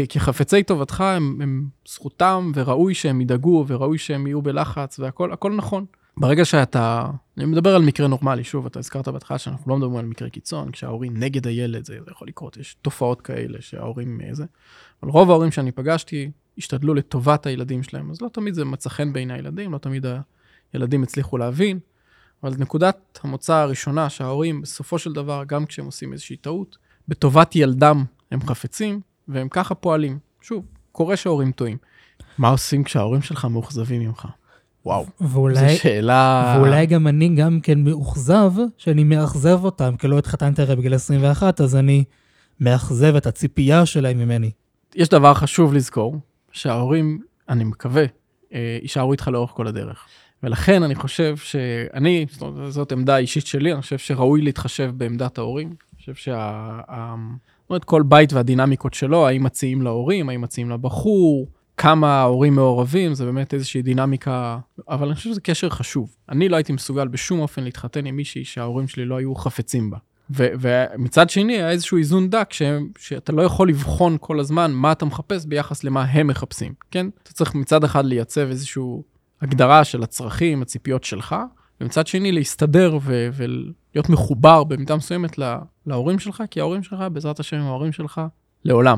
כחפצי 0.10 0.64
טובתך, 0.64 1.02
הם, 1.02 1.40
הם 1.42 1.68
זכותם, 1.88 2.52
וראוי 2.56 2.94
שהם 2.94 3.22
ידאגו, 3.22 3.66
וראוי 3.68 3.98
שהם 3.98 4.28
יהיו 4.28 4.42
בלחץ, 4.42 5.00
והכל 5.00 5.34
הכל 5.34 5.52
נכון. 5.52 5.86
ברגע 6.18 6.46
שאתה, 6.46 7.10
אני 7.38 7.46
מדבר 7.46 7.76
על 7.76 7.82
מקרה 7.82 8.08
נורמלי, 8.08 8.44
שוב, 8.44 8.66
אתה 8.66 8.80
הזכרת 8.80 9.08
בהתחלה 9.08 9.38
שאנחנו 9.38 9.72
לא 9.72 9.78
מדברים 9.78 9.98
על 9.98 10.06
מקרה 10.06 10.30
קיצון, 10.30 10.72
כשההורים 10.72 11.18
נגד 11.18 11.48
הילד, 11.48 11.86
זה, 11.86 11.98
זה 12.06 12.12
יכול 12.12 12.28
לקרות, 12.28 12.58
יש 12.58 12.76
תופעות 12.82 13.22
כאלה 13.22 13.58
שההורים 13.62 14.22
זה. 14.32 14.46
אבל 15.04 15.12
רוב 15.12 15.30
ההורים 15.30 15.52
שאני 15.52 15.72
פגשתי, 15.72 16.32
השתדלו 16.58 16.94
לטובת 16.94 17.46
הילדים 17.46 17.84
שלהם, 17.84 18.12
אז 18.12 18.22
לא 18.22 18.30
תמיד 18.30 18.54
זה 18.54 18.66
מצא 18.66 18.90
חן 18.90 19.14
בעיני 19.14 19.34
הילדים, 19.34 19.72
לא 19.74 19.78
תמיד 19.78 20.06
הילדים 20.74 21.04
הצליחו 21.04 21.38
להבין, 21.38 21.80
אבל 22.46 22.54
נקודת 22.60 23.20
המוצא 23.24 23.56
הראשונה 23.56 24.10
שההורים 24.10 24.62
בסופו 24.62 25.00
של 25.00 25.14
דבר, 25.14 25.44
גם 25.48 25.66
כשהם 25.66 25.86
עושים 25.86 26.14
איזושהי 26.14 26.36
טעות, 26.36 26.78
בטובת 27.08 27.56
ילדם 27.56 28.06
הם 28.32 28.40
חפצים, 28.42 29.02
והם 29.28 29.50
ככה 29.50 29.76
פועלים. 29.76 30.20
שוב, 30.42 30.66
קורה 30.92 31.18
שההורים 31.18 31.52
טועים. 31.52 31.78
מה 32.38 32.50
עושים 32.50 32.84
כשההורים 32.84 33.22
שלך 33.22 33.46
מאוכזבים 33.46 34.02
ממך? 34.02 34.28
וואו, 34.86 35.06
ואולי, 35.22 35.56
זו 35.70 35.80
שאלה... 35.82 36.56
ואולי 36.58 36.86
גם 36.86 37.08
אני 37.08 37.36
גם 37.36 37.60
כן 37.60 37.84
מאוכזב 37.84 38.52
שאני 38.78 39.04
מאכזב 39.04 39.64
אותם, 39.64 39.96
כי 39.98 40.08
לא 40.08 40.18
התחתנתי 40.18 40.62
הרי 40.62 40.76
בגיל 40.76 40.94
21, 40.94 41.62
אז 41.62 41.76
אני 41.76 42.04
מאכזב 42.60 43.16
את 43.16 43.28
הציפייה 43.28 43.86
שלהם 43.86 44.18
ממני. 44.18 44.52
יש 44.96 45.10
דבר 45.10 45.34
חשוב 45.34 45.74
לזכור, 45.74 46.20
שההורים, 46.52 47.20
אני 47.50 47.64
מקווה, 47.64 48.06
אה, 48.54 48.78
יישארו 48.82 49.12
איתך 49.12 49.28
לאורך 49.28 49.52
כל 49.52 49.68
הדרך. 49.68 50.08
ולכן 50.46 50.84
אני 50.84 50.96
חושב 50.96 51.38
שאני, 51.38 52.26
זאת, 52.32 52.54
זאת 52.70 52.92
עמדה 52.92 53.18
אישית 53.18 53.46
שלי, 53.46 53.74
אני 53.74 53.82
חושב 53.82 53.98
שראוי 53.98 54.42
להתחשב 54.42 54.92
בעמדת 54.98 55.38
ההורים. 55.38 55.68
אני 55.68 56.00
חושב 56.00 56.14
שה... 56.16 56.80
זאת 56.88 57.70
אומרת, 57.70 57.84
כל 57.84 58.04
בית 58.04 58.34
והדינמיקות 58.34 58.94
שלו, 58.94 59.28
האם 59.28 59.44
מציעים 59.44 59.82
להורים, 59.82 60.30
האם 60.30 60.42
מציעים 60.42 60.70
לבחור, 60.70 61.48
כמה 61.78 62.20
ההורים 62.20 62.56
מעורבים, 62.56 63.14
זה 63.14 63.26
באמת 63.26 63.54
איזושהי 63.54 63.82
דינמיקה, 63.82 64.60
אבל 64.90 65.08
אני 65.08 65.16
חושב 65.16 65.30
שזה 65.30 65.42
קשר 65.42 65.70
חשוב. 65.70 66.16
אני 66.30 66.50
לא 66.50 66.56
הייתי 66.56 66.74
מסוגל 66.74 67.08
בשום 67.08 67.40
אופן 67.40 67.64
להתחתן 67.64 68.06
עם 68.06 68.16
מישהי 68.16 68.46
שההורים 68.46 68.88
שלי 68.88 69.06
לא 69.06 69.18
היו 69.18 69.36
חפצים 69.36 69.90
בה. 69.90 69.98
ו- 70.32 70.48
ומצד 70.60 71.30
שני, 71.30 71.54
היה 71.54 71.70
איזשהו 71.70 71.98
איזון 71.98 72.30
דק 72.30 72.54
ש- 72.54 72.62
שאתה 72.98 73.32
לא 73.32 73.42
יכול 73.42 73.70
לבחון 73.70 74.18
כל 74.20 74.40
הזמן 74.40 74.72
מה 74.72 74.92
אתה 74.92 75.06
מחפש 75.06 75.46
ביחס 75.46 75.84
למה 75.84 76.04
הם 76.04 76.28
מחפשים, 76.28 76.74
כן? 76.92 77.08
אתה 77.24 77.34
צריך 77.34 77.56
מצד 77.56 77.84
אחד 77.84 78.06
לייצב 78.06 78.48
איזושהי 78.50 78.84
הגדרה 79.46 79.84
של 79.84 80.04
הצרכים, 80.04 80.62
הציפיות 80.62 81.04
שלך, 81.04 81.36
ומצד 81.82 82.08
שני 82.08 82.32
להסתדר 82.32 82.98
ו- 83.02 83.30
ולהיות 83.34 84.10
מחובר 84.10 84.64
במידה 84.64 84.96
מסוימת 84.96 85.38
לה- 85.38 85.60
להורים 85.88 86.20
שלך, 86.20 86.44
כי 86.52 86.60
ההורים 86.60 86.84
שלך, 86.84 87.00
בעזרת 87.14 87.40
השם, 87.40 87.58
הם 87.58 87.66
ההורים 87.66 87.92
שלך 87.92 88.22
לעולם. 88.66 88.98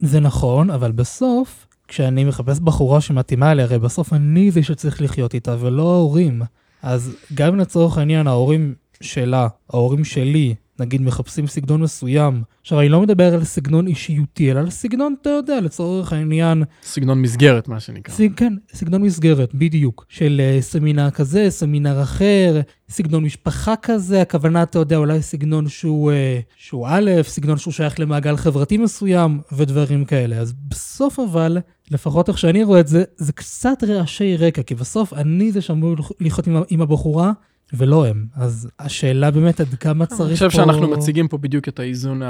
זה 0.00 0.20
נכון, 0.20 0.70
אבל 0.70 0.92
בסוף, 0.92 1.66
כשאני 1.88 2.24
מחפש 2.24 2.60
בחורה 2.60 3.00
שמתאימה 3.00 3.54
לי, 3.54 3.62
הרי 3.62 3.78
בסוף 3.78 4.12
אני 4.12 4.50
זה 4.50 4.62
שצריך 4.62 5.02
לחיות 5.02 5.34
איתה, 5.34 5.56
ולא 5.60 5.92
ההורים. 5.92 6.42
אז 6.82 7.16
גם 7.34 7.56
לצורך 7.58 7.98
העניין, 7.98 8.26
ההורים 8.26 8.74
שלה, 9.00 9.48
ההורים 9.70 10.04
שלי, 10.04 10.54
נגיד 10.82 11.02
מחפשים 11.02 11.46
סגנון 11.46 11.82
מסוים. 11.82 12.42
עכשיו, 12.60 12.80
אני 12.80 12.88
לא 12.88 13.00
מדבר 13.00 13.34
על 13.34 13.44
סגנון 13.44 13.86
אישיותי, 13.86 14.50
אלא 14.50 14.60
על 14.60 14.70
סגנון, 14.70 15.14
אתה 15.22 15.30
יודע, 15.30 15.60
לצורך 15.60 16.12
העניין... 16.12 16.64
סגנון 16.82 17.22
מסגרת, 17.22 17.68
מה 17.68 17.80
שנקרא. 17.80 18.14
סג, 18.14 18.28
כן, 18.36 18.54
סגנון 18.74 19.02
מסגרת, 19.02 19.54
בדיוק. 19.54 20.06
של 20.08 20.40
uh, 20.58 20.62
סמינר 20.62 21.10
כזה, 21.10 21.46
סמינר 21.50 22.02
אחר, 22.02 22.60
סגנון 22.88 23.24
משפחה 23.24 23.74
כזה, 23.82 24.22
הכוונה, 24.22 24.62
אתה 24.62 24.78
יודע, 24.78 24.96
אולי 24.96 25.22
סגנון 25.22 25.68
שהוא, 25.68 26.12
uh, 26.12 26.14
שהוא 26.56 26.86
א', 26.90 27.10
סגנון 27.22 27.58
שהוא 27.58 27.72
שייך 27.72 28.00
למעגל 28.00 28.36
חברתי 28.36 28.78
מסוים, 28.78 29.40
ודברים 29.52 30.04
כאלה. 30.04 30.36
אז 30.36 30.52
בסוף 30.68 31.18
אבל, 31.18 31.58
לפחות 31.90 32.28
איך 32.28 32.38
שאני 32.38 32.64
רואה 32.64 32.80
את 32.80 32.88
זה, 32.88 33.04
זה 33.16 33.32
קצת 33.32 33.84
רעשי 33.84 34.36
רקע, 34.36 34.62
כי 34.62 34.74
בסוף 34.74 35.12
אני 35.12 35.52
זה 35.52 35.60
שאמור 35.60 35.94
לחיות 36.20 36.46
עם, 36.46 36.62
עם 36.68 36.82
הבחורה, 36.82 37.32
ולא 37.72 38.06
הם. 38.06 38.26
אז 38.34 38.68
השאלה 38.78 39.30
באמת 39.30 39.60
עד 39.60 39.74
כמה 39.74 40.06
צריך 40.06 40.18
פה... 40.18 40.24
אני 40.26 40.34
חושב 40.34 40.50
שאנחנו 40.50 40.90
מציגים 40.90 41.28
פה 41.28 41.38
בדיוק 41.38 41.68
את 41.68 41.78
האיזון 41.78 42.22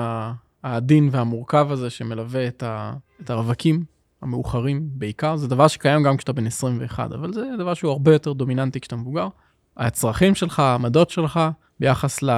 העדין 0.63 1.09
והמורכב 1.13 1.69
הזה 1.71 1.91
שמלווה 1.91 2.47
את, 2.47 2.63
ה... 2.63 2.93
את 3.21 3.31
הרווקים 3.31 3.85
המאוחרים 4.23 4.89
בעיקר. 4.93 5.37
זה 5.37 5.49
דבר 5.49 5.69
שקיים 5.69 6.03
גם 6.03 6.17
כשאתה 6.17 6.33
בן 6.33 6.47
21, 6.47 7.13
אבל 7.13 7.33
זה 7.33 7.45
דבר 7.59 7.75
שהוא 7.75 7.91
הרבה 7.91 8.13
יותר 8.13 8.33
דומיננטי 8.33 8.81
כשאתה 8.81 8.97
מבוגר. 8.97 9.29
הצרכים 9.77 10.35
שלך, 10.35 10.61
העמדות 10.61 11.11
שלך, 11.11 11.41
ביחס 11.81 12.23
ל... 12.23 12.31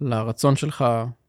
לרצון 0.00 0.56
שלך 0.56 0.84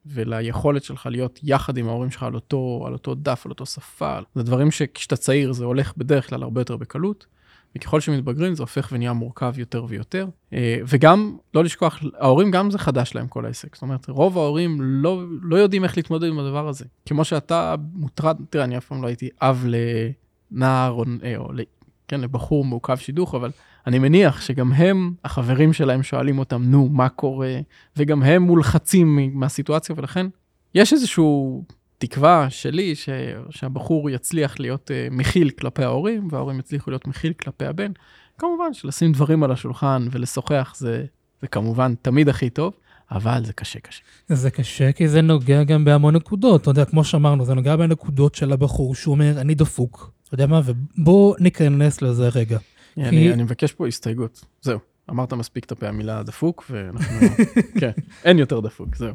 וליכולת 0.05 0.83
שלך 0.83 1.07
להיות 1.11 1.39
יחד 1.43 1.77
עם 1.77 1.87
ההורים 1.87 2.11
שלך 2.11 2.23
על 2.23 2.35
אותו, 2.35 2.83
על 2.87 2.93
אותו 2.93 3.15
דף, 3.15 3.41
על 3.45 3.51
אותו 3.51 3.65
שפה, 3.65 4.19
זה 4.35 4.43
דברים 4.43 4.71
שכשאתה 4.71 5.15
צעיר 5.15 5.53
זה 5.53 5.65
הולך 5.65 5.93
בדרך 5.97 6.29
כלל 6.29 6.43
הרבה 6.43 6.61
יותר 6.61 6.77
בקלות. 6.77 7.25
וככל 7.77 7.99
שמתבגרים 7.99 8.55
זה 8.55 8.63
הופך 8.63 8.89
ונהיה 8.91 9.13
מורכב 9.13 9.53
יותר 9.57 9.85
ויותר. 9.87 10.27
אה, 10.53 10.77
וגם, 10.87 11.37
לא 11.53 11.63
לשכוח, 11.63 12.03
ההורים 12.19 12.51
גם 12.51 12.71
זה 12.71 12.77
חדש 12.77 13.15
להם 13.15 13.27
כל 13.27 13.45
העסק. 13.45 13.75
זאת 13.75 13.81
אומרת, 13.81 14.09
רוב 14.09 14.37
ההורים 14.37 14.77
לא, 14.81 15.23
לא 15.41 15.55
יודעים 15.55 15.83
איך 15.83 15.97
להתמודד 15.97 16.27
עם 16.27 16.39
הדבר 16.39 16.67
הזה. 16.67 16.85
כמו 17.05 17.25
שאתה 17.25 17.75
מוטרד, 17.93 18.37
תראה, 18.49 18.63
אני 18.63 18.77
אף 18.77 18.85
פעם 18.85 19.01
לא 19.01 19.07
הייתי 19.07 19.29
אב 19.41 19.65
לנער 20.51 20.91
או, 20.91 21.03
אה, 21.23 21.37
או 21.37 21.51
כן, 22.07 22.21
לבחור 22.21 22.65
מעוכב 22.65 22.97
שידוך, 22.97 23.35
אבל 23.35 23.51
אני 23.87 23.99
מניח 23.99 24.41
שגם 24.41 24.73
הם, 24.73 25.13
החברים 25.23 25.73
שלהם 25.73 26.03
שואלים 26.03 26.39
אותם, 26.39 26.63
נו, 26.63 26.89
מה 26.89 27.09
קורה? 27.09 27.59
וגם 27.97 28.23
הם 28.23 28.43
מולחצים 28.43 29.39
מהסיטואציה, 29.39 29.95
ולכן 29.97 30.27
יש 30.75 30.93
איזשהו 30.93 31.63
תקווה 31.97 32.49
שלי 32.49 32.95
ש... 32.95 33.09
שהבחור 33.49 34.09
יצליח 34.09 34.59
להיות 34.59 34.91
uh, 34.91 35.13
מכיל 35.13 35.49
כלפי 35.49 35.83
ההורים, 35.83 36.27
וההורים 36.31 36.59
יצליחו 36.59 36.91
להיות 36.91 37.07
מכיל 37.07 37.33
כלפי 37.33 37.65
הבן. 37.65 37.91
כמובן 38.37 38.73
שלשים 38.73 39.11
דברים 39.11 39.43
על 39.43 39.51
השולחן 39.51 40.07
ולשוחח 40.11 40.73
זה, 40.77 41.05
זה 41.41 41.47
כמובן 41.47 41.93
תמיד 42.01 42.29
הכי 42.29 42.49
טוב, 42.49 42.73
אבל 43.11 43.45
זה 43.45 43.53
קשה 43.53 43.79
קשה. 43.79 44.01
זה 44.27 44.51
קשה 44.51 44.91
כי 44.91 45.07
זה 45.07 45.21
נוגע 45.21 45.63
גם 45.63 45.85
בהמון 45.85 46.15
נקודות. 46.15 46.61
אתה 46.61 46.69
יודע, 46.69 46.85
כמו 46.85 47.03
שאמרנו, 47.03 47.45
זה 47.45 47.53
נוגע 47.53 47.75
בנקודות 47.75 48.35
של 48.35 48.51
הבחור 48.51 48.95
שהוא 48.95 49.13
אומר, 49.15 49.41
אני 49.41 49.55
דפוק. 49.55 50.11
אתה 50.25 50.33
יודע 50.33 50.47
מה? 50.47 50.61
ובוא 50.65 51.35
ניכנס 51.39 52.01
לזה 52.01 52.29
רגע. 52.29 52.57
כי... 52.95 53.01
אני, 53.01 53.33
אני 53.33 53.43
מבקש 53.43 53.73
פה 53.73 53.87
הסתייגות. 53.87 54.45
זהו, 54.61 54.79
אמרת 55.09 55.33
מספיק 55.33 55.65
את 55.65 55.83
המילה 55.83 56.23
דפוק, 56.23 56.65
ואנחנו... 56.69 57.27
כן, 57.79 57.91
אין 58.23 58.39
יותר 58.39 58.59
דפוק, 58.59 58.95
זהו. 58.95 59.13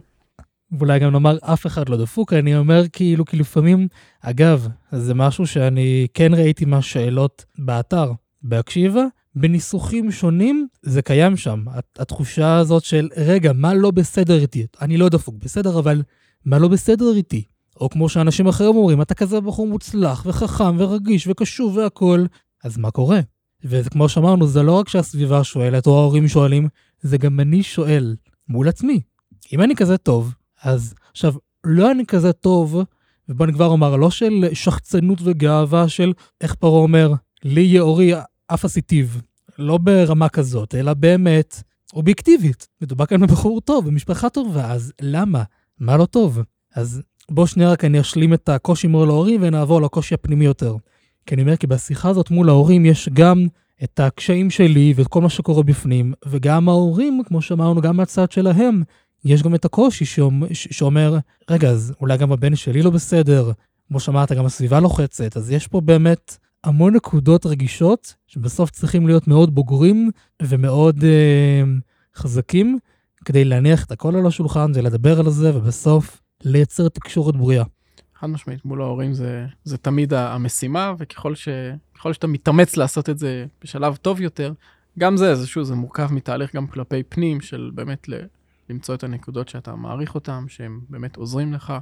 ואולי 0.79 0.99
גם 0.99 1.11
נאמר 1.11 1.39
אף 1.41 1.67
אחד 1.67 1.89
לא 1.89 1.97
דפוק, 1.97 2.33
אני 2.33 2.57
אומר 2.57 2.89
כאילו, 2.89 3.25
כי 3.25 3.37
לפעמים, 3.37 3.89
אגב, 4.21 4.69
זה 4.93 5.15
משהו 5.15 5.47
שאני 5.47 6.07
כן 6.15 6.35
ראיתי 6.35 6.65
מהשאלות 6.65 7.45
באתר, 7.59 8.13
בהקשיבה, 8.43 9.05
בניסוחים 9.35 10.13
שונים 10.13 10.67
זה 10.83 11.03
קיים 11.03 11.37
שם. 11.37 11.65
התחושה 11.99 12.57
הזאת 12.57 12.85
של, 12.85 13.09
רגע, 13.17 13.53
מה 13.55 13.75
לא 13.75 13.91
בסדר 13.91 14.41
איתי? 14.41 14.67
אני 14.81 14.97
לא 14.97 15.09
דפוק, 15.09 15.35
בסדר, 15.39 15.79
אבל 15.79 16.03
מה 16.45 16.59
לא 16.59 16.69
בסדר 16.69 17.13
איתי? 17.17 17.45
או 17.81 17.91
כמו 17.91 18.09
שאנשים 18.09 18.47
אחרים 18.47 18.77
אומרים, 18.77 19.03
אתה 19.03 19.15
כזה 19.15 19.41
בחור 19.41 19.67
מוצלח 19.67 20.23
וחכם 20.27 20.77
ורגיש 20.79 21.27
וקשוב 21.27 21.77
והכול, 21.77 22.27
אז 22.65 22.79
מה 22.79 22.91
קורה? 22.91 23.21
וכמו 23.65 24.09
שאמרנו, 24.09 24.47
זה 24.47 24.63
לא 24.63 24.73
רק 24.73 24.89
שהסביבה 24.89 25.45
שואלת 25.45 25.87
או 25.87 25.99
ההורים 25.99 26.29
שואלים, 26.29 26.69
זה 27.01 27.19
גם 27.19 27.41
אני 27.41 27.63
שואל 27.63 28.17
מול 28.49 28.69
עצמי. 28.69 29.01
אם 29.53 29.63
אני 29.63 29.77
כזה 29.77 29.97
טוב, 29.97 30.35
אז 30.63 30.95
עכשיו, 31.11 31.35
לא 31.65 31.91
אני 31.91 32.07
כזה 32.07 32.33
טוב, 32.33 32.83
ובוא 33.29 33.45
אני 33.47 33.53
כבר 33.53 33.67
אומר, 33.67 33.97
לא 33.97 34.11
של 34.11 34.45
שחצנות 34.53 35.19
וגאווה 35.23 35.89
של, 35.89 36.13
איך 36.41 36.55
פרעה 36.55 36.83
אומר, 36.83 37.13
לי 37.45 37.61
יאורי 37.61 38.13
אף 38.47 38.65
עשיתיו. 38.65 39.07
לא 39.59 39.79
ברמה 39.79 40.29
כזאת, 40.29 40.75
אלא 40.75 40.95
באמת 40.95 41.63
אובייקטיבית. 41.95 42.69
מדובר 42.83 43.07
כאן 43.07 43.21
בבחור 43.21 43.61
טוב, 43.61 43.87
במשפחה 43.87 44.31
טובה, 44.31 44.73
אז 44.73 44.93
למה? 45.01 45.43
מה 45.79 45.97
לא 45.97 46.07
טוב? 46.07 46.39
אז 46.75 47.03
בוא 47.31 47.47
שנייה 47.47 47.71
רק 47.71 47.85
אני 47.85 48.01
אשלים 48.01 48.35
את 48.35 48.49
הקושי 48.49 48.87
מול 48.87 49.09
ההורים 49.09 49.41
ונעבור 49.43 49.83
לקושי 49.83 50.15
הפנימי 50.15 50.45
יותר. 50.45 50.77
כי 51.27 51.35
אני 51.35 51.43
אומר, 51.43 51.57
כי 51.57 51.67
בשיחה 51.67 52.09
הזאת 52.09 52.31
מול 52.31 52.49
ההורים 52.49 52.87
יש 52.87 53.09
גם 53.13 53.47
את 53.85 54.01
הקשיים 54.01 54.51
שלי 54.51 54.93
ואת 54.97 55.07
כל 55.09 55.21
מה 55.21 55.29
שקורה 55.29 55.63
בפנים, 55.63 56.13
וגם 56.27 56.69
ההורים, 56.69 57.23
כמו 57.27 57.43
שאמרנו, 57.43 57.81
גם 57.81 57.97
מהצד 57.97 58.31
שלהם, 58.31 58.83
יש 59.25 59.43
גם 59.43 59.55
את 59.55 59.65
הקושי 59.65 60.05
שאומר, 60.53 61.19
רגע, 61.51 61.69
אז 61.69 61.95
אולי 62.01 62.19
גם 62.19 62.33
הבן 62.33 62.57
שלי 62.57 62.83
לא 62.83 62.91
בסדר, 62.91 63.53
כמו 63.89 64.01
שאמרת, 64.01 64.33
גם 64.33 64.47
הסביבה 64.47 64.81
לוחצת, 64.81 65.37
אז 65.37 65.51
יש 65.51 65.67
פה 65.67 65.81
באמת 65.81 66.37
המון 66.65 66.97
נקודות 66.97 67.47
רגישות, 67.47 68.15
שבסוף 68.27 68.71
צריכים 68.71 69.07
להיות 69.07 69.29
מאוד 69.29 69.55
בוגרים 69.55 70.11
ומאוד 70.43 71.05
אה, 71.05 71.63
חזקים, 72.17 72.79
כדי 73.25 73.45
להניח 73.45 73.85
את 73.85 73.93
הכל 73.93 74.17
על 74.17 74.27
השולחן 74.27 74.73
ולדבר 74.75 75.21
על 75.21 75.31
זה, 75.31 75.57
ובסוף 75.57 76.23
לייצר 76.45 76.89
תקשורת 76.89 77.37
בריאה. 77.37 77.65
חד 78.15 78.27
משמעית, 78.27 78.65
מול 78.65 78.83
ההורים 78.83 79.15
זה, 79.15 79.47
זה 79.65 79.77
תמיד 79.77 80.15
המשימה, 80.15 80.93
וככל 80.99 81.35
ש, 81.35 81.49
שאתה 82.13 82.27
מתאמץ 82.27 82.77
לעשות 82.77 83.11
את 83.11 83.19
זה 83.19 83.47
בשלב 83.63 83.97
טוב 83.97 84.21
יותר, 84.21 84.53
גם 84.99 85.17
זה, 85.17 85.35
זה 85.35 85.47
שוב, 85.47 85.65
זה 85.65 85.75
מורכב 85.75 86.13
מתהליך 86.13 86.57
גם 86.57 86.67
כלפי 86.67 87.03
פנים 87.03 87.41
של 87.41 87.71
באמת 87.75 88.09
למצוא 88.71 88.95
את 88.95 89.05
הנקודות 89.05 89.49
שאתה 89.49 89.75
מעריך 89.75 90.15
אותן, 90.15 90.45
שהם 90.49 90.81
באמת 90.89 91.17
עוזרים 91.17 91.53
לך, 91.53 91.73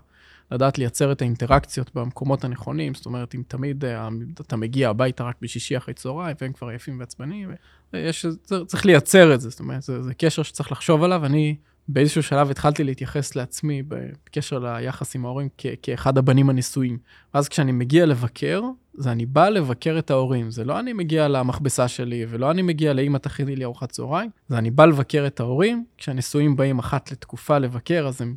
לדעת 0.50 0.78
לייצר 0.78 1.12
את 1.12 1.22
האינטראקציות 1.22 1.94
במקומות 1.94 2.44
הנכונים, 2.44 2.94
זאת 2.94 3.06
אומרת, 3.06 3.34
אם 3.34 3.42
תמיד 3.48 3.84
אה, 3.84 4.08
אתה 4.40 4.56
מגיע 4.56 4.90
הביתה 4.90 5.24
רק 5.24 5.36
בשישי 5.42 5.76
אחרי 5.76 5.94
צהריים, 5.94 6.36
והם 6.40 6.52
כבר 6.52 6.72
יפים 6.72 7.00
ועצבניים, 7.00 7.50
ויש, 7.92 8.26
צריך 8.66 8.86
לייצר 8.86 9.34
את 9.34 9.40
זה, 9.40 9.50
זאת 9.50 9.60
אומרת, 9.60 9.82
זה, 9.82 10.02
זה 10.02 10.14
קשר 10.14 10.42
שצריך 10.42 10.72
לחשוב 10.72 11.02
עליו. 11.02 11.26
אני 11.26 11.56
באיזשהו 11.88 12.22
שלב 12.22 12.50
התחלתי 12.50 12.84
להתייחס 12.84 13.36
לעצמי 13.36 13.82
בקשר 13.88 14.58
ליחס 14.58 15.14
עם 15.14 15.24
ההורים 15.24 15.48
כאחד 15.82 16.18
הבנים 16.18 16.50
הנשואים. 16.50 16.98
ואז 17.34 17.48
כשאני 17.48 17.72
מגיע 17.72 18.06
לבקר, 18.06 18.62
זה 18.98 19.12
אני 19.12 19.26
בא 19.26 19.48
לבקר 19.48 19.98
את 19.98 20.10
ההורים. 20.10 20.50
זה 20.50 20.64
לא 20.64 20.80
אני 20.80 20.92
מגיע 20.92 21.28
למכבסה 21.28 21.88
שלי, 21.88 22.26
ולא 22.28 22.50
אני 22.50 22.62
מגיע 22.62 22.92
לאמא 22.92 23.18
תכיני 23.18 23.56
לי 23.56 23.64
ארוחת 23.64 23.92
צהריים, 23.92 24.30
זה 24.48 24.58
אני 24.58 24.70
בא 24.70 24.84
לבקר 24.84 25.24
את 25.26 25.40
ההורים. 25.40 25.84
כשהנשואים 25.98 26.56
באים 26.56 26.78
אחת 26.78 27.12
לתקופה 27.12 27.58
לבקר, 27.58 28.06
אז 28.08 28.22
הם 28.22 28.34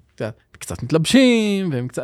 קצת, 0.53 0.83
מתלבשים, 0.83 1.69
והם 1.71 1.87
קצת, 1.87 2.03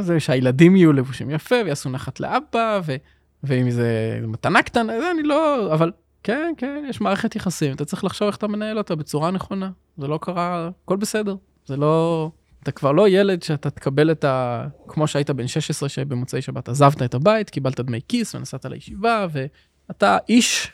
זה 0.00 0.20
שהילדים 0.20 0.76
יהיו 0.76 0.92
לבושים 0.92 1.30
יפה, 1.30 1.56
ויעשו 1.64 1.90
נחת 1.90 2.20
לאבא, 2.20 2.80
ו, 2.86 2.96
ואם 3.44 3.70
זה 3.70 4.20
מתנה 4.22 4.62
קטנה, 4.62 5.00
זה 5.00 5.10
אני 5.10 5.22
לא, 5.22 5.74
אבל 5.74 5.92
כן, 6.22 6.52
כן, 6.56 6.84
יש 6.88 7.00
מערכת 7.00 7.36
יחסים, 7.36 7.74
אתה 7.74 7.84
צריך 7.84 8.04
לחשוב 8.04 8.26
איך 8.26 8.36
אתה 8.36 8.48
מנהל 8.48 8.78
אותה 8.78 8.94
בצורה 8.94 9.30
נכונה. 9.30 9.70
זה 9.98 10.06
לא 10.06 10.18
קרה, 10.22 10.70
הכל 10.84 10.96
בסדר. 10.96 11.36
זה 11.66 11.76
לא... 11.76 12.30
אתה 12.62 12.70
כבר 12.70 12.92
לא 12.92 13.08
ילד 13.08 13.42
שאתה 13.42 13.70
תקבל 13.70 14.10
את 14.10 14.24
ה... 14.24 14.66
כמו 14.88 15.06
שהיית 15.06 15.30
בן 15.30 15.46
16 15.46 15.88
שבמוצאי 15.88 16.42
שבת 16.42 16.68
עזבת 16.68 17.02
את 17.02 17.14
הבית, 17.14 17.50
קיבלת 17.50 17.80
דמי 17.80 18.00
כיס 18.08 18.34
ונסעת 18.34 18.64
לישיבה, 18.64 19.26
ואתה 19.32 20.18
איש 20.28 20.72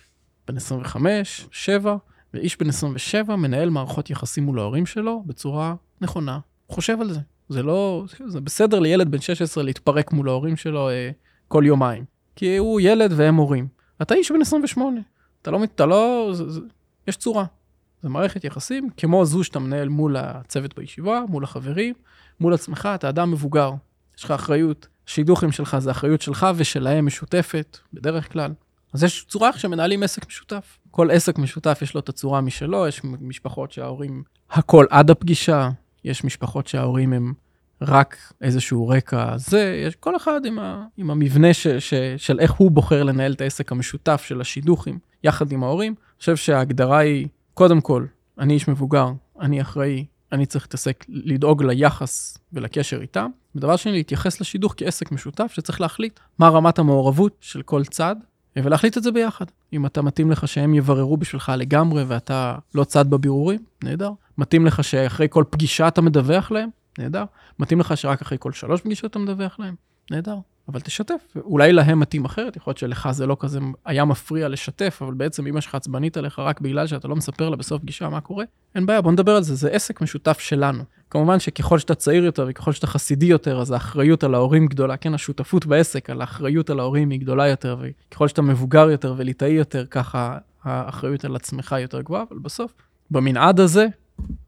בן 0.48 0.56
25, 0.56 1.46
7, 1.50 1.96
ואיש 2.34 2.58
בן 2.58 2.68
27 2.68 3.36
מנהל 3.36 3.70
מערכות 3.70 4.10
יחסים 4.10 4.44
מול 4.44 4.58
ההורים 4.58 4.86
שלו 4.86 5.22
בצורה 5.26 5.74
נכונה. 6.00 6.38
חושב 6.68 7.00
על 7.00 7.12
זה. 7.12 7.20
זה 7.48 7.62
לא... 7.62 8.04
זה 8.26 8.40
בסדר 8.40 8.78
לילד 8.78 9.10
בן 9.10 9.20
16 9.20 9.64
להתפרק 9.64 10.12
מול 10.12 10.28
ההורים 10.28 10.56
שלו 10.56 10.88
אה, 10.88 11.10
כל 11.48 11.62
יומיים. 11.66 12.04
כי 12.36 12.56
הוא 12.56 12.80
ילד 12.80 13.12
והם 13.16 13.34
הורים. 13.34 13.68
אתה 14.02 14.14
איש 14.14 14.32
בן 14.32 14.40
28. 14.40 15.00
אתה 15.42 15.50
לא... 15.50 15.64
אתה 15.64 15.86
לא... 15.86 16.30
זה, 16.32 16.50
זה, 16.50 16.60
יש 17.08 17.16
צורה. 17.16 17.44
זה 18.04 18.10
מערכת 18.10 18.44
יחסים 18.44 18.90
כמו 18.96 19.24
זו 19.24 19.44
שאתה 19.44 19.58
מנהל 19.58 19.88
מול 19.88 20.16
הצוות 20.16 20.78
בישיבה, 20.78 21.22
מול 21.28 21.44
החברים, 21.44 21.94
מול 22.40 22.54
עצמך, 22.54 22.88
אתה 22.94 23.08
אדם 23.08 23.30
מבוגר, 23.30 23.72
יש 24.18 24.24
לך 24.24 24.30
אחריות. 24.30 24.86
השידוכים 25.08 25.52
שלך 25.52 25.78
זה 25.78 25.90
אחריות 25.90 26.20
שלך 26.22 26.46
ושלהם 26.56 27.06
משותפת, 27.06 27.78
בדרך 27.92 28.32
כלל. 28.32 28.52
אז 28.92 29.04
יש 29.04 29.24
צורה 29.28 29.48
איך 29.48 29.60
שמנהלים 29.60 30.02
עסק 30.02 30.26
משותף. 30.26 30.78
כל 30.90 31.10
עסק 31.10 31.38
משותף 31.38 31.78
יש 31.82 31.94
לו 31.94 32.00
את 32.00 32.08
הצורה 32.08 32.40
משלו, 32.40 32.86
יש 32.86 33.00
משפחות 33.04 33.72
שההורים 33.72 34.22
הכל 34.50 34.86
עד 34.90 35.10
הפגישה, 35.10 35.70
יש 36.04 36.24
משפחות 36.24 36.66
שההורים 36.66 37.12
הם 37.12 37.34
רק 37.82 38.16
איזשהו 38.40 38.88
רקע 38.88 39.36
זה, 39.36 39.82
יש 39.86 39.96
כל 39.96 40.16
אחד 40.16 40.46
עם, 40.46 40.58
ה, 40.58 40.84
עם 40.96 41.10
המבנה 41.10 41.54
ש, 41.54 41.66
ש, 41.66 41.94
של 42.16 42.40
איך 42.40 42.52
הוא 42.52 42.70
בוחר 42.70 43.02
לנהל 43.02 43.32
את 43.32 43.40
העסק 43.40 43.72
המשותף 43.72 44.22
של 44.26 44.40
השידוכים 44.40 44.98
יחד 45.24 45.52
עם 45.52 45.64
ההורים. 45.64 45.92
אני 45.92 46.18
חושב 46.18 46.36
שההגדרה 46.36 46.98
היא, 46.98 47.28
קודם 47.54 47.80
כל, 47.80 48.06
אני 48.38 48.54
איש 48.54 48.68
מבוגר, 48.68 49.12
אני 49.40 49.60
אחראי, 49.60 50.06
אני 50.32 50.46
צריך 50.46 50.64
להתעסק, 50.64 51.04
לדאוג 51.08 51.62
ליחס 51.62 52.38
ולקשר 52.52 53.00
איתם. 53.00 53.30
ודבר 53.54 53.76
שני, 53.76 53.92
להתייחס 53.92 54.40
לשידוך 54.40 54.74
כעסק 54.76 55.12
משותף 55.12 55.52
שצריך 55.54 55.80
להחליט 55.80 56.20
מה 56.38 56.48
רמת 56.48 56.78
המעורבות 56.78 57.36
של 57.40 57.62
כל 57.62 57.84
צד, 57.84 58.16
ולהחליט 58.56 58.98
את 58.98 59.02
זה 59.02 59.12
ביחד. 59.12 59.44
אם 59.72 59.86
אתה 59.86 60.02
מתאים 60.02 60.30
לך 60.30 60.48
שהם 60.48 60.74
יבררו 60.74 61.16
בשבילך 61.16 61.52
לגמרי 61.56 62.04
ואתה 62.04 62.56
לא 62.74 62.84
צד 62.84 63.10
בבירורים, 63.10 63.60
נהדר. 63.84 64.10
מתאים 64.38 64.66
לך 64.66 64.84
שאחרי 64.84 65.26
כל 65.30 65.44
פגישה 65.50 65.88
אתה 65.88 66.02
מדווח 66.02 66.50
להם, 66.50 66.68
נהדר. 66.98 67.24
מתאים 67.58 67.80
לך 67.80 67.96
שרק 67.96 68.22
אחרי 68.22 68.38
כל 68.40 68.52
שלוש 68.52 68.80
פגישות 68.80 69.10
אתה 69.10 69.18
מדווח 69.18 69.56
להם, 69.58 69.74
נהדר. 70.10 70.36
אבל 70.68 70.80
תשתף, 70.80 71.36
אולי 71.36 71.72
להם 71.72 72.00
מתאים 72.00 72.24
אחרת, 72.24 72.56
יכול 72.56 72.70
להיות 72.70 72.78
שלך 72.78 73.08
זה 73.10 73.26
לא 73.26 73.36
כזה 73.40 73.58
היה 73.84 74.04
מפריע 74.04 74.48
לשתף, 74.48 74.98
אבל 75.02 75.14
בעצם 75.14 75.46
אמא 75.46 75.60
שלך 75.60 75.74
עצבנית 75.74 76.16
עליך 76.16 76.38
רק 76.38 76.60
בגלל 76.60 76.86
שאתה 76.86 77.08
לא 77.08 77.16
מספר 77.16 77.48
לה 77.48 77.56
בסוף 77.56 77.82
פגישה 77.82 78.08
מה 78.08 78.20
קורה, 78.20 78.44
אין 78.74 78.86
בעיה, 78.86 79.00
בוא 79.00 79.12
נדבר 79.12 79.36
על 79.36 79.42
זה, 79.42 79.54
זה 79.54 79.70
עסק 79.70 80.00
משותף 80.00 80.38
שלנו. 80.38 80.84
כמובן 81.10 81.40
שככל 81.40 81.78
שאתה 81.78 81.94
צעיר 81.94 82.24
יותר 82.24 82.46
וככל 82.48 82.72
שאתה 82.72 82.86
חסידי 82.86 83.26
יותר, 83.26 83.60
אז 83.60 83.70
האחריות 83.70 84.24
על 84.24 84.34
ההורים 84.34 84.66
גדולה, 84.66 84.96
כן, 84.96 85.14
השותפות 85.14 85.66
בעסק, 85.66 86.10
על 86.10 86.20
האחריות 86.20 86.70
על 86.70 86.80
ההורים 86.80 87.10
היא 87.10 87.20
גדולה 87.20 87.48
יותר, 87.48 87.76
וככל 87.80 88.28
שאתה 88.28 88.42
מבוגר 88.42 88.90
יותר 88.90 89.14
וליטאי 89.16 89.52
יותר, 89.52 89.86
ככה 89.86 90.38
האחריות 90.62 91.24
על 91.24 91.36
עצמך 91.36 91.74
יותר 91.80 92.00
גבוהה, 92.00 92.24
אבל 92.30 92.38
בסוף, 92.38 92.72
במנעד 93.10 93.60
הזה, 93.60 93.86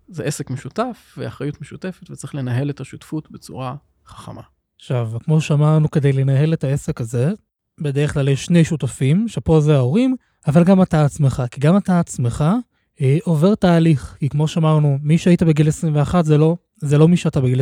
זה 0.09 0.25
עסק 0.25 0.51
משותף 0.51 1.15
ואחריות 1.19 1.61
משותפת, 1.61 2.11
וצריך 2.11 2.35
לנהל 2.35 2.71
את 2.71 2.81
השותפות 2.81 3.31
בצורה 3.31 3.75
חכמה. 4.07 4.43
עכשיו, 4.77 5.11
כמו 5.25 5.41
שאמרנו, 5.41 5.91
כדי 5.91 6.13
לנהל 6.13 6.53
את 6.53 6.65
העסק 6.65 7.01
הזה, 7.01 7.33
בדרך 7.81 8.15
כלל 8.15 8.29
יש 8.29 8.45
שני 8.45 8.65
שותפים, 8.65 9.29
שפה 9.29 9.61
זה 9.61 9.77
ההורים, 9.77 10.17
אבל 10.47 10.65
גם 10.65 10.83
אתה 10.83 11.05
עצמך, 11.05 11.43
כי 11.51 11.61
גם 11.61 11.77
אתה 11.77 12.01
עצמך 12.01 12.45
אה, 13.01 13.19
עובר 13.25 13.55
תהליך, 13.55 14.17
כי 14.19 14.29
כמו 14.29 14.49
שאמרנו, 14.49 14.99
מי 15.03 15.19
שהיית 15.19 15.43
בגיל 15.43 15.69
21 15.69 16.25
זה 16.25 16.39
לא, 16.39 16.57
זה 16.81 16.99
לא 16.99 17.09
מי 17.09 17.17
שאתה 17.17 17.41
בגיל 17.41 17.61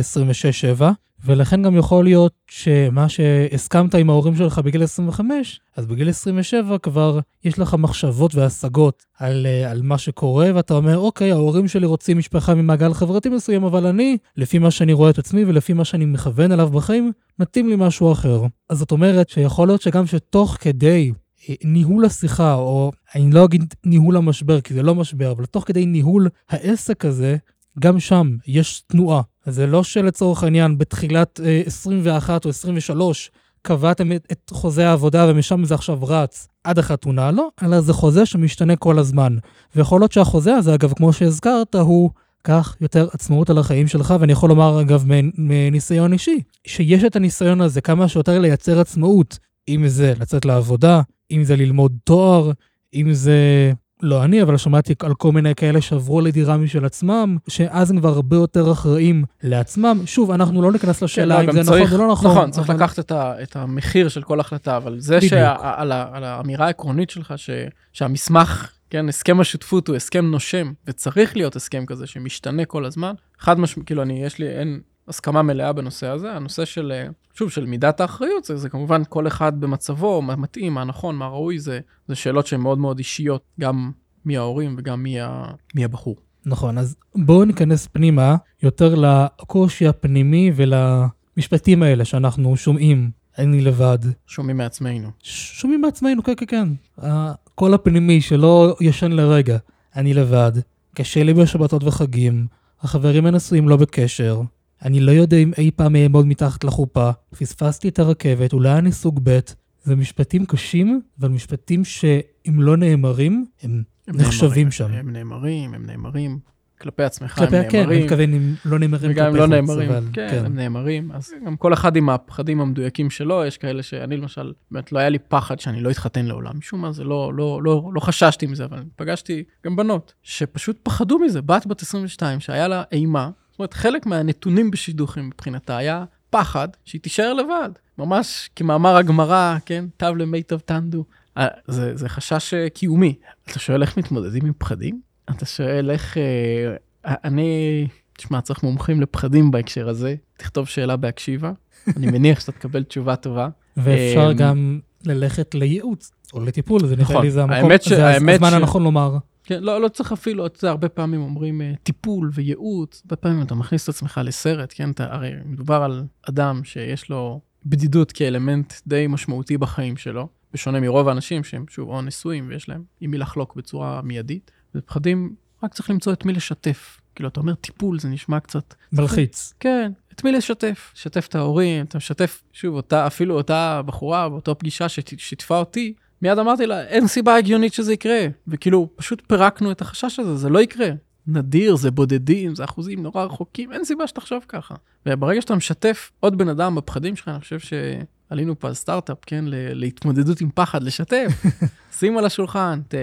26-7, 0.79 0.83
ולכן 1.25 1.61
גם 1.61 1.77
יכול 1.77 2.03
להיות 2.03 2.33
שמה 2.47 3.09
שהסכמת 3.09 3.95
עם 3.95 4.09
ההורים 4.09 4.35
שלך 4.35 4.59
בגיל 4.59 4.83
25, 4.83 5.59
אז 5.77 5.85
בגיל 5.85 6.09
27 6.09 6.77
כבר 6.77 7.19
יש 7.43 7.59
לך 7.59 7.73
מחשבות 7.73 8.35
והשגות 8.35 9.05
על, 9.19 9.45
אה, 9.45 9.71
על 9.71 9.81
מה 9.81 9.97
שקורה, 9.97 10.49
ואתה 10.55 10.73
אומר, 10.73 10.97
אוקיי, 10.97 11.31
ההורים 11.31 11.67
שלי 11.67 11.85
רוצים 11.85 12.17
משפחה 12.17 12.55
ממעגל 12.55 12.93
חברתי 12.93 13.29
מסוים, 13.29 13.63
אבל 13.63 13.85
אני, 13.85 14.17
לפי 14.37 14.59
מה 14.59 14.71
שאני 14.71 14.93
רואה 14.93 15.09
את 15.09 15.17
עצמי 15.17 15.45
ולפי 15.45 15.73
מה 15.73 15.85
שאני 15.85 16.05
מכוון 16.05 16.51
אליו 16.51 16.69
בחיים, 16.69 17.11
מתאים 17.39 17.69
לי 17.69 17.75
משהו 17.77 18.11
אחר. 18.11 18.43
אז 18.69 18.77
זאת 18.77 18.91
אומרת 18.91 19.29
שיכול 19.29 19.67
להיות 19.67 19.81
שגם 19.81 20.05
שתוך 20.05 20.57
כדי 20.59 21.11
אה, 21.49 21.55
ניהול 21.63 22.05
השיחה, 22.05 22.53
או 22.53 22.91
אני 23.15 23.31
לא 23.31 23.45
אגיד 23.45 23.73
ניהול 23.85 24.17
המשבר, 24.17 24.61
כי 24.61 24.73
זה 24.73 24.83
לא 24.83 24.95
משבר, 24.95 25.31
אבל 25.31 25.45
תוך 25.45 25.63
כדי 25.67 25.85
ניהול 25.85 26.29
העסק 26.49 27.05
הזה, 27.05 27.37
גם 27.79 27.99
שם 27.99 28.35
יש 28.47 28.83
תנועה. 28.87 29.21
זה 29.45 29.67
לא 29.67 29.83
שלצורך 29.83 30.43
העניין 30.43 30.77
בתחילת 30.77 31.39
21 31.65 32.29
אה, 32.29 32.37
או 32.45 32.49
23 32.49 33.31
קבעתם 33.61 34.11
את, 34.11 34.51
חוזה 34.51 34.89
העבודה 34.89 35.25
ומשם 35.29 35.65
זה 35.65 35.75
עכשיו 35.75 35.99
רץ 36.03 36.47
עד 36.63 36.79
החתונה, 36.79 37.31
לא, 37.31 37.49
אלא 37.63 37.81
זה 37.81 37.93
חוזה 37.93 38.25
שמשתנה 38.25 38.75
כל 38.75 38.99
הזמן. 38.99 39.37
ויכול 39.75 40.01
להיות 40.01 40.11
שהחוזה 40.11 40.55
הזה, 40.55 40.73
אגב, 40.73 40.93
כמו 40.93 41.13
שהזכרת, 41.13 41.75
הוא 41.75 42.09
קח 42.41 42.75
יותר 42.81 43.07
עצמאות 43.13 43.49
על 43.49 43.57
החיים 43.57 43.87
שלך, 43.87 44.13
ואני 44.19 44.31
יכול 44.31 44.49
לומר, 44.49 44.81
אגב, 44.81 45.03
מניסיון 45.37 46.13
אישי, 46.13 46.41
שיש 46.67 47.03
את 47.03 47.15
הניסיון 47.15 47.61
הזה 47.61 47.81
כמה 47.81 48.07
שיותר 48.07 48.39
לייצר 48.39 48.79
עצמאות, 48.79 49.39
אם 49.67 49.87
זה 49.87 50.13
לצאת 50.19 50.45
לעבודה, 50.45 51.01
אם 51.31 51.43
זה 51.43 51.55
ללמוד 51.55 51.97
תואר, 52.03 52.51
אם 52.93 53.13
זה 53.13 53.71
לא 54.01 54.23
אני, 54.23 54.41
אבל 54.41 54.57
שמעתי 54.57 54.93
על 54.99 55.13
כל 55.13 55.31
מיני 55.31 55.55
כאלה 55.55 55.81
שעברו 55.81 56.21
לדירה 56.21 56.57
משל 56.57 56.85
עצמם, 56.85 57.37
שאז 57.47 57.91
הם 57.91 57.99
כבר 57.99 58.09
הרבה 58.09 58.35
יותר 58.35 58.71
אחראים 58.71 59.23
לעצמם. 59.43 60.01
שוב, 60.05 60.31
אנחנו 60.31 60.61
לא 60.61 60.71
ניכנס 60.71 61.01
לשאלה 61.01 61.35
כן, 61.35 61.45
לא, 61.45 61.51
אם 61.51 61.51
זה 61.51 61.59
נכון 61.59 61.73
צריך, 61.73 61.93
נכון 61.93 61.99
או 61.99 62.07
לא 62.07 62.13
נכון. 62.13 62.31
נכון, 62.31 62.51
צריך 62.51 62.69
אבל... 62.69 62.75
לקחת 62.75 62.99
את, 62.99 63.11
ה, 63.11 63.43
את 63.43 63.55
המחיר 63.55 64.07
של 64.07 64.21
כל 64.21 64.39
החלטה, 64.39 64.77
אבל 64.77 64.99
זה 64.99 65.21
שעל 65.21 65.91
האמירה 65.91 66.65
העקרונית 66.65 67.09
שלך, 67.09 67.33
ש, 67.35 67.49
שהמסמך, 67.93 68.71
כן, 68.89 69.09
הסכם 69.09 69.39
השותפות 69.39 69.87
הוא 69.87 69.95
הסכם 69.95 70.25
נושם, 70.25 70.71
וצריך 70.87 71.35
להיות 71.35 71.55
הסכם 71.55 71.85
כזה 71.85 72.07
שמשתנה 72.07 72.65
כל 72.65 72.85
הזמן, 72.85 73.13
חד 73.39 73.59
משמעית, 73.59 73.87
כאילו, 73.87 74.01
אני, 74.01 74.25
יש 74.25 74.39
לי, 74.39 74.47
אין, 74.47 74.79
הסכמה 75.07 75.41
מלאה 75.41 75.73
בנושא 75.73 76.07
הזה. 76.07 76.31
הנושא 76.31 76.65
של, 76.65 76.91
אה, 76.95 77.07
שוב, 77.33 77.49
של 77.49 77.65
מידת 77.65 77.99
האחריות, 77.99 78.43
זה, 78.43 78.57
זה 78.57 78.69
כמובן 78.69 79.01
כל 79.09 79.27
אחד 79.27 79.61
במצבו, 79.61 80.21
מה 80.21 80.35
מתאים, 80.35 80.73
מה 80.73 80.83
נכון, 80.83 81.15
מה 81.15 81.27
ראוי, 81.27 81.59
זה, 81.59 81.79
זה 82.07 82.15
שאלות 82.15 82.47
שהן 82.47 82.61
מאוד 82.61 82.77
מאוד 82.77 82.97
אישיות, 82.97 83.41
גם 83.59 83.91
מההורים 84.25 84.75
וגם 84.77 85.03
מה, 85.03 85.51
מהבחור. 85.75 86.15
נכון, 86.45 86.77
אז 86.77 86.95
בואו 87.15 87.45
ניכנס 87.45 87.87
פנימה 87.87 88.35
יותר 88.63 88.95
לקושי 88.95 89.87
הפנימי 89.87 90.51
ולמשפטים 90.55 91.83
האלה 91.83 92.05
שאנחנו 92.05 92.57
שומעים, 92.57 93.11
אני 93.37 93.61
לבד. 93.61 93.97
שומעים 94.27 94.57
מעצמנו. 94.57 95.09
שומעים 95.23 95.81
מעצמנו, 95.81 96.23
כן, 96.23 96.33
כן, 96.37 96.45
כן. 96.45 96.67
הקול 96.97 97.73
הפנימי 97.73 98.21
שלא 98.21 98.75
ישן 98.81 99.11
לרגע, 99.11 99.57
אני 99.95 100.13
לבד, 100.13 100.51
קשה 100.95 101.23
לי 101.23 101.33
בשבתות 101.33 101.83
וחגים, 101.83 102.47
החברים 102.81 103.25
הנשואים 103.25 103.69
לא 103.69 103.77
בקשר, 103.77 104.41
אני 104.85 104.99
לא 104.99 105.11
יודע 105.11 105.37
אם 105.37 105.51
אי 105.57 105.71
פעם 105.75 105.95
אעמוד 105.95 106.25
מתחת 106.25 106.63
לחופה, 106.63 107.11
פספסתי 107.39 107.89
את 107.89 107.99
הרכבת, 107.99 108.53
אולי 108.53 108.77
אני 108.77 108.91
סוג 108.91 109.19
ב', 109.23 109.39
זה 109.83 109.95
משפטים 109.95 110.45
קשים, 110.45 111.01
אבל 111.19 111.29
משפטים 111.29 111.83
שאם 111.83 112.61
לא 112.61 112.77
נאמרים, 112.77 113.45
הם, 113.63 113.83
הם 114.07 114.15
נחשבים 114.15 114.49
נאמרים, 114.49 114.71
שם. 114.71 114.91
הם 114.91 115.09
נאמרים, 115.09 115.73
הם 115.73 115.85
נאמרים. 115.85 116.39
כלפי 116.81 117.03
עצמך 117.03 117.35
כלפי, 117.35 117.57
הם 117.57 117.69
כן, 117.69 117.79
נאמרים. 117.79 118.07
כן, 118.07 118.17
אני 118.17 118.27
מתכוון 118.27 118.33
אם 118.33 118.53
לא 118.65 118.79
נאמרים 118.79 119.11
וגם 119.11 119.27
אם 119.27 119.35
לא 119.35 119.47
נאמרים, 119.47 119.91
אבל, 119.91 120.03
כן, 120.13 120.27
כן, 120.31 120.45
הם 120.45 120.55
נאמרים. 120.55 121.11
אז 121.11 121.31
גם 121.45 121.55
כל 121.57 121.73
אחד 121.73 121.95
עם 121.95 122.09
הפחדים 122.09 122.61
המדויקים 122.61 123.09
שלו, 123.09 123.45
יש 123.45 123.57
כאלה 123.57 123.83
שאני 123.83 124.17
למשל, 124.17 124.53
באמת 124.71 124.91
לא 124.91 124.99
היה 124.99 125.09
לי 125.09 125.19
פחד 125.19 125.59
שאני 125.59 125.81
לא 125.81 125.91
אתחתן 125.91 126.25
לעולם. 126.25 126.57
משום 126.57 126.81
מה 126.81 126.91
זה 126.91 127.03
לא, 127.03 127.33
לא, 127.33 127.59
לא, 127.63 127.89
לא 127.93 127.99
חששתי 127.99 128.47
מזה, 128.47 128.65
אבל 128.65 128.83
פגשתי 128.95 129.43
גם 129.65 129.75
בנות 129.75 130.13
שפשוט 130.23 130.79
פחדו 130.83 131.19
מזה. 131.19 131.41
בת 131.41 131.67
בת 131.67 131.81
22 131.81 132.39
שהיה 132.39 132.67
לה 132.67 132.83
אימה, 132.91 133.29
זאת 133.55 133.59
אומרת, 133.59 133.73
חלק 133.73 134.05
מהנתונים 134.05 134.71
בשידוכים 134.71 135.27
מבחינתה 135.27 135.77
היה 135.77 136.03
פחד 136.29 136.67
שהיא 136.85 137.01
תישאר 137.01 137.33
לבד. 137.33 137.69
ממש 137.97 138.49
כמאמר 138.55 138.97
הגמרא, 138.97 139.57
כן, 139.65 139.85
תו 139.97 140.15
למיטב 140.15 140.59
תנדו. 140.59 141.03
אה, 141.37 141.47
זה, 141.67 141.95
זה 141.95 142.09
חשש 142.09 142.53
אה, 142.53 142.69
קיומי. 142.69 143.15
אתה 143.49 143.59
שואל 143.59 143.81
איך 143.81 143.97
מתמודדים 143.97 144.45
עם 144.45 144.51
פחדים? 144.57 145.01
אתה 145.29 145.45
שואל 145.45 145.91
איך... 145.91 146.17
אה, 146.17 147.13
אני... 147.23 147.87
תשמע, 148.17 148.41
צריך 148.41 148.63
מומחים 148.63 149.01
לפחדים 149.01 149.51
בהקשר 149.51 149.89
הזה. 149.89 150.15
תכתוב 150.37 150.67
שאלה 150.67 150.95
בהקשיבה. 150.95 151.51
אני 151.97 152.07
מניח 152.07 152.39
שאתה 152.39 152.51
תקבל 152.51 152.83
תשובה 152.83 153.15
טובה. 153.15 153.47
ואפשר 153.77 154.33
גם 154.33 154.79
ללכת 155.05 155.55
לייעוץ 155.55 156.11
או 156.33 156.39
לטיפול, 156.45 156.87
זה 156.87 156.95
נראה 156.95 157.09
נכון. 157.09 157.21
לי 157.25 157.31
זה 157.31 157.43
המקום, 157.43 157.71
זה 157.89 158.15
הזמן 158.15 158.53
הנכון 158.53 158.83
לומר. 158.83 159.17
כן, 159.45 159.63
לא, 159.63 159.81
לא 159.81 159.87
צריך 159.87 160.11
אפילו, 160.11 160.45
אתה 160.45 160.65
יודע, 160.65 160.71
הרבה 160.71 160.89
פעמים 160.89 161.21
אומרים 161.21 161.61
uh, 161.61 161.77
טיפול 161.83 162.29
וייעוץ, 162.33 163.01
הרבה 163.05 163.15
פעמים 163.15 163.41
אתה 163.41 163.55
מכניס 163.55 163.83
את 163.83 163.89
עצמך 163.89 164.21
לסרט, 164.23 164.73
כן, 164.75 164.91
אתה, 164.91 165.13
הרי 165.13 165.31
מדובר 165.45 165.83
על 165.83 166.03
אדם 166.29 166.61
שיש 166.63 167.09
לו 167.09 167.41
בדידות 167.65 168.11
כאלמנט 168.11 168.73
די 168.87 169.05
משמעותי 169.09 169.57
בחיים 169.57 169.97
שלו, 169.97 170.27
בשונה 170.53 170.79
מרוב 170.79 171.07
האנשים 171.07 171.43
שהם 171.43 171.65
שוב 171.69 171.89
או 171.89 172.01
נשואים 172.01 172.47
ויש 172.49 172.69
להם 172.69 172.83
עם 173.01 173.11
מי 173.11 173.17
לחלוק 173.17 173.55
בצורה 173.55 174.01
מיידית, 174.01 174.51
ופחדים, 174.75 175.35
רק 175.63 175.73
צריך 175.73 175.89
למצוא 175.89 176.13
את 176.13 176.25
מי 176.25 176.33
לשתף. 176.33 177.01
כאילו, 177.15 177.29
אתה 177.29 177.39
אומר 177.39 177.55
טיפול, 177.55 177.99
זה 177.99 178.09
נשמע 178.09 178.39
קצת... 178.39 178.73
מלחיץ. 178.91 179.53
כן, 179.59 179.91
את 180.13 180.23
מי 180.23 180.31
לשתף? 180.31 180.91
לשתף 180.95 181.27
את 181.27 181.35
ההורים, 181.35 181.85
אתה 181.85 181.97
משתף, 181.97 182.43
שוב, 182.53 182.75
אותה, 182.75 183.07
אפילו 183.07 183.35
אותה 183.35 183.81
בחורה 183.85 184.29
באותה 184.29 184.53
פגישה 184.53 184.89
ששיתפה 184.89 185.57
אותי, 185.57 185.93
מיד 186.21 186.39
אמרתי 186.39 186.65
לה, 186.65 186.83
אין 186.83 187.07
סיבה 187.07 187.35
הגיונית 187.35 187.73
שזה 187.73 187.93
יקרה. 187.93 188.27
וכאילו, 188.47 188.89
פשוט 188.95 189.21
פירקנו 189.27 189.71
את 189.71 189.81
החשש 189.81 190.19
הזה, 190.19 190.35
זה 190.35 190.49
לא 190.49 190.59
יקרה. 190.59 190.89
נדיר, 191.27 191.75
זה 191.75 191.91
בודדים, 191.91 192.55
זה 192.55 192.63
אחוזים 192.63 193.03
נורא 193.03 193.23
רחוקים, 193.23 193.71
אין 193.71 193.85
סיבה 193.85 194.07
שתחשוב 194.07 194.45
ככה. 194.47 194.75
וברגע 195.05 195.41
שאתה 195.41 195.55
משתף 195.55 196.11
עוד 196.19 196.37
בן 196.37 196.49
אדם 196.49 196.75
בפחדים 196.75 197.15
שלך, 197.15 197.27
אני 197.27 197.39
חושב 197.39 197.57
שעלינו 197.59 198.59
פה 198.59 198.67
על 198.67 198.73
סטארט-אפ, 198.73 199.17
כן, 199.25 199.45
להתמודדות 199.47 200.41
עם 200.41 200.49
פחד, 200.55 200.83
לשתף, 200.83 201.43
שים 201.99 202.17
על 202.17 202.25
השולחן, 202.25 202.79
ת... 202.87 202.95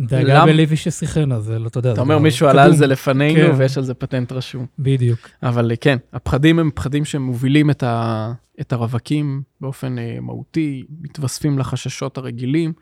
דאגה 0.00 0.46
בלוי 0.46 0.76
ששיחנה, 0.76 1.40
זה 1.40 1.58
לא, 1.58 1.66
אתה 1.66 1.78
יודע. 1.78 1.92
אתה 1.92 2.00
אומר, 2.00 2.18
מישהו 2.18 2.48
עלה 2.48 2.64
על 2.64 2.76
זה 2.76 2.86
לפנינו, 2.86 3.52
כן. 3.52 3.58
ויש 3.58 3.78
על 3.78 3.84
זה 3.84 3.94
פטנט 3.94 4.32
רשום. 4.32 4.66
בדיוק. 4.78 5.28
אבל 5.42 5.72
כן, 5.80 5.96
הפחדים 6.12 6.58
הם 6.58 6.70
פחדים 6.74 7.04
שמובילים 7.04 7.70
את, 7.70 7.82
ה... 7.82 8.32
את 8.60 8.72
הרווקים 8.72 9.42
באופן 9.60 9.96
uh, 9.98 10.20
מהותי, 10.20 10.84
מתווספים 11.00 11.58
לחששות 11.58 12.18
הרגילים 12.18 12.72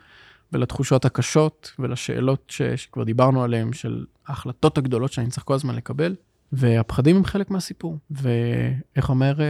ולתחושות 0.53 1.05
הקשות 1.05 1.73
ולשאלות 1.79 2.45
ש... 2.49 2.63
שכבר 2.63 3.05
דיברנו 3.05 3.43
עליהן, 3.43 3.73
של 3.73 4.05
ההחלטות 4.27 4.79
הגדולות 4.79 5.13
שאני 5.13 5.29
צריך 5.29 5.45
כל 5.45 5.55
הזמן 5.55 5.75
לקבל. 5.75 6.15
והפחדים 6.53 7.17
הם 7.17 7.25
חלק 7.25 7.51
מהסיפור. 7.51 7.99
ואיך 8.11 9.09
אומר 9.09 9.41
אה, 9.41 9.47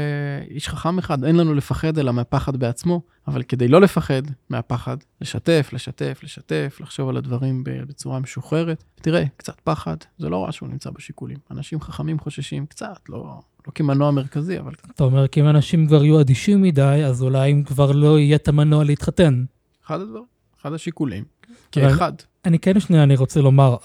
איש 0.51 0.69
חכם 0.69 0.99
אחד, 0.99 1.25
אין 1.25 1.37
לנו 1.37 1.55
לפחד 1.55 1.99
אלא 1.99 2.13
מהפחד 2.13 2.57
בעצמו, 2.57 3.01
אבל 3.29 3.43
כדי 3.43 3.69
לא 3.69 3.81
לפחד 3.81 4.23
מהפחד, 4.51 4.97
לשתף, 5.21 5.71
לשתף, 5.73 6.21
לשתף, 6.23 6.79
לחשוב 6.81 7.09
על 7.09 7.17
הדברים 7.17 7.63
בצורה 7.65 8.21
משוחררת. 8.21 8.85
תראה, 8.95 9.25
קצת 9.37 9.61
פחד, 9.65 9.97
זה 10.19 10.29
לא 10.29 10.45
רע 10.45 10.53
שהוא 10.53 10.69
נמצא 10.69 10.91
בשיקולים. 10.91 11.39
אנשים 11.51 11.81
חכמים 11.81 12.19
חוששים 12.19 12.67
קצת, 12.67 13.09
לא, 13.09 13.41
לא 13.67 13.73
כמנוע 13.75 14.11
מרכזי, 14.11 14.59
אבל... 14.59 14.73
אתה 14.95 15.05
אומר, 15.05 15.29
כי 15.29 15.41
אם 15.41 15.49
אנשים 15.49 15.87
כבר 15.87 16.05
יהיו 16.05 16.21
אדישים 16.21 16.63
מדי, 16.63 17.03
אז 17.07 17.23
אולי 17.23 17.53
אם 17.53 17.63
כבר 17.63 17.93
לא 17.93 18.19
יהיה 18.19 18.37
את 18.37 18.49
המנוע 18.49 18.85
להתחתן. 18.85 19.45
אחד 19.87 20.01
הדברים, 20.01 20.25
אחד 20.61 20.73
השיקולים, 20.73 21.25
כאחד. 21.73 22.13
אני 22.45 22.59
כן 22.59 22.81
שנייה, 22.81 23.03
אני 23.03 23.17
רוצה 23.17 23.41
לומר, 23.41 23.77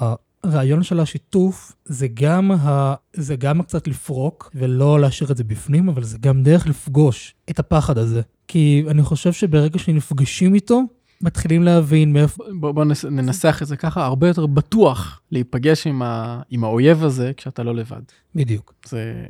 הרעיון 0.44 0.84
של 0.84 1.00
השיתוף 1.00 1.72
זה 1.86 2.08
גם, 2.14 2.52
ה... 2.52 2.96
זה 3.14 3.36
גם 3.36 3.62
קצת 3.62 3.88
לפרוק 3.88 4.52
ולא 4.56 5.00
להשאיר 5.00 5.32
את 5.32 5.38
זה 5.38 5.44
בפנים, 5.44 5.90
אבל 5.90 6.04
זה 6.04 6.18
גם 6.18 6.44
דרך 6.44 6.68
לפגוש 6.68 7.36
את 7.50 7.60
הפחד 7.60 7.98
הזה. 7.98 8.22
כי 8.48 8.84
אני 8.88 9.04
חושב 9.04 9.34
שברגע 9.34 9.80
שנפגשים 9.80 10.56
איתו, 10.56 10.82
מתחילים 11.22 11.64
להבין 11.64 12.14
מאיפה... 12.14 12.44
בוא, 12.60 12.72
בוא 12.72 12.86
נס, 12.86 13.06
ננסח 13.06 13.60
את 13.62 13.68
זה 13.68 13.78
ככה, 13.78 14.06
הרבה 14.06 14.28
יותר 14.28 14.46
בטוח 14.46 15.22
להיפגש 15.32 15.88
עם, 15.88 16.02
ה, 16.02 16.42
עם 16.50 16.64
האויב 16.64 17.04
הזה 17.04 17.32
כשאתה 17.38 17.64
לא 17.64 17.76
לבד. 17.76 18.02
בדיוק. 18.36 18.74
זה, 18.86 19.26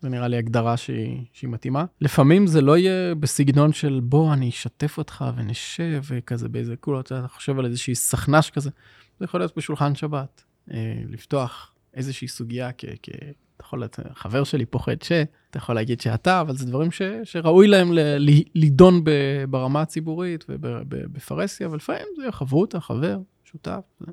זה 0.00 0.08
נראה 0.08 0.28
לי 0.28 0.36
הגדרה 0.36 0.76
שהיא, 0.76 1.24
שהיא 1.32 1.50
מתאימה. 1.50 1.84
לפעמים 2.00 2.46
זה 2.46 2.60
לא 2.60 2.76
יהיה 2.76 3.14
בסגנון 3.14 3.72
של 3.72 4.00
בוא, 4.02 4.32
אני 4.32 4.48
אשתף 4.48 4.98
אותך 4.98 5.24
ונשב 5.36 6.02
וכזה 6.08 6.48
באיזה, 6.48 6.76
כולו, 6.76 7.00
אתה 7.00 7.26
חושב 7.28 7.58
על 7.58 7.66
איזושהי 7.66 7.94
סכנ"ש 7.94 8.50
כזה. 8.50 8.70
זה 9.18 9.24
יכול 9.24 9.40
להיות 9.40 9.56
בשולחן 9.56 9.94
שבת, 9.94 10.44
אה, 10.70 11.02
לפתוח 11.08 11.72
איזושהי 11.94 12.28
סוגיה 12.28 12.70
כ... 12.78 12.84
כ... 13.02 13.08
אתה 13.56 13.64
יכול 13.64 13.78
להיות 13.78 13.98
חבר 14.14 14.44
שלי 14.44 14.66
פוחד 14.66 15.02
ש... 15.02 15.12
אתה 15.50 15.58
יכול 15.58 15.74
להגיד 15.74 16.00
שאתה, 16.00 16.40
אבל 16.40 16.56
זה 16.56 16.66
דברים 16.66 16.90
ש... 16.90 17.02
שראוי 17.24 17.66
להם 17.66 17.92
ל... 17.92 17.98
לידון 18.54 19.04
ב... 19.04 19.10
ברמה 19.48 19.82
הציבורית 19.82 20.44
ובפרהסיה, 20.48 21.66
אבל 21.66 21.76
לפעמים 21.76 22.06
זה 22.16 22.32
חברותא, 22.32 22.78
חבר, 22.78 23.18
שותף. 23.44 23.80
זה... 24.00 24.06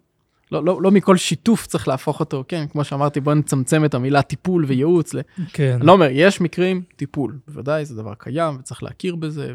לא, 0.52 0.66
לא, 0.66 0.82
לא 0.82 0.91
מכל 0.91 1.18
שיתוף 1.18 1.68
צריך 1.68 1.88
להפוך 1.88 2.20
אותו, 2.20 2.43
כן, 2.47 2.66
כמו 2.68 2.84
שאמרתי, 2.84 3.20
בוא 3.20 3.34
נצמצם 3.34 3.86
את 3.86 3.93
המילה 3.93 4.22
טיפול 4.22 4.66
וייעוץ. 4.66 5.16
כן. 5.54 5.76
אני 5.76 5.88
לא 5.88 5.91
אומר, 5.91 6.08
יש 6.12 6.41
מקרים, 6.41 6.84
טיפול, 6.95 7.39
בוודאי, 7.47 7.86
זה 7.86 7.95
דבר 7.95 8.14
קיים 8.14 8.56
וצריך 8.60 8.84
להכיר 8.84 9.16
בזה, 9.16 9.54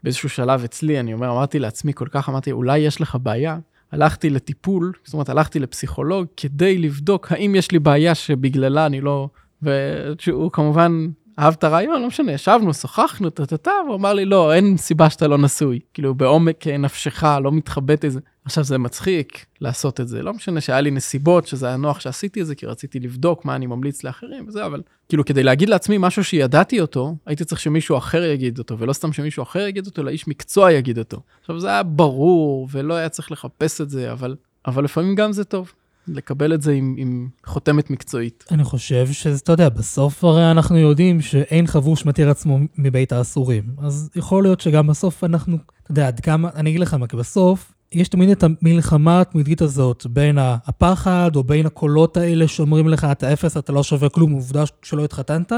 ובאיזשהו 0.00 0.28
שלב 0.28 0.64
אצלי, 0.64 1.00
אני 1.00 1.14
אומר, 1.14 1.30
אמרתי 1.30 1.58
לעצמי 1.58 1.94
כל 1.94 2.08
כך, 2.10 2.28
אמרתי, 2.28 2.52
אולי 2.52 2.78
יש 2.78 3.00
לך 3.00 3.16
בעיה 3.22 3.58
הלכתי 3.92 4.30
לטיפול, 4.30 4.92
זאת 5.04 5.12
אומרת, 5.14 5.28
הלכתי 5.28 5.58
לפסיכולוג 5.58 6.26
כדי 6.36 6.78
לבדוק 6.78 7.32
האם 7.32 7.54
יש 7.54 7.72
לי 7.72 7.78
בעיה 7.78 8.14
שבגללה 8.14 8.86
אני 8.86 9.00
לא... 9.00 9.28
והוא 9.62 10.50
כמובן 10.52 11.08
אהב 11.40 11.54
את 11.58 11.64
הרעיון, 11.64 12.02
לא 12.02 12.08
משנה, 12.08 12.32
ישבנו, 12.32 12.74
שוחחנו, 12.74 13.30
טה-טה-טה, 13.30 13.70
והוא 13.86 13.96
אמר 13.96 14.14
לי, 14.14 14.24
לא, 14.24 14.54
אין 14.54 14.76
סיבה 14.76 15.10
שאתה 15.10 15.28
לא 15.28 15.38
נשוי. 15.38 15.78
כאילו, 15.94 16.14
בעומק 16.14 16.66
נפשך, 16.66 17.24
לא 17.42 17.52
מתחבט 17.52 18.04
איזה. 18.04 18.20
עכשיו, 18.44 18.64
זה 18.64 18.78
מצחיק 18.78 19.46
לעשות 19.60 20.00
את 20.00 20.08
זה, 20.08 20.22
לא 20.22 20.32
משנה 20.32 20.60
שהיה 20.60 20.80
לי 20.80 20.90
נסיבות, 20.90 21.46
שזה 21.46 21.66
היה 21.66 21.76
נוח 21.76 22.00
שעשיתי 22.00 22.40
את 22.40 22.46
זה, 22.46 22.54
כי 22.54 22.66
רציתי 22.66 23.00
לבדוק 23.00 23.44
מה 23.44 23.56
אני 23.56 23.66
ממליץ 23.66 24.04
לאחרים 24.04 24.48
וזה, 24.48 24.66
אבל 24.66 24.82
כאילו, 25.08 25.24
כדי 25.24 25.42
להגיד 25.42 25.68
לעצמי 25.68 25.96
משהו 25.98 26.24
שידעתי 26.24 26.80
אותו, 26.80 27.16
הייתי 27.26 27.44
צריך 27.44 27.60
שמישהו 27.60 27.98
אחר 27.98 28.22
יגיד 28.24 28.58
אותו, 28.58 28.78
ולא 28.78 28.92
סתם 28.92 29.12
שמישהו 29.12 29.42
אחר 29.42 29.66
יגיד 29.66 29.86
אותו, 29.86 30.02
אלא 30.02 30.10
איש 30.10 30.28
מקצוע 30.28 30.72
יגיד 30.72 30.98
אותו. 30.98 31.20
עכשיו, 31.40 31.60
זה 31.60 31.68
היה 31.68 31.82
ברור, 31.82 32.68
ולא 32.72 32.94
היה 32.94 33.08
צריך 33.08 33.32
לחפש 33.32 33.80
את 33.80 33.90
זה, 33.90 34.12
אבל, 34.12 34.36
אבל 34.66 34.84
לפעמים 34.84 35.14
גם 35.14 35.32
זה 35.32 35.44
טוב. 35.44 35.72
לקבל 36.14 36.54
את 36.54 36.62
זה 36.62 36.72
עם, 36.72 36.94
עם 36.98 37.28
חותמת 37.46 37.90
מקצועית. 37.90 38.44
אני 38.50 38.64
חושב 38.64 39.12
שזה, 39.12 39.38
אתה 39.42 39.52
יודע, 39.52 39.68
בסוף 39.68 40.24
הרי 40.24 40.50
אנחנו 40.50 40.78
יודעים 40.78 41.20
שאין 41.20 41.66
חבוש 41.66 42.06
מתיר 42.06 42.30
עצמו 42.30 42.58
מבית 42.78 43.12
האסורים. 43.12 43.64
אז 43.78 44.10
יכול 44.16 44.42
להיות 44.42 44.60
שגם 44.60 44.86
בסוף 44.86 45.24
אנחנו, 45.24 45.56
אתה 45.82 45.90
יודע, 45.90 46.06
עד 46.08 46.20
כמה, 46.20 46.48
אני 46.54 46.70
אגיד 46.70 46.80
לך 46.80 46.94
מה, 46.94 47.06
כי 47.06 47.16
בסוף 47.16 47.72
יש 47.92 48.08
תמיד 48.08 48.28
את 48.28 48.44
המלחמה 48.44 49.20
התמידית 49.20 49.62
הזאת 49.62 50.06
בין 50.06 50.38
הפחד 50.40 51.30
או 51.36 51.44
בין 51.44 51.66
הקולות 51.66 52.16
האלה 52.16 52.48
שאומרים 52.48 52.88
לך, 52.88 53.06
אתה 53.12 53.32
אפס, 53.32 53.56
אתה 53.56 53.72
לא 53.72 53.82
שווה 53.82 54.08
כלום, 54.08 54.32
עובדה 54.32 54.64
שלא 54.82 55.04
התחתנת, 55.04 55.52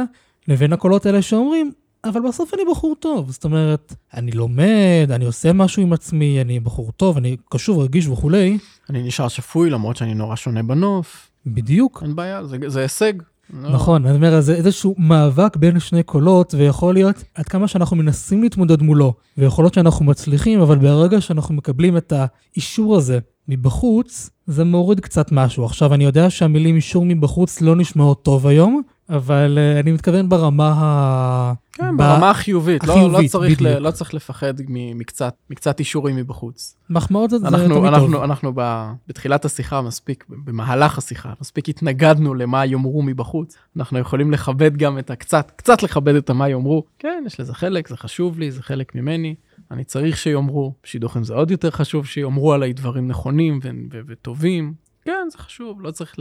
לבין 0.49 0.73
הקולות 0.73 1.07
האלה 1.07 1.23
שאומרים, 1.23 1.73
אבל 2.05 2.21
בסוף 2.29 2.55
אני 2.55 2.63
בחור 2.71 2.95
טוב. 3.01 3.31
זאת 3.31 3.45
אומרת, 3.45 3.95
אני 4.15 4.31
לומד, 4.31 5.09
אני 5.11 5.25
עושה 5.25 5.53
משהו 5.53 5.83
עם 5.83 5.93
עצמי, 5.93 6.41
אני 6.41 6.61
בחור 6.61 6.93
טוב, 6.93 7.17
אני 7.17 7.37
קשוב, 7.51 7.79
רגיש 7.79 8.07
וכולי. 8.07 8.59
אני 8.91 9.03
נשאר 9.03 9.29
שפוי 9.29 9.71
למרות 9.71 9.97
שאני 9.97 10.15
נורא 10.15 10.37
שונה 10.37 10.63
בנוף. 10.63 11.31
בדיוק. 11.47 12.03
אין 12.03 12.17
בעיה, 12.17 12.45
זה, 12.45 12.57
זה 12.67 12.81
הישג. 12.81 13.13
לא. 13.53 13.69
נכון, 13.69 14.07
אני 14.07 14.17
אומר, 14.17 14.41
זה 14.41 14.55
איזשהו 14.55 14.95
מאבק 14.99 15.57
בין 15.57 15.81
שני 15.81 16.03
קולות, 16.03 16.55
ויכול 16.55 16.95
להיות 16.95 17.25
עד 17.35 17.49
כמה 17.49 17.69
שאנחנו 17.69 17.97
מנסים 17.97 18.43
להתמודד 18.43 18.83
מולו, 18.83 19.15
ויכול 19.39 19.65
להיות 19.65 19.75
שאנחנו 19.75 20.05
מצליחים, 20.05 20.61
אבל 20.61 20.79
ברגע 20.79 21.21
שאנחנו 21.21 21.55
מקבלים 21.55 21.97
את 21.97 22.13
האישור 22.17 22.97
הזה 22.97 23.19
מבחוץ, 23.49 24.31
זה 24.47 24.65
מוריד 24.65 25.01
קצת 25.01 25.33
משהו. 25.33 25.65
עכשיו, 25.65 25.95
אני 25.95 26.05
יודע 26.05 26.31
שהמילים 26.31 26.77
אישור 26.77 27.05
מבחוץ 27.05 27.61
לא 27.61 27.77
נשמעות 27.77 28.23
טוב 28.23 28.47
היום, 28.47 28.83
אבל 29.09 29.59
uh, 29.59 29.81
אני 29.81 29.93
מתכוון 29.93 30.29
ברמה 30.29 30.75
ה... 30.77 31.53
כן, 31.73 31.97
ברמה 31.97 32.31
החיובית. 32.31 32.83
החיובית, 32.83 33.13
לא, 33.13 33.23
לא, 33.23 33.29
צריך 33.29 33.63
ל, 33.63 33.79
לא 33.79 33.91
צריך 33.91 34.15
לפחד 34.15 34.55
מקצת, 34.69 35.35
מקצת 35.51 35.79
אישורים 35.79 36.17
מבחוץ. 36.17 36.77
מחמאות 36.91 37.31
זה 37.31 37.37
תמיד 37.39 37.69
טוב. 37.69 37.85
אנחנו, 37.85 38.25
אנחנו 38.25 38.53
ב, 38.55 38.91
בתחילת 39.09 39.45
השיחה 39.45 39.83
מספיק, 39.83 40.25
במהלך 40.29 40.99
השיחה, 40.99 41.33
מספיק 41.41 41.69
התנגדנו 41.69 42.35
למה 42.35 42.67
יאמרו 42.67 43.03
מבחוץ. 43.03 43.57
אנחנו 43.77 43.99
יכולים 43.99 44.33
לכבד 44.33 44.77
גם 44.77 44.99
את 44.99 45.11
הקצת, 45.11 45.53
קצת 45.57 45.83
לכבד 45.83 46.15
את 46.15 46.31
המה 46.31 46.49
יאמרו. 46.49 46.85
כן, 46.99 47.25
יש 47.27 47.41
לזה 47.41 47.55
חלק, 47.55 47.89
זה 47.89 47.97
חשוב 47.97 48.39
לי, 48.39 48.51
זה 48.51 48.63
חלק 48.63 48.95
ממני. 48.95 49.35
אני 49.71 49.85
צריך 49.85 50.17
שיאמרו, 50.17 50.75
בשידוכים 50.85 51.25
זה 51.25 51.35
עוד 51.35 51.51
יותר 51.51 51.71
חשוב 51.71 52.07
שיאמרו 52.07 52.53
עליי 52.53 52.73
דברים 52.73 53.09
נכונים 53.09 53.61
וטובים. 54.09 54.75
כן, 55.05 55.29
זה 55.33 55.39
חשוב, 55.39 55.81
לא 55.81 55.91
צריך 55.91 56.15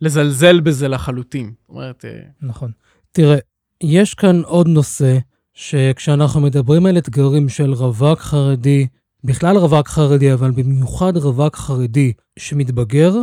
לזלזל 0.00 0.60
בזה 0.60 0.88
לחלוטין. 0.88 1.52
זאת 1.60 1.68
אומרת... 1.68 2.04
אה, 2.04 2.20
נכון. 2.42 2.70
תראה, 3.12 3.36
יש 3.82 4.14
כאן 4.14 4.42
עוד 4.44 4.68
נושא, 4.68 5.18
שכשאנחנו 5.54 6.40
מדברים 6.40 6.86
על 6.86 6.98
אתגרים 6.98 7.48
של 7.48 7.72
רווק 7.72 8.18
חרדי, 8.18 8.86
בכלל 9.24 9.56
רווק 9.56 9.88
חרדי, 9.88 10.32
אבל 10.32 10.50
במיוחד 10.50 11.16
רווק 11.16 11.56
חרדי 11.56 12.12
שמתבגר, 12.38 13.14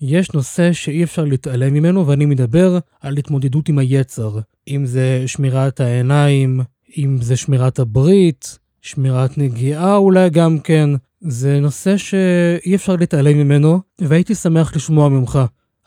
יש 0.00 0.32
נושא 0.32 0.72
שאי 0.72 1.04
אפשר 1.04 1.24
להתעלם 1.24 1.74
ממנו, 1.74 2.06
ואני 2.06 2.26
מדבר 2.26 2.78
על 3.00 3.16
התמודדות 3.16 3.68
עם 3.68 3.78
היצר. 3.78 4.38
אם 4.68 4.86
זה 4.86 5.22
שמירת 5.26 5.80
העיניים, 5.80 6.60
אם 6.98 7.18
זה 7.20 7.36
שמירת 7.36 7.78
הברית, 7.78 8.58
שמירת 8.82 9.38
נגיעה 9.38 9.96
אולי 9.96 10.30
גם 10.30 10.58
כן. 10.58 10.90
זה 11.20 11.60
נושא 11.60 11.96
שאי 11.96 12.74
אפשר 12.74 12.96
להתעלם 12.96 13.38
ממנו, 13.38 13.80
והייתי 14.00 14.34
שמח 14.34 14.76
לשמוע 14.76 15.08
ממך 15.08 15.38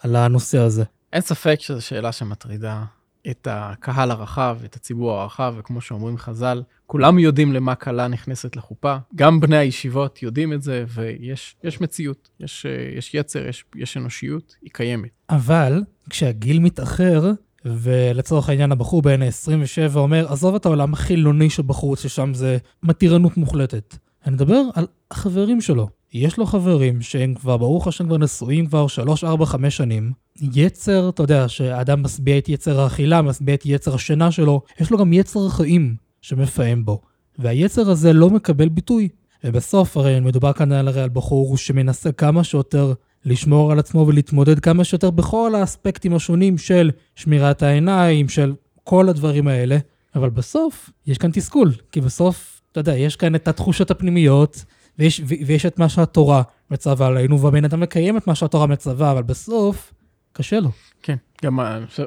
על 0.04 0.16
הנושא 0.16 0.58
הזה. 0.58 0.84
אין 1.14 1.22
ספק 1.22 1.58
שזו 1.60 1.82
שאלה 1.82 2.12
שמטרידה 2.12 2.84
את 3.32 3.48
הקהל 3.52 4.12
הרחב, 4.12 4.58
את 4.66 4.76
הציבור 4.76 5.12
הרחב, 5.12 5.54
וכמו 5.58 5.82
שאומרים 5.82 6.18
חז"ל, 6.18 6.64
כולם 6.86 7.20
יודעים 7.20 7.54
למה 7.54 7.76
כלה 7.76 8.08
נכנסת 8.08 8.56
לחופה, 8.56 8.98
גם 9.16 9.40
בני 9.40 9.58
הישיבות 9.58 10.24
יודעים 10.24 10.54
את 10.54 10.62
זה, 10.62 10.86
ויש 10.88 11.82
מציאות, 11.82 12.30
יש, 12.40 12.66
יש 12.98 13.14
יצר, 13.14 13.48
יש, 13.48 13.66
יש 13.76 13.98
אנושיות, 13.98 14.56
היא 14.62 14.72
קיימת. 14.74 15.10
אבל 15.30 15.84
כשהגיל 16.10 16.60
מתאחר, 16.60 17.32
ולצורך 17.66 18.50
העניין 18.50 18.72
הבחור 18.72 19.02
בן 19.02 19.22
27 19.22 20.00
אומר, 20.00 20.32
עזוב 20.32 20.56
את 20.56 20.66
העולם 20.66 20.94
החילוני 20.94 21.50
שבחוץ, 21.50 22.02
ששם 22.02 22.34
זה 22.34 22.58
מתירנות 22.84 23.38
מוחלטת. 23.38 23.96
אני 24.26 24.34
מדבר 24.34 24.62
על 24.74 24.88
החברים 25.12 25.62
שלו. 25.62 25.88
יש 26.14 26.38
לו 26.38 26.46
חברים 26.46 27.02
שהם 27.02 27.34
כבר, 27.34 27.58
ברוך 27.58 27.88
השם, 27.88 28.06
כבר 28.06 28.18
נשואים 28.18 28.66
כבר 28.66 28.88
3, 28.88 29.24
4, 29.24 29.46
5 29.46 29.78
שנים. 29.78 30.12
יצר, 30.42 31.10
אתה 31.10 31.24
יודע, 31.24 31.48
שאדם 31.48 32.04
משביע 32.04 32.38
את 32.38 32.50
יצר 32.50 32.80
האכילה, 32.80 33.22
משביע 33.22 33.56
את 33.56 33.66
יצר 33.66 33.96
השינה 33.96 34.32
שלו, 34.32 34.62
יש 34.80 34.92
לו 34.92 34.98
גם 34.98 35.14
יצר 35.14 35.46
החיים 35.46 35.96
שמפעם 36.22 36.86
בו. 36.86 37.02
והיצר 37.40 37.90
הזה 37.90 38.14
לא 38.14 38.30
מקבל 38.30 38.70
ביטוי. 38.70 39.10
ובסוף, 39.44 39.98
הרי 39.98 40.20
מדובר 40.20 40.54
כאן 40.54 40.72
הרי 40.72 41.02
על 41.02 41.10
בחור 41.10 41.58
שמנסה 41.58 42.12
כמה 42.12 42.44
שיותר 42.44 42.94
לשמור 43.26 43.72
על 43.72 43.80
עצמו 43.80 44.08
ולהתמודד 44.08 44.60
כמה 44.60 44.84
שיותר 44.84 45.10
בכל 45.10 45.56
האספקטים 45.56 46.16
השונים 46.16 46.58
של 46.58 46.92
שמירת 47.16 47.64
העיניים, 47.64 48.30
של 48.30 48.54
כל 48.84 49.10
הדברים 49.10 49.48
האלה. 49.48 49.78
אבל 50.16 50.30
בסוף, 50.30 50.90
יש 51.08 51.18
כאן 51.18 51.32
תסכול, 51.34 51.72
כי 51.92 52.02
בסוף 52.02 52.59
אתה 52.80 52.92
יודע, 52.92 53.00
יש 53.00 53.16
כאן 53.16 53.36
את 53.36 53.48
התחושות 53.48 53.92
הפנימיות, 53.92 54.66
ויש, 55.00 55.22
ויש 55.26 55.66
את 55.66 55.80
מה 55.80 55.90
שהתורה 55.90 56.42
מצווה 56.72 57.08
עלינו, 57.08 57.42
והבן 57.42 57.66
אדם 57.66 57.80
מקיים 57.80 58.18
את 58.18 58.28
מה 58.28 58.36
שהתורה 58.36 58.68
מצווה, 58.68 59.12
אבל 59.12 59.24
בסוף, 59.24 59.94
קשה 60.34 60.60
לו. 60.60 60.70
כן, 61.04 61.16
גם 61.44 61.60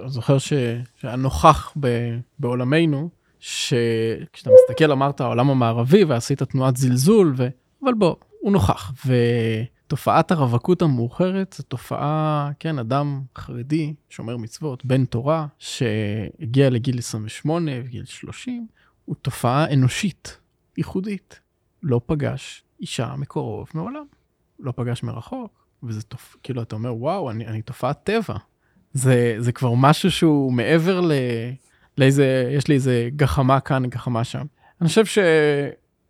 זוכר 0.06 0.38
ש, 0.38 0.52
שהיה 0.96 1.16
נוכח 1.16 1.72
ב, 1.80 1.88
בעולמנו, 2.38 3.08
שכשאתה 3.40 4.50
מסתכל, 4.54 4.92
אמרת, 4.92 5.20
העולם 5.20 5.50
המערבי, 5.50 6.04
ועשית 6.04 6.42
תנועת 6.42 6.76
זלזול, 6.76 7.34
ו... 7.36 7.48
אבל 7.84 7.94
בוא, 7.94 8.14
הוא 8.40 8.52
נוכח. 8.52 8.92
תופעת 9.86 10.30
הרווקות 10.30 10.82
המאוחרת 10.82 11.54
זו 11.58 11.62
תופעה, 11.62 12.50
כן, 12.58 12.78
אדם 12.78 13.22
חרדי, 13.38 13.94
שומר 14.10 14.36
מצוות, 14.36 14.84
בן 14.84 15.04
תורה, 15.04 15.46
שהגיע 15.58 16.70
לגיל 16.70 16.98
28 16.98 17.70
וגיל 17.84 18.04
30, 18.04 18.66
הוא 19.04 19.16
תופעה 19.22 19.72
אנושית, 19.72 20.38
ייחודית. 20.78 21.40
לא 21.82 22.00
פגש 22.06 22.64
אישה 22.80 23.14
מקרוב 23.16 23.68
מעולם. 23.74 24.04
לא 24.62 24.72
פגש 24.76 25.02
מרחוק, 25.02 25.66
וזה 25.82 26.02
תופ... 26.02 26.36
כאילו, 26.42 26.62
אתה 26.62 26.76
אומר, 26.76 26.94
וואו, 26.94 27.30
אני, 27.30 27.46
אני 27.46 27.62
תופעת 27.62 28.04
טבע. 28.04 28.36
זה, 28.92 29.34
זה 29.38 29.52
כבר 29.52 29.74
משהו 29.74 30.10
שהוא 30.10 30.52
מעבר 30.52 31.00
ל... 31.00 31.12
לאיזה, 31.98 32.50
יש 32.56 32.68
לי 32.68 32.74
איזה 32.74 33.08
גחמה 33.16 33.60
כאן, 33.60 33.86
גחמה 33.86 34.24
שם. 34.24 34.46
אני 34.80 34.88
חושב 34.88 35.22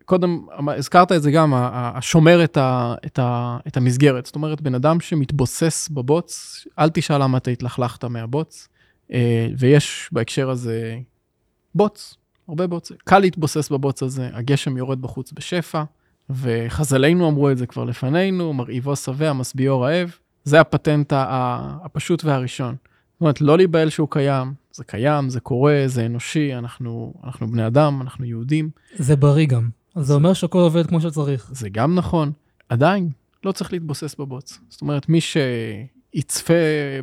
שקודם, 0.03 0.45
הזכרת 0.77 1.11
את 1.11 1.21
זה 1.21 1.31
גם, 1.31 1.53
השומר 1.55 2.43
את, 2.43 2.57
ה, 2.57 2.95
את, 3.05 3.19
ה, 3.19 3.57
את 3.67 3.77
המסגרת. 3.77 4.25
זאת 4.25 4.35
אומרת, 4.35 4.61
בן 4.61 4.75
אדם 4.75 4.99
שמתבוסס 4.99 5.89
בבוץ, 5.89 6.63
אל 6.79 6.89
תשאל 6.89 7.23
למה 7.23 7.37
אתה 7.37 7.51
התלכלכת 7.51 8.05
מהבוץ, 8.05 8.67
אה, 9.13 9.47
ויש 9.57 10.09
בהקשר 10.11 10.49
הזה 10.49 10.97
בוץ, 11.75 12.17
הרבה 12.47 12.67
בוץ. 12.67 12.91
קל 13.03 13.19
להתבוסס 13.19 13.69
בבוץ 13.69 14.03
הזה, 14.03 14.29
הגשם 14.33 14.77
יורד 14.77 15.01
בחוץ 15.01 15.31
בשפע, 15.33 15.83
וחז"לינו 16.29 17.29
אמרו 17.29 17.51
את 17.51 17.57
זה 17.57 17.67
כבר 17.67 17.83
לפנינו, 17.83 18.53
מרהיבו 18.53 18.95
שבע, 18.95 19.33
משביעו 19.33 19.81
רעב. 19.81 20.11
זה 20.43 20.61
הפטנט 20.61 21.13
הפשוט 21.15 22.23
והראשון. 22.23 22.75
זאת 23.13 23.21
אומרת, 23.21 23.41
לא 23.41 23.57
להיבהל 23.57 23.89
שהוא 23.89 24.07
קיים, 24.11 24.53
זה 24.71 24.83
קיים, 24.83 25.29
זה 25.29 25.39
קורה, 25.39 25.83
זה 25.85 26.05
אנושי, 26.05 26.55
אנחנו, 26.55 27.13
אנחנו 27.23 27.47
בני 27.47 27.67
אדם, 27.67 28.01
אנחנו 28.01 28.25
יהודים. 28.25 28.69
זה 28.95 29.15
בריא 29.15 29.47
גם. 29.47 29.69
אז 29.95 30.07
זה 30.07 30.13
אומר 30.13 30.33
שהכל 30.33 30.59
עובד 30.59 30.87
כמו 30.87 31.01
שצריך. 31.01 31.49
זה 31.53 31.69
גם 31.69 31.95
נכון. 31.95 32.31
עדיין, 32.69 33.09
לא 33.43 33.51
צריך 33.51 33.73
להתבוסס 33.73 34.15
בבוץ. 34.15 34.59
זאת 34.69 34.81
אומרת, 34.81 35.09
מי 35.09 35.19
שיצפה 36.13 36.53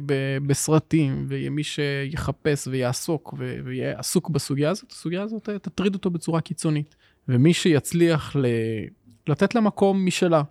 ב- 0.07 0.39
בסרטים, 0.47 1.27
ומי 1.29 1.63
שיחפש 1.65 2.67
ויעסוק 2.67 3.35
ויהיה 3.65 3.99
עסוק 3.99 4.31
בסוגיה 4.31 4.71
הזאת, 4.71 4.93
הסוגיה 4.93 5.23
הזאת 5.23 5.49
תטריד 5.49 5.95
אותו 5.95 6.11
בצורה 6.11 6.41
קיצונית. 6.41 6.95
ומי 7.29 7.55
שיצליח 7.55 8.37
ל... 8.37 8.47
לתת 9.29 9.55
לה 9.55 9.61
מקום 9.61 10.07
משלה, 10.07 10.43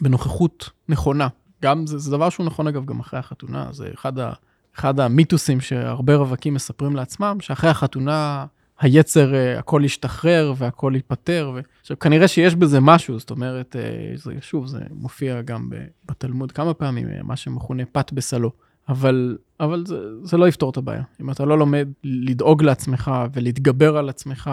בנוכחות 0.00 0.70
נכונה. 0.88 1.28
גם 1.62 1.86
זה, 1.86 1.98
זה 1.98 2.10
דבר 2.10 2.30
שהוא 2.30 2.46
נכון 2.46 2.66
אגב 2.66 2.84
גם 2.84 3.00
אחרי 3.00 3.18
החתונה, 3.18 3.68
זה 3.72 3.90
אחד, 3.94 4.18
ה, 4.18 4.32
אחד 4.78 5.00
המיתוסים 5.00 5.60
שהרבה 5.60 6.16
רווקים 6.16 6.54
מספרים 6.54 6.96
לעצמם, 6.96 7.36
שאחרי 7.40 7.70
החתונה 7.70 8.46
היצר, 8.80 9.32
uh, 9.32 9.58
הכל 9.58 9.82
ישתחרר 9.84 10.52
והכל 10.56 10.92
ייפתר. 10.94 11.52
ו... 11.54 11.60
עכשיו, 11.80 11.98
כנראה 11.98 12.28
שיש 12.28 12.54
בזה 12.54 12.80
משהו, 12.80 13.18
זאת 13.18 13.30
אומרת, 13.30 13.76
uh, 13.76 14.18
זה, 14.18 14.32
שוב, 14.40 14.66
זה 14.66 14.78
מופיע 14.90 15.42
גם 15.42 15.70
בתלמוד 16.04 16.52
כמה 16.52 16.74
פעמים, 16.74 17.06
uh, 17.06 17.22
מה 17.22 17.36
שמכונה 17.36 17.82
פת 17.92 18.12
בסלו. 18.12 18.50
אבל, 18.88 19.38
אבל 19.60 19.84
זה, 19.86 19.98
זה 20.22 20.36
לא 20.36 20.48
יפתור 20.48 20.70
את 20.70 20.76
הבעיה. 20.76 21.02
אם 21.20 21.30
אתה 21.30 21.44
לא 21.44 21.58
לומד 21.58 21.88
לדאוג 22.04 22.62
לעצמך 22.62 23.10
ולהתגבר 23.32 23.96
על 23.96 24.08
עצמך, 24.08 24.50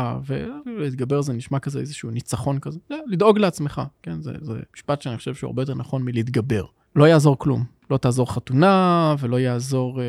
ולהתגבר 0.66 1.22
זה 1.22 1.34
נשמע 1.34 1.60
כזה 1.60 1.80
איזשהו 1.80 2.12
ניצחון 2.12 2.60
כזה, 2.60 2.80
זה 2.90 2.96
לדאוג 3.08 3.40
לעצמך, 3.40 3.82
כן? 4.04 4.22
זה, 4.22 4.32
זה 4.42 4.54
משפט 4.76 5.02
שאני 5.02 5.18
חושב 5.18 5.36
שהוא 5.36 5.48
הרבה 5.48 5.62
יותר 5.62 5.76
נכון 5.76 6.04
מלהתגבר. 6.04 6.66
לא 6.96 7.08
יעזור 7.08 7.40
כלום. 7.40 7.64
לא 7.92 7.98
תעזור 7.98 8.34
חתונה, 8.34 9.16
ולא 9.20 9.40
יעזור 9.40 10.02
אה, 10.02 10.06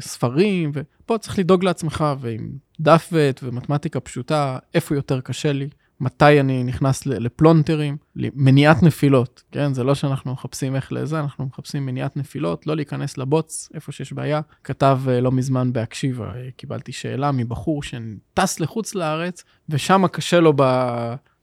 ספרים, 0.00 0.70
ופה 0.74 1.18
צריך 1.18 1.38
לדאוג 1.38 1.64
לעצמך, 1.64 2.04
ועם 2.20 2.52
דף 2.80 3.08
ועט 3.12 3.40
ומתמטיקה 3.42 4.00
פשוטה, 4.00 4.58
איפה 4.74 4.94
יותר 4.94 5.20
קשה 5.20 5.52
לי, 5.52 5.68
מתי 6.00 6.40
אני 6.40 6.64
נכנס 6.64 7.06
לפלונטרים, 7.06 7.96
מניעת 8.16 8.82
נפילות, 8.82 9.42
כן? 9.52 9.74
זה 9.74 9.84
לא 9.84 9.94
שאנחנו 9.94 10.32
מחפשים 10.32 10.76
איך 10.76 10.92
לזה, 10.92 11.20
אנחנו 11.20 11.46
מחפשים 11.46 11.86
מניעת 11.86 12.16
נפילות, 12.16 12.66
לא 12.66 12.76
להיכנס 12.76 13.18
לבוץ, 13.18 13.68
איפה 13.74 13.92
שיש 13.92 14.12
בעיה. 14.12 14.40
כתב 14.64 15.00
אה, 15.08 15.20
לא 15.20 15.32
מזמן 15.32 15.72
בהקשיבה, 15.72 16.26
אה, 16.26 16.48
קיבלתי 16.56 16.92
שאלה 16.92 17.32
מבחור 17.32 17.82
שטס 17.82 18.60
לחוץ 18.60 18.94
לארץ, 18.94 19.44
ושם 19.68 20.06
קשה 20.12 20.40
לו 20.40 20.52
ב... 20.56 20.62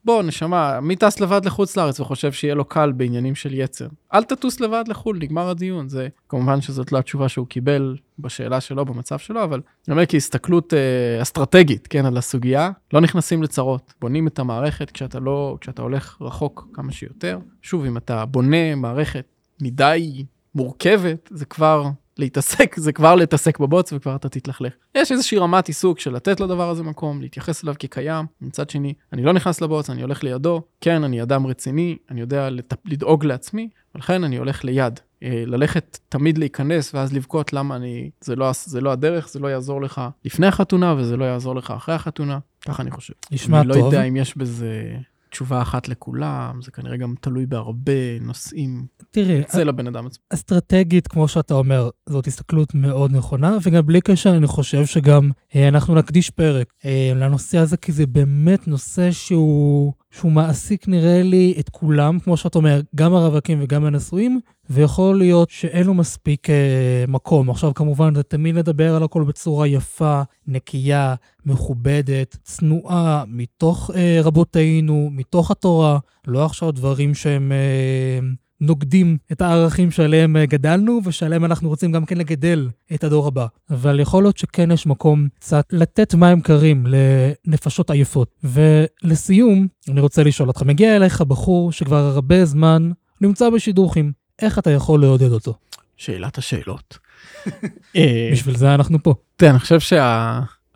בוא, 0.05 0.23
נשמה, 0.23 0.79
מי 0.81 0.95
טס 0.95 1.19
לבד 1.19 1.45
לחוץ 1.45 1.77
לארץ 1.77 1.99
וחושב 1.99 2.31
שיהיה 2.31 2.55
לו 2.55 2.65
קל 2.65 2.91
בעניינים 2.91 3.35
של 3.35 3.53
יצר? 3.53 3.87
אל 4.13 4.23
תטוס 4.23 4.59
לבד 4.59 4.83
לחו"ל, 4.87 5.17
נגמר 5.17 5.49
הדיון. 5.49 5.89
זה, 5.89 6.07
כמובן 6.29 6.61
שזאת 6.61 6.91
לא 6.91 6.97
התשובה 6.97 7.29
שהוא 7.29 7.47
קיבל 7.47 7.97
בשאלה 8.19 8.61
שלו, 8.61 8.85
במצב 8.85 9.19
שלו, 9.19 9.43
אבל 9.43 9.61
אני 9.87 9.91
אומר 9.91 10.05
כהסתכלות 10.05 10.73
אה, 10.73 11.21
אסטרטגית, 11.21 11.87
כן, 11.87 12.05
על 12.05 12.17
הסוגיה, 12.17 12.71
לא 12.93 13.01
נכנסים 13.01 13.43
לצרות. 13.43 13.93
בונים 14.01 14.27
את 14.27 14.39
המערכת 14.39 14.91
כשאתה 14.91 15.19
לא, 15.19 15.57
כשאתה 15.61 15.81
הולך 15.81 16.17
רחוק 16.21 16.67
כמה 16.73 16.91
שיותר. 16.91 17.39
שוב, 17.61 17.85
אם 17.85 17.97
אתה 17.97 18.25
בונה 18.25 18.75
מערכת 18.75 19.25
מדי 19.61 20.25
מורכבת, 20.55 21.29
זה 21.31 21.45
כבר 21.45 21.89
להתעסק, 22.18 22.76
זה 22.80 22.91
כבר 22.91 23.16
להתעסק 23.16 23.59
בבוץ 23.59 23.93
וכבר 23.93 24.16
אתה 24.16 24.30
תתלכלך. 24.30 24.74
יש 24.95 25.12
איזושהי 25.12 25.38
רמת 25.38 25.68
עיסוק 25.68 25.99
של 25.99 26.14
לתת 26.14 26.39
לדבר 26.39 26.70
הזה 26.70 26.84
מקום, 26.84 27.22
להתייחס 27.22 27.64
אליו 27.64 27.76
כקיים. 27.80 28.26
מצד 28.41 28.70
שני, 28.70 28.93
אני 29.14 29.24
לא 29.24 29.34
נכנס 29.34 29.62
לבוץ, 29.62 29.89
אני 29.89 30.01
הולך 30.01 30.24
לידו. 30.24 30.62
כן, 30.82 31.03
אני 31.03 31.22
אדם 31.22 31.47
רציני, 31.47 31.97
אני 32.09 32.22
יודע 32.22 32.49
לת... 32.49 32.74
לדאוג 32.86 33.26
לעצמי, 33.26 33.70
ולכן 33.95 34.24
אני 34.24 34.38
הולך 34.38 34.64
ליד. 34.64 34.99
אה, 35.24 35.43
ללכת 35.45 35.99
תמיד 36.09 36.38
להיכנס 36.38 36.93
ואז 36.95 37.14
לבכות 37.14 37.53
למה 37.53 37.76
אני, 37.76 38.09
זה 38.22 38.36
לא, 38.36 38.51
זה 38.66 38.82
לא 38.82 38.91
הדרך, 38.91 39.30
זה 39.30 39.39
לא 39.39 39.47
יעזור 39.47 39.82
לך 39.82 40.01
לפני 40.26 40.47
החתונה 40.47 40.95
וזה 40.97 41.18
לא 41.18 41.26
יעזור 41.26 41.55
לך 41.55 41.72
אחרי 41.72 41.95
החתונה. 41.95 42.39
ככה 42.66 42.84
אני 42.84 42.91
חושב. 42.91 43.14
נשמע 43.32 43.64
טוב. 43.64 43.72
אני 43.72 43.82
לא 43.82 43.86
יודע 43.86 44.03
אם 44.03 44.16
יש 44.16 44.38
בזה 44.38 44.95
תשובה 45.32 45.61
אחת 45.61 45.88
לכולם, 45.89 46.61
זה 46.61 46.71
כנראה 46.71 46.97
גם 46.97 47.13
תלוי 47.21 47.45
בהרבה 47.45 48.19
נושאים. 48.21 48.86
תראי, 49.11 49.41
זה 49.49 49.63
לבן 49.63 49.88
אדם 49.88 50.05
עצמו. 50.05 50.23
אסטרטגית, 50.29 51.07
כמו 51.07 51.27
שאתה 51.27 51.53
אומר, 51.53 51.89
זאת 52.09 52.27
הסתכלות 52.27 52.75
מאוד 52.75 53.11
נכונה, 53.11 53.57
וגם 53.63 53.86
בלי 53.86 54.01
קשר, 54.01 54.38
אני 54.38 54.47
חושב 54.47 54.86
שגם 54.86 55.32
אה, 55.55 55.67
אנחנו 55.67 55.95
נקדיש 55.95 56.29
פרק 56.29 56.73
אה, 56.86 57.11
לנושא 57.15 57.57
הזה, 57.57 57.77
כי 57.77 57.91
זה 57.91 58.07
באמת 58.07 58.67
נושא 58.67 59.11
שהוא, 59.11 59.93
שהוא 60.12 60.32
מעסיק, 60.32 60.88
נראה 60.88 61.24
לי, 61.24 61.55
את 61.59 61.70
כולם, 61.70 62.20
כמו 62.20 62.38
שאתה 62.38 62.57
אומר, 62.57 62.82
גם 62.95 63.14
הרווקים 63.14 63.59
וגם 63.62 63.86
הנשואים, 63.86 64.39
ויכול 64.70 65.18
להיות 65.18 65.49
שאין 65.49 65.88
לו 65.88 65.93
מספיק 65.93 66.49
אה, 66.49 67.05
מקום. 67.07 67.49
עכשיו, 67.49 67.74
כמובן, 67.74 68.16
זה 68.16 68.24
תמיד 68.24 68.55
לדבר 68.55 68.95
על 68.95 69.03
הכל 69.03 69.24
בצורה 69.24 69.68
יפה, 69.68 70.22
נקייה, 70.47 71.16
מכובדת, 71.45 72.38
צנועה, 72.43 73.24
מתוך 73.28 73.91
אה, 73.95 74.20
רבותינו, 74.24 75.09
מתוך 75.12 75.51
התורה, 75.51 75.99
לא 76.28 76.45
עכשיו 76.45 76.72
דברים 76.72 77.16
שהם... 77.16 77.51
אה, 77.51 78.20
נוגדים 78.62 79.18
את 79.32 79.41
הערכים 79.41 79.91
שעליהם 79.91 80.38
אה, 80.38 80.45
גדלנו 80.45 81.01
ושעליהם 81.05 81.45
אנחנו 81.45 81.70
רוצים 81.70 81.91
גם 81.91 82.05
כן 82.05 82.18
לגדל 82.18 82.70
את 82.93 83.03
הדור 83.03 83.28
הבא. 83.28 83.45
אבל 83.70 83.99
יכול 83.99 84.24
להיות 84.24 84.38
שכן 84.38 84.72
יש 84.72 84.88
מקום 84.88 85.28
קצת 85.39 85.66
לתת 85.72 86.16
מים 86.16 86.41
קרים 86.41 86.86
לנפשות 86.88 87.91
עייפות. 87.91 88.30
ולסיום, 88.43 89.68
אני 89.89 90.01
רוצה 90.01 90.24
לשאול 90.24 90.47
אותך, 90.47 90.62
מגיע 90.62 90.95
אליך 90.95 91.22
בחור 91.22 91.72
שכבר 91.72 91.97
הרבה 91.97 92.45
זמן 92.45 92.91
נמצא 93.22 93.49
בשידוכים, 93.49 94.12
איך 94.41 94.59
אתה 94.59 94.72
יכול 94.72 95.01
לעודד 95.01 95.32
אותו? 95.32 95.53
שאלת 95.97 96.38
השאלות. 96.38 96.97
בשביל 98.32 98.57
זה 98.57 98.76
אנחנו 98.76 99.03
פה. 99.03 99.14
תראה, 99.36 99.51
אני 99.51 99.59
חושב 99.59 99.80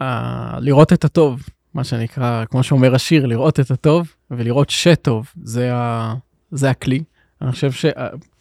שלראות 0.02 0.94
את 0.94 1.06
הטוב, 1.06 1.42
מה 1.74 1.84
שנקרא, 1.84 2.46
כמו 2.46 2.64
שאומר 2.64 2.96
השיר, 2.96 3.26
לראות 3.26 3.60
את 3.60 3.72
הטוב 3.72 4.08
ולראות 4.32 4.70
שטוב, 4.70 5.28
זה, 5.44 5.72
הכלי. 6.70 7.04
אני 7.46 7.52
חושב 7.52 7.72
ש... 7.72 7.86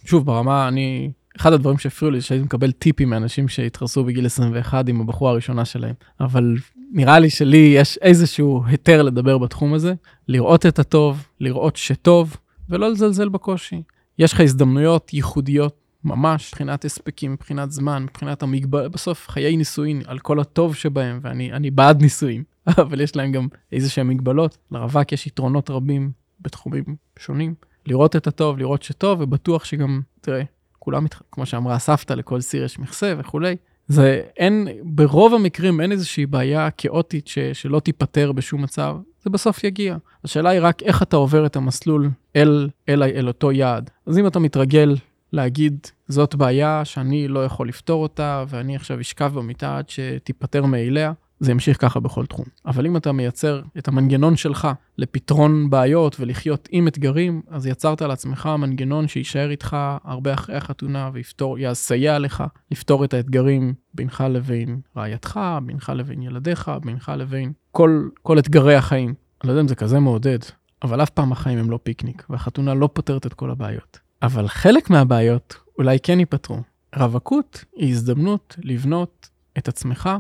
שוב, 0.05 0.27
ברמה, 0.27 0.69
אני... 0.69 1.11
אחד 1.37 1.53
הדברים 1.53 1.79
שהפריעו 1.79 2.13
לי 2.13 2.21
זה 2.21 2.27
שהייתי 2.27 2.45
מקבל 2.45 2.73
טיפים 2.73 3.11
מאנשים 3.11 3.49
שהתחרסו 3.49 4.05
בגיל 4.05 4.27
21 4.27 4.89
עם 4.89 5.01
הבחורה 5.01 5.31
הראשונה 5.31 5.65
שלהם. 5.65 5.95
אבל 6.21 6.57
נראה 6.93 7.19
לי 7.19 7.31
שלי 7.31 7.73
יש 7.77 7.99
איזשהו 8.03 8.63
היתר 8.67 9.03
לדבר 9.03 9.39
בתחום 9.39 9.75
הזה, 9.75 9.95
לראות 10.29 10.67
את 10.67 10.79
הטוב, 10.79 11.27
לראות 11.41 11.77
שטוב, 11.77 12.37
ולא 12.69 12.91
לזלזל 12.91 13.29
בקושי. 13.29 13.83
יש 14.19 14.33
לך 14.33 14.41
הזדמנויות 14.41 15.15
ייחודיות 15.15 15.77
ממש, 16.05 16.53
מבחינת 16.53 16.85
הספקים, 16.85 17.33
מבחינת 17.33 17.71
זמן, 17.71 18.03
מבחינת 18.03 18.43
המגבל, 18.43 18.89
בסוף 18.89 19.29
חיי 19.29 19.57
נישואין, 19.57 20.03
על 20.07 20.19
כל 20.19 20.41
הטוב 20.41 20.75
שבהם, 20.75 21.21
ואני 21.23 21.71
בעד 21.71 22.03
נישואין, 22.03 22.43
אבל 22.83 23.01
יש 23.01 23.17
להם 23.17 23.33
גם 23.33 23.49
איזה 23.73 23.91
שהם 23.91 24.09
מגבלות. 24.09 24.59
לרווק 24.71 25.13
יש 25.13 25.27
יתרונות 25.27 25.71
רבים 25.71 26.11
בתחומים 26.41 26.85
שונים. 27.19 27.55
לראות 27.87 28.17
את 28.17 28.27
הטוב, 28.27 28.59
לראות 28.59 28.83
שטוב, 28.83 29.21
ובטוח 29.21 29.65
שגם, 29.65 30.01
תראה, 30.21 30.43
כולם, 30.79 31.07
כמו 31.33 31.47
שאמרה 31.47 31.75
הסבתא, 31.75 32.13
לכל 32.13 32.41
סיר 32.41 32.65
יש 32.65 32.79
מכסה 32.79 33.15
וכולי. 33.19 33.57
זה 33.89 34.23
אין, 34.37 34.69
ברוב 34.83 35.35
המקרים 35.35 35.81
אין 35.81 35.93
איזושהי 35.93 36.27
בעיה 36.27 36.71
כאוטית 36.71 37.27
ש, 37.29 37.39
שלא 37.39 37.81
תיפתר 37.81 38.33
בשום 38.33 38.63
מצב, 38.63 38.97
זה 39.23 39.31
בסוף 39.31 39.65
יגיע. 39.65 39.97
השאלה 40.25 40.51
היא 40.51 40.61
רק 40.63 40.83
איך 40.83 41.03
אתה 41.03 41.17
עובר 41.17 41.47
את 41.47 41.57
המסלול 41.57 42.11
אל, 42.37 42.69
אל, 42.89 43.03
אל 43.03 43.29
אותו 43.29 43.53
יעד. 43.53 43.91
אז 44.07 44.19
אם 44.19 44.27
אתה 44.27 44.39
מתרגל 44.39 44.97
להגיד, 45.33 45.87
זאת 46.09 46.35
בעיה 46.35 46.85
שאני 46.85 47.29
לא 47.29 47.45
יכול 47.45 47.69
לפתור 47.69 48.03
אותה, 48.03 48.45
ואני 48.49 48.77
עכשיו 48.77 49.01
אשכב 49.01 49.33
במיטה 49.35 49.79
עד 49.79 49.89
שתיפתר 49.89 50.65
מאליה, 50.65 51.13
זה 51.41 51.51
ימשיך 51.51 51.81
ככה 51.81 52.01
בכל 52.01 52.27
תחום. 52.27 52.45
אבל 52.67 52.87
אם 52.87 52.97
אתה 52.97 53.13
מייצר 53.13 53.63
את 53.79 53.89
המנגנון 53.89 54.37
שלך 54.37 54.69
לפתרון 54.99 55.71
בעיות 55.71 56.17
ולחיות 56.21 56.69
עם 56.71 56.89
אתגרים, 56.89 57.43
אז 57.49 57.67
יצרת 57.67 58.03
לעצמך 58.03 58.49
מנגנון 58.59 59.09
שיישאר 59.09 59.51
איתך 59.51 59.77
הרבה 60.05 60.35
אחרי 60.35 60.57
החתונה 60.57 61.11
ויפתור, 61.13 61.59
יסייע 61.59 62.19
לך 62.19 62.45
לפתור 62.71 63.05
את 63.05 63.15
האתגרים 63.15 63.75
בינך 63.95 64.25
לבין 64.31 64.81
רעייתך, 64.97 65.41
בינך 65.67 65.93
לבין 65.95 66.23
ילדיך, 66.23 66.71
בינך 66.85 67.13
לבין 67.17 67.53
כל, 67.73 68.09
כל 68.23 68.39
אתגרי 68.39 68.75
החיים. 68.75 69.15
אני 69.43 69.49
לא 69.49 69.53
יודע 69.53 69.61
אם 69.61 69.69
זה 69.69 69.75
כזה 69.75 70.01
מעודד, 70.01 70.39
אבל 70.83 71.03
אף 71.03 71.11
פעם 71.11 71.33
החיים 71.33 71.59
הם 71.59 71.71
לא 71.71 71.79
פיקניק, 71.83 72.27
והחתונה 72.31 72.75
לא 72.75 72.89
פותרת 72.93 73.27
את 73.27 73.35
כל 73.35 73.51
הבעיות. 73.51 73.99
אבל 74.23 74.49
חלק 74.49 74.91
מהבעיות 74.91 75.55
אולי 75.79 75.99
כן 76.03 76.21
ייפתרו. 76.21 76.61
רווקות 76.97 77.65
היא 77.77 77.91
הזדמנות 77.91 78.57
לבנות 78.63 79.29
את 79.59 79.69
עצמך 79.69 80.11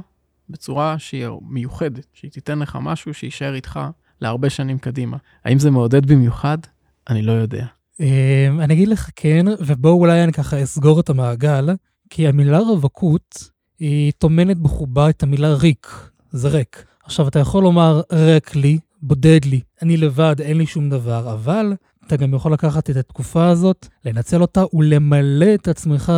בצורה 0.49 0.99
שהיא 0.99 1.27
מיוחדת, 1.49 2.07
שהיא 2.13 2.31
תיתן 2.31 2.59
לך 2.59 2.79
משהו 2.81 3.15
שיישאר 3.15 3.55
איתך 3.55 3.81
להרבה 4.21 4.51
שנים 4.51 4.79
קדימה. 4.79 5.17
האם 5.45 5.59
זה 5.59 5.71
מעודד 5.71 6.07
במיוחד? 6.07 6.59
אני 7.09 7.23
לא 7.23 7.33
יודע. 7.33 7.67
אמ, 8.01 8.61
אני 8.61 8.75
אגיד 8.75 8.89
לך 8.89 9.11
כן, 9.17 9.47
ובואו 9.61 9.95
אולי 9.95 10.25
אני 10.25 10.33
ככה 10.33 10.63
אסגור 10.63 11.01
את 11.01 11.11
המעגל, 11.11 11.69
כי 12.11 12.29
המילה 12.29 12.59
רווקות 12.59 13.51
היא 13.79 14.13
טומנת 14.19 14.59
בחובה 14.59 15.11
את 15.11 15.23
המילה 15.23 15.55
ריק, 15.55 16.11
זה 16.31 16.49
ריק. 16.49 16.85
עכשיו, 17.05 17.29
אתה 17.29 17.39
יכול 17.39 17.63
לומר 17.63 18.03
ריק 18.13 18.57
לי, 18.57 18.79
בודד 19.03 19.45
לי, 19.45 19.61
אני 19.83 19.97
לבד, 19.97 20.41
אין 20.41 20.59
לי 20.59 20.67
שום 20.67 20.91
דבר, 20.91 21.33
אבל 21.33 21.75
אתה 22.07 22.17
גם 22.17 22.35
יכול 22.35 22.53
לקחת 22.53 22.91
את 22.91 22.97
התקופה 22.97 23.49
הזאת, 23.49 23.87
לנצל 24.05 24.43
אותה 24.43 24.65
ולמלא 24.73 25.55
את 25.55 25.69
עצמך 25.69 26.13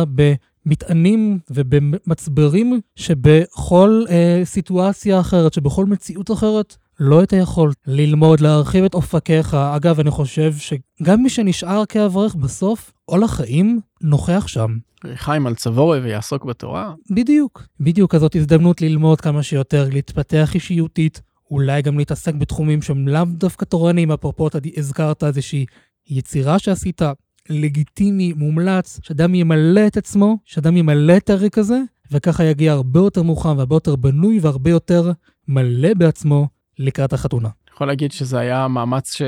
במטענים 0.67 1.39
ובמצברים 1.49 2.79
שבכל 2.95 4.03
אה, 4.09 4.41
סיטואציה 4.43 5.19
אחרת, 5.19 5.53
שבכל 5.53 5.85
מציאות 5.85 6.31
אחרת, 6.31 6.75
לא 6.99 7.19
היית 7.19 7.33
יכול 7.33 7.71
ללמוד, 7.87 8.39
להרחיב 8.39 8.83
את 8.83 8.93
אופקיך. 8.93 9.53
אגב, 9.53 9.99
אני 9.99 10.11
חושב 10.11 10.53
שגם 10.57 11.23
מי 11.23 11.29
שנשאר 11.29 11.85
כאברך 11.85 12.35
בסוף, 12.35 12.91
או 13.09 13.17
לחיים, 13.17 13.79
נוכח 14.01 14.47
שם. 14.47 14.77
חיים 15.15 15.47
על 15.47 15.55
צבורי 15.55 15.99
ויעסוק 15.99 16.45
בתורה? 16.45 16.93
בדיוק. 17.11 17.63
בדיוק, 17.79 18.15
אז 18.15 18.21
זאת 18.21 18.35
הזדמנות 18.35 18.81
ללמוד 18.81 19.21
כמה 19.21 19.43
שיותר, 19.43 19.87
להתפתח 19.91 20.51
אישיותית, 20.55 21.21
אולי 21.51 21.81
גם 21.81 21.97
להתעסק 21.97 22.33
בתחומים 22.33 22.81
שהם 22.81 23.07
לאו 23.07 23.25
דווקא 23.25 23.65
תורניים, 23.65 24.11
אפרופו 24.11 24.47
אתה 24.47 24.57
הזכרת 24.77 25.23
איזושהי 25.23 25.65
יצירה 26.09 26.59
שעשית, 26.59 27.01
לגיטימי, 27.49 28.33
מומלץ, 28.33 28.99
שאדם 29.03 29.35
ימלא 29.35 29.87
את 29.87 29.97
עצמו, 29.97 30.37
שאדם 30.45 30.77
ימלא 30.77 31.17
את 31.17 31.29
הריק 31.29 31.57
הזה, 31.57 31.79
וככה 32.11 32.43
יגיע 32.43 32.71
הרבה 32.71 32.99
יותר 32.99 33.23
מוכן 33.23 33.49
והרבה 33.49 33.75
יותר 33.75 33.95
בנוי 33.95 34.39
והרבה 34.39 34.69
יותר 34.69 35.11
מלא 35.47 35.93
בעצמו 35.93 36.47
לקראת 36.79 37.13
החתונה. 37.13 37.47
אני 37.47 37.73
יכול 37.73 37.87
להגיד 37.87 38.11
שזה 38.11 38.39
היה 38.39 38.67
מאמץ 38.67 39.13
ש... 39.13 39.21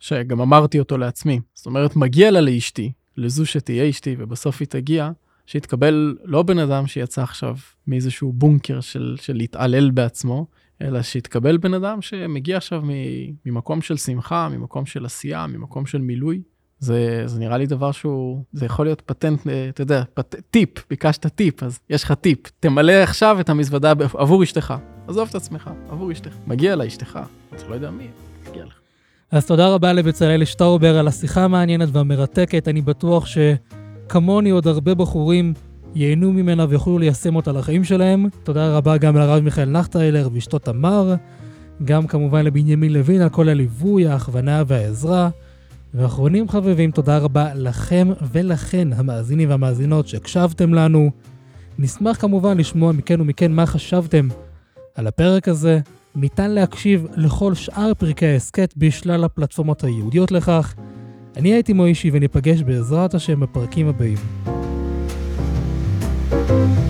שגם 0.00 0.40
אמרתי 0.40 0.78
אותו 0.78 0.98
לעצמי. 0.98 1.40
זאת 1.54 1.66
אומרת, 1.66 1.96
מגיע 1.96 2.30
לה 2.30 2.40
לאשתי, 2.40 2.92
לזו 3.16 3.46
שתהיה 3.46 3.90
אשתי, 3.90 4.16
ובסוף 4.18 4.56
היא 4.60 4.68
תגיע, 4.68 5.10
שיתקבל 5.46 6.16
לא 6.24 6.42
בן 6.42 6.58
אדם 6.58 6.86
שיצא 6.86 7.22
עכשיו 7.22 7.56
מאיזשהו 7.86 8.32
בונקר 8.32 8.80
של, 8.80 9.16
של 9.20 9.36
להתעלל 9.36 9.90
בעצמו, 9.90 10.46
אלא 10.82 11.02
שיתקבל 11.02 11.56
בן 11.56 11.74
אדם 11.74 12.02
שמגיע 12.02 12.56
עכשיו 12.56 12.82
ממקום 13.46 13.82
של 13.82 13.96
שמחה, 13.96 14.48
ממקום 14.48 14.86
של 14.86 15.04
עשייה, 15.04 15.46
ממקום 15.46 15.86
של 15.86 15.98
מילוי. 15.98 16.42
זה, 16.80 17.22
זה 17.26 17.38
נראה 17.38 17.58
לי 17.58 17.66
דבר 17.66 17.92
שהוא, 17.92 18.42
זה 18.52 18.66
יכול 18.66 18.86
להיות 18.86 19.02
פטנט, 19.06 19.46
אה, 19.48 19.68
אתה 19.68 19.82
יודע, 19.82 20.02
פט, 20.14 20.34
טיפ, 20.50 20.70
ביקשת 20.90 21.26
טיפ, 21.26 21.62
אז 21.62 21.78
יש 21.90 22.04
לך 22.04 22.12
טיפ. 22.12 22.38
תמלא 22.60 22.92
עכשיו 22.92 23.40
את 23.40 23.48
המזוודה 23.48 23.92
עבור 24.14 24.42
אשתך. 24.42 24.74
עזוב 25.08 25.28
את 25.30 25.34
עצמך, 25.34 25.70
עבור 25.90 26.12
אשתך. 26.12 26.34
מגיע 26.46 26.76
לאשתך, 26.76 27.18
אתה 27.54 27.68
לא 27.68 27.74
יודע 27.74 27.90
מי, 27.90 28.06
מגיע 28.50 28.64
לך. 28.64 28.72
אז 29.30 29.46
תודה 29.46 29.68
רבה 29.68 29.92
לבצלאל 29.92 30.44
שטאובר 30.44 30.98
על 30.98 31.08
השיחה 31.08 31.44
המעניינת 31.44 31.88
והמרתקת. 31.92 32.68
אני 32.68 32.82
בטוח 32.82 33.26
שכמוני 33.26 34.50
עוד 34.50 34.66
הרבה 34.66 34.94
בחורים 34.94 35.54
ייהנו 35.94 36.32
ממנה 36.32 36.66
ויוכלו 36.68 36.98
ליישם 36.98 37.36
אותה 37.36 37.52
לחיים 37.52 37.84
שלהם. 37.84 38.26
תודה 38.42 38.76
רבה 38.76 38.96
גם 38.96 39.16
לרב 39.16 39.42
מיכאל 39.42 39.70
נחטיילר 39.70 40.28
ואשתו 40.32 40.58
תמר, 40.58 41.14
גם 41.84 42.06
כמובן 42.06 42.44
לבנימין 42.44 42.92
לוין 42.92 43.20
על 43.20 43.28
כל 43.28 43.48
הליווי, 43.48 44.06
ההכוונה 44.06 44.62
והעזרה. 44.66 45.30
ואחרונים 45.94 46.48
חביבים, 46.48 46.90
תודה 46.90 47.18
רבה 47.18 47.54
לכם 47.54 48.08
ולכן, 48.32 48.88
המאזינים 48.92 49.50
והמאזינות 49.50 50.08
שהקשבתם 50.08 50.74
לנו. 50.74 51.10
נשמח 51.78 52.20
כמובן 52.20 52.58
לשמוע 52.58 52.92
מכן 52.92 53.20
ומכן 53.20 53.52
מה 53.52 53.66
חשבתם 53.66 54.28
על 54.94 55.06
הפרק 55.06 55.48
הזה. 55.48 55.80
ניתן 56.14 56.50
להקשיב 56.50 57.06
לכל 57.16 57.54
שאר 57.54 57.94
פרקי 57.94 58.26
ההסכת 58.26 58.74
בשלל 58.76 59.24
הפלטפורמות 59.24 59.84
הייעודיות 59.84 60.32
לכך. 60.32 60.74
אני 61.36 61.52
הייתי 61.52 61.72
מוישי 61.72 62.10
וניפגש 62.12 62.62
בעזרת 62.62 63.14
השם 63.14 63.40
בפרקים 63.40 63.88
הבאים. 63.88 64.18
thank 66.30 66.50
you 66.50 66.89